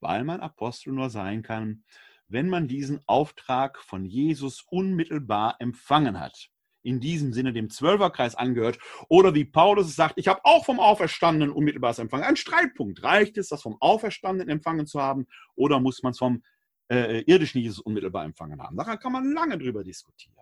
[0.00, 1.84] Weil man Apostel nur sein kann,
[2.28, 6.50] wenn man diesen Auftrag von Jesus unmittelbar empfangen hat.
[6.82, 8.78] In diesem Sinne dem Zwölferkreis angehört.
[9.08, 12.24] Oder wie Paulus sagt, ich habe auch vom Auferstandenen unmittelbares Empfangen.
[12.24, 13.02] Ein Streitpunkt.
[13.02, 15.26] Reicht es, das vom Auferstandenen empfangen zu haben?
[15.54, 16.42] Oder muss man es vom
[16.90, 18.76] äh, irdischen Jesus unmittelbar empfangen haben.
[18.76, 20.34] Daran kann man lange drüber diskutieren.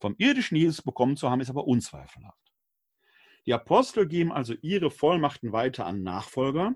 [0.00, 2.52] Vom irdischen Jesus bekommen zu haben, ist aber unzweifelhaft.
[3.46, 6.74] Die Apostel geben also ihre Vollmachten weiter an Nachfolger,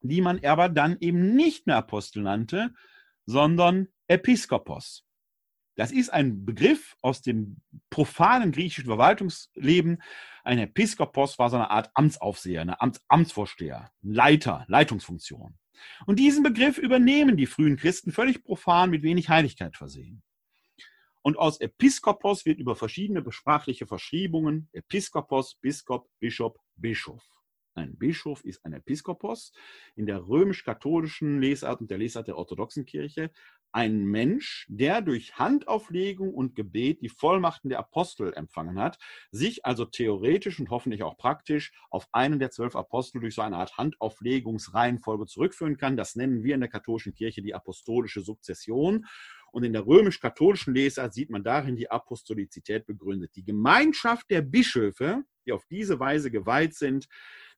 [0.00, 2.74] die man aber dann eben nicht mehr Apostel nannte,
[3.26, 5.04] sondern Episkopos.
[5.76, 10.02] Das ist ein Begriff aus dem profanen griechischen Verwaltungsleben.
[10.42, 15.56] Ein Episkopos war so eine Art Amtsaufseher, eine Amts Amtsvorsteher, Leiter, Leitungsfunktion.
[16.06, 20.24] Und diesen Begriff übernehmen die frühen Christen völlig profan mit wenig Heiligkeit versehen.
[21.22, 27.22] Und aus Episkopos wird über verschiedene sprachliche Verschriebungen Episkopos, Biskop, Bischof, Bischof.
[27.74, 29.52] Ein Bischof ist ein Episkopos
[29.94, 33.30] in der römisch-katholischen Lesart und der Lesart der orthodoxen Kirche
[33.72, 38.98] ein Mensch, der durch Handauflegung und Gebet die Vollmachten der Apostel empfangen hat,
[39.30, 43.56] sich also theoretisch und hoffentlich auch praktisch auf einen der zwölf Apostel durch so eine
[43.56, 45.96] Art Handauflegungsreihenfolge zurückführen kann.
[45.96, 49.06] Das nennen wir in der katholischen Kirche die apostolische Sukzession.
[49.50, 53.34] Und in der römisch-katholischen Lesart sieht man darin die Apostolizität begründet.
[53.34, 57.08] Die Gemeinschaft der Bischöfe, die auf diese Weise geweiht sind,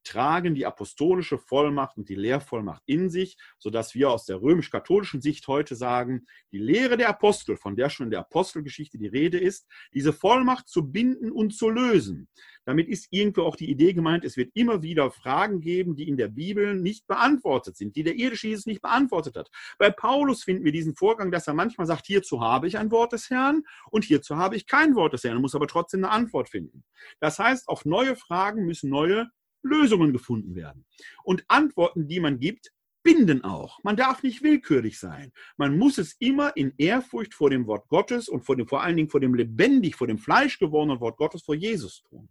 [0.04, 5.46] tragen die apostolische Vollmacht und die Lehrvollmacht in sich, sodass wir aus der römisch-katholischen Sicht
[5.48, 9.66] heute sagen, die Lehre der Apostel, von der schon in der Apostelgeschichte die Rede ist,
[9.94, 12.28] diese Vollmacht zu binden und zu lösen.
[12.64, 16.16] Damit ist irgendwo auch die Idee gemeint, es wird immer wieder Fragen geben, die in
[16.16, 19.50] der Bibel nicht beantwortet sind, die der irdische Jesus nicht beantwortet hat.
[19.78, 23.12] Bei Paulus finden wir diesen Vorgang, dass er manchmal sagt, hierzu habe ich ein Wort
[23.12, 26.12] des Herrn und hierzu habe ich kein Wort des Herrn, er muss aber trotzdem eine
[26.12, 26.84] Antwort finden.
[27.18, 29.30] Das heißt, auf neue Fragen müssen neue
[29.62, 30.84] Lösungen gefunden werden.
[31.24, 32.72] Und Antworten, die man gibt,
[33.02, 33.82] binden auch.
[33.82, 35.32] Man darf nicht willkürlich sein.
[35.56, 38.96] Man muss es immer in Ehrfurcht vor dem Wort Gottes und vor, dem, vor allen
[38.96, 42.28] Dingen vor dem lebendig, vor dem Fleisch gewordenen Wort Gottes, vor Jesus tun.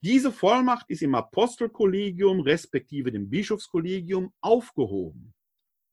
[0.00, 5.34] Diese Vollmacht ist im Apostelkollegium respektive dem Bischofskollegium aufgehoben.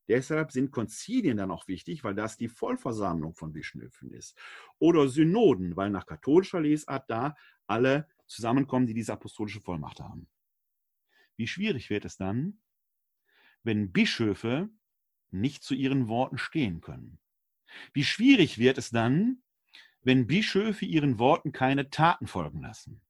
[0.09, 4.37] Deshalb sind Konzilien dann auch wichtig, weil das die Vollversammlung von Bischöfen ist.
[4.77, 7.35] Oder Synoden, weil nach katholischer Lesart da
[7.67, 10.27] alle zusammenkommen, die diese apostolische Vollmacht haben.
[11.35, 12.59] Wie schwierig wird es dann,
[13.63, 14.69] wenn Bischöfe
[15.31, 17.19] nicht zu ihren Worten stehen können?
[17.93, 19.41] Wie schwierig wird es dann,
[20.01, 23.01] wenn Bischöfe ihren Worten keine Taten folgen lassen?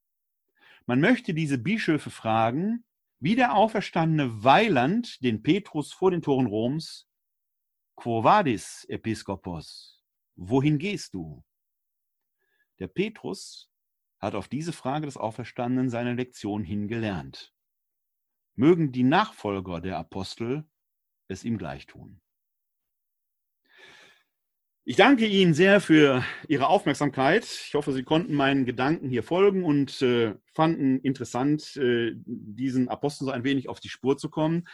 [0.85, 2.85] Man möchte diese Bischöfe fragen,
[3.19, 7.07] wie der auferstandene Weiland den Petrus vor den Toren Roms,
[7.95, 10.03] Quo vadis, Episkopos?
[10.35, 11.43] Wohin gehst du?
[12.79, 13.71] Der Petrus
[14.23, 17.53] hat auf diese Frage des Auferstandenen seine Lektion hingelernt.
[18.55, 20.63] Mögen die Nachfolger der Apostel
[21.27, 22.21] es ihm gleich tun.
[24.85, 27.43] Ich danke Ihnen sehr für Ihre Aufmerksamkeit.
[27.45, 33.25] Ich hoffe, Sie konnten meinen Gedanken hier folgen und äh, fanden interessant, äh, diesen Aposteln
[33.25, 34.67] so ein wenig auf die Spur zu kommen.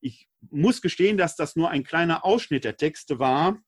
[0.00, 3.60] Ich muss gestehen, dass das nur ein kleiner Ausschnitt der Texte war,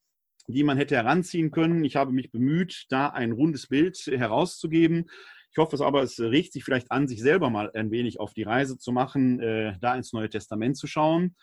[0.48, 1.84] die man hätte heranziehen können.
[1.84, 5.10] Ich habe mich bemüht, da ein rundes Bild herauszugeben.
[5.50, 8.34] Ich hoffe es aber, es regt sich vielleicht an, sich selber mal ein wenig auf
[8.34, 11.34] die Reise zu machen, äh, da ins Neue Testament zu schauen.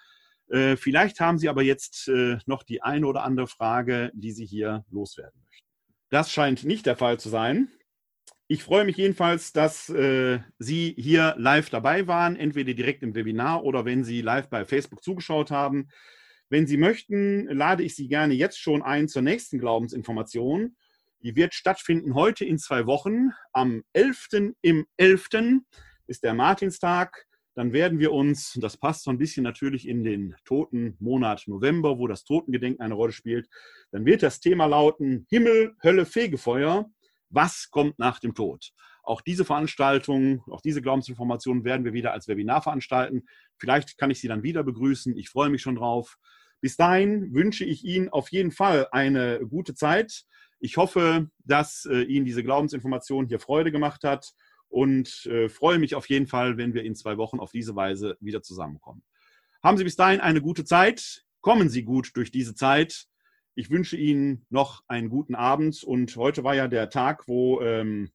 [0.49, 4.45] Äh, vielleicht haben Sie aber jetzt äh, noch die eine oder andere Frage, die Sie
[4.45, 5.67] hier loswerden möchten.
[6.09, 7.69] Das scheint nicht der Fall zu sein.
[8.47, 13.63] Ich freue mich jedenfalls, dass äh, Sie hier live dabei waren, entweder direkt im Webinar
[13.63, 15.89] oder wenn Sie live bei Facebook zugeschaut haben.
[16.53, 20.75] Wenn Sie möchten, lade ich Sie gerne jetzt schon ein zur nächsten Glaubensinformation.
[21.23, 23.31] Die wird stattfinden heute in zwei Wochen.
[23.53, 24.53] Am 11.
[24.61, 25.29] im 11.
[26.05, 27.25] ist der Martinstag.
[27.55, 31.97] Dann werden wir uns, das passt so ein bisschen natürlich in den toten Monat November,
[31.97, 33.49] wo das Totengedenken eine Rolle spielt,
[33.89, 36.87] dann wird das Thema lauten Himmel, Hölle, Fegefeuer.
[37.31, 38.73] Was kommt nach dem Tod?
[39.01, 43.23] Auch diese Veranstaltung, auch diese Glaubensinformationen werden wir wieder als Webinar veranstalten.
[43.57, 45.17] Vielleicht kann ich Sie dann wieder begrüßen.
[45.17, 46.19] Ich freue mich schon drauf.
[46.63, 50.23] Bis dahin wünsche ich Ihnen auf jeden Fall eine gute Zeit.
[50.59, 54.31] Ich hoffe, dass äh, Ihnen diese Glaubensinformation hier Freude gemacht hat
[54.69, 58.15] und äh, freue mich auf jeden Fall, wenn wir in zwei Wochen auf diese Weise
[58.21, 59.03] wieder zusammenkommen.
[59.61, 61.25] Haben Sie bis dahin eine gute Zeit.
[61.41, 63.07] Kommen Sie gut durch diese Zeit.
[63.55, 65.83] Ich wünsche Ihnen noch einen guten Abend.
[65.83, 68.09] Und heute war ja der Tag, wo ähm,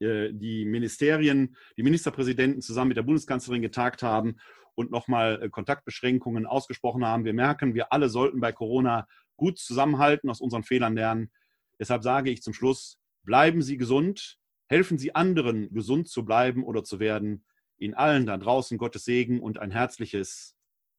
[0.00, 4.34] äh, die Ministerien, die Ministerpräsidenten zusammen mit der Bundeskanzlerin getagt haben
[4.78, 7.24] und nochmal äh, Kontaktbeschränkungen ausgesprochen haben.
[7.24, 11.32] Wir merken, wir alle sollten bei Corona gut zusammenhalten, aus unseren Fehlern lernen.
[11.80, 14.38] Deshalb sage ich zum Schluss, bleiben Sie gesund,
[14.68, 17.44] helfen Sie anderen, gesund zu bleiben oder zu werden.
[17.76, 20.56] Ihnen allen da draußen Gottes Segen und ein herzliches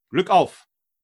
[0.10, 0.69] Glück auf!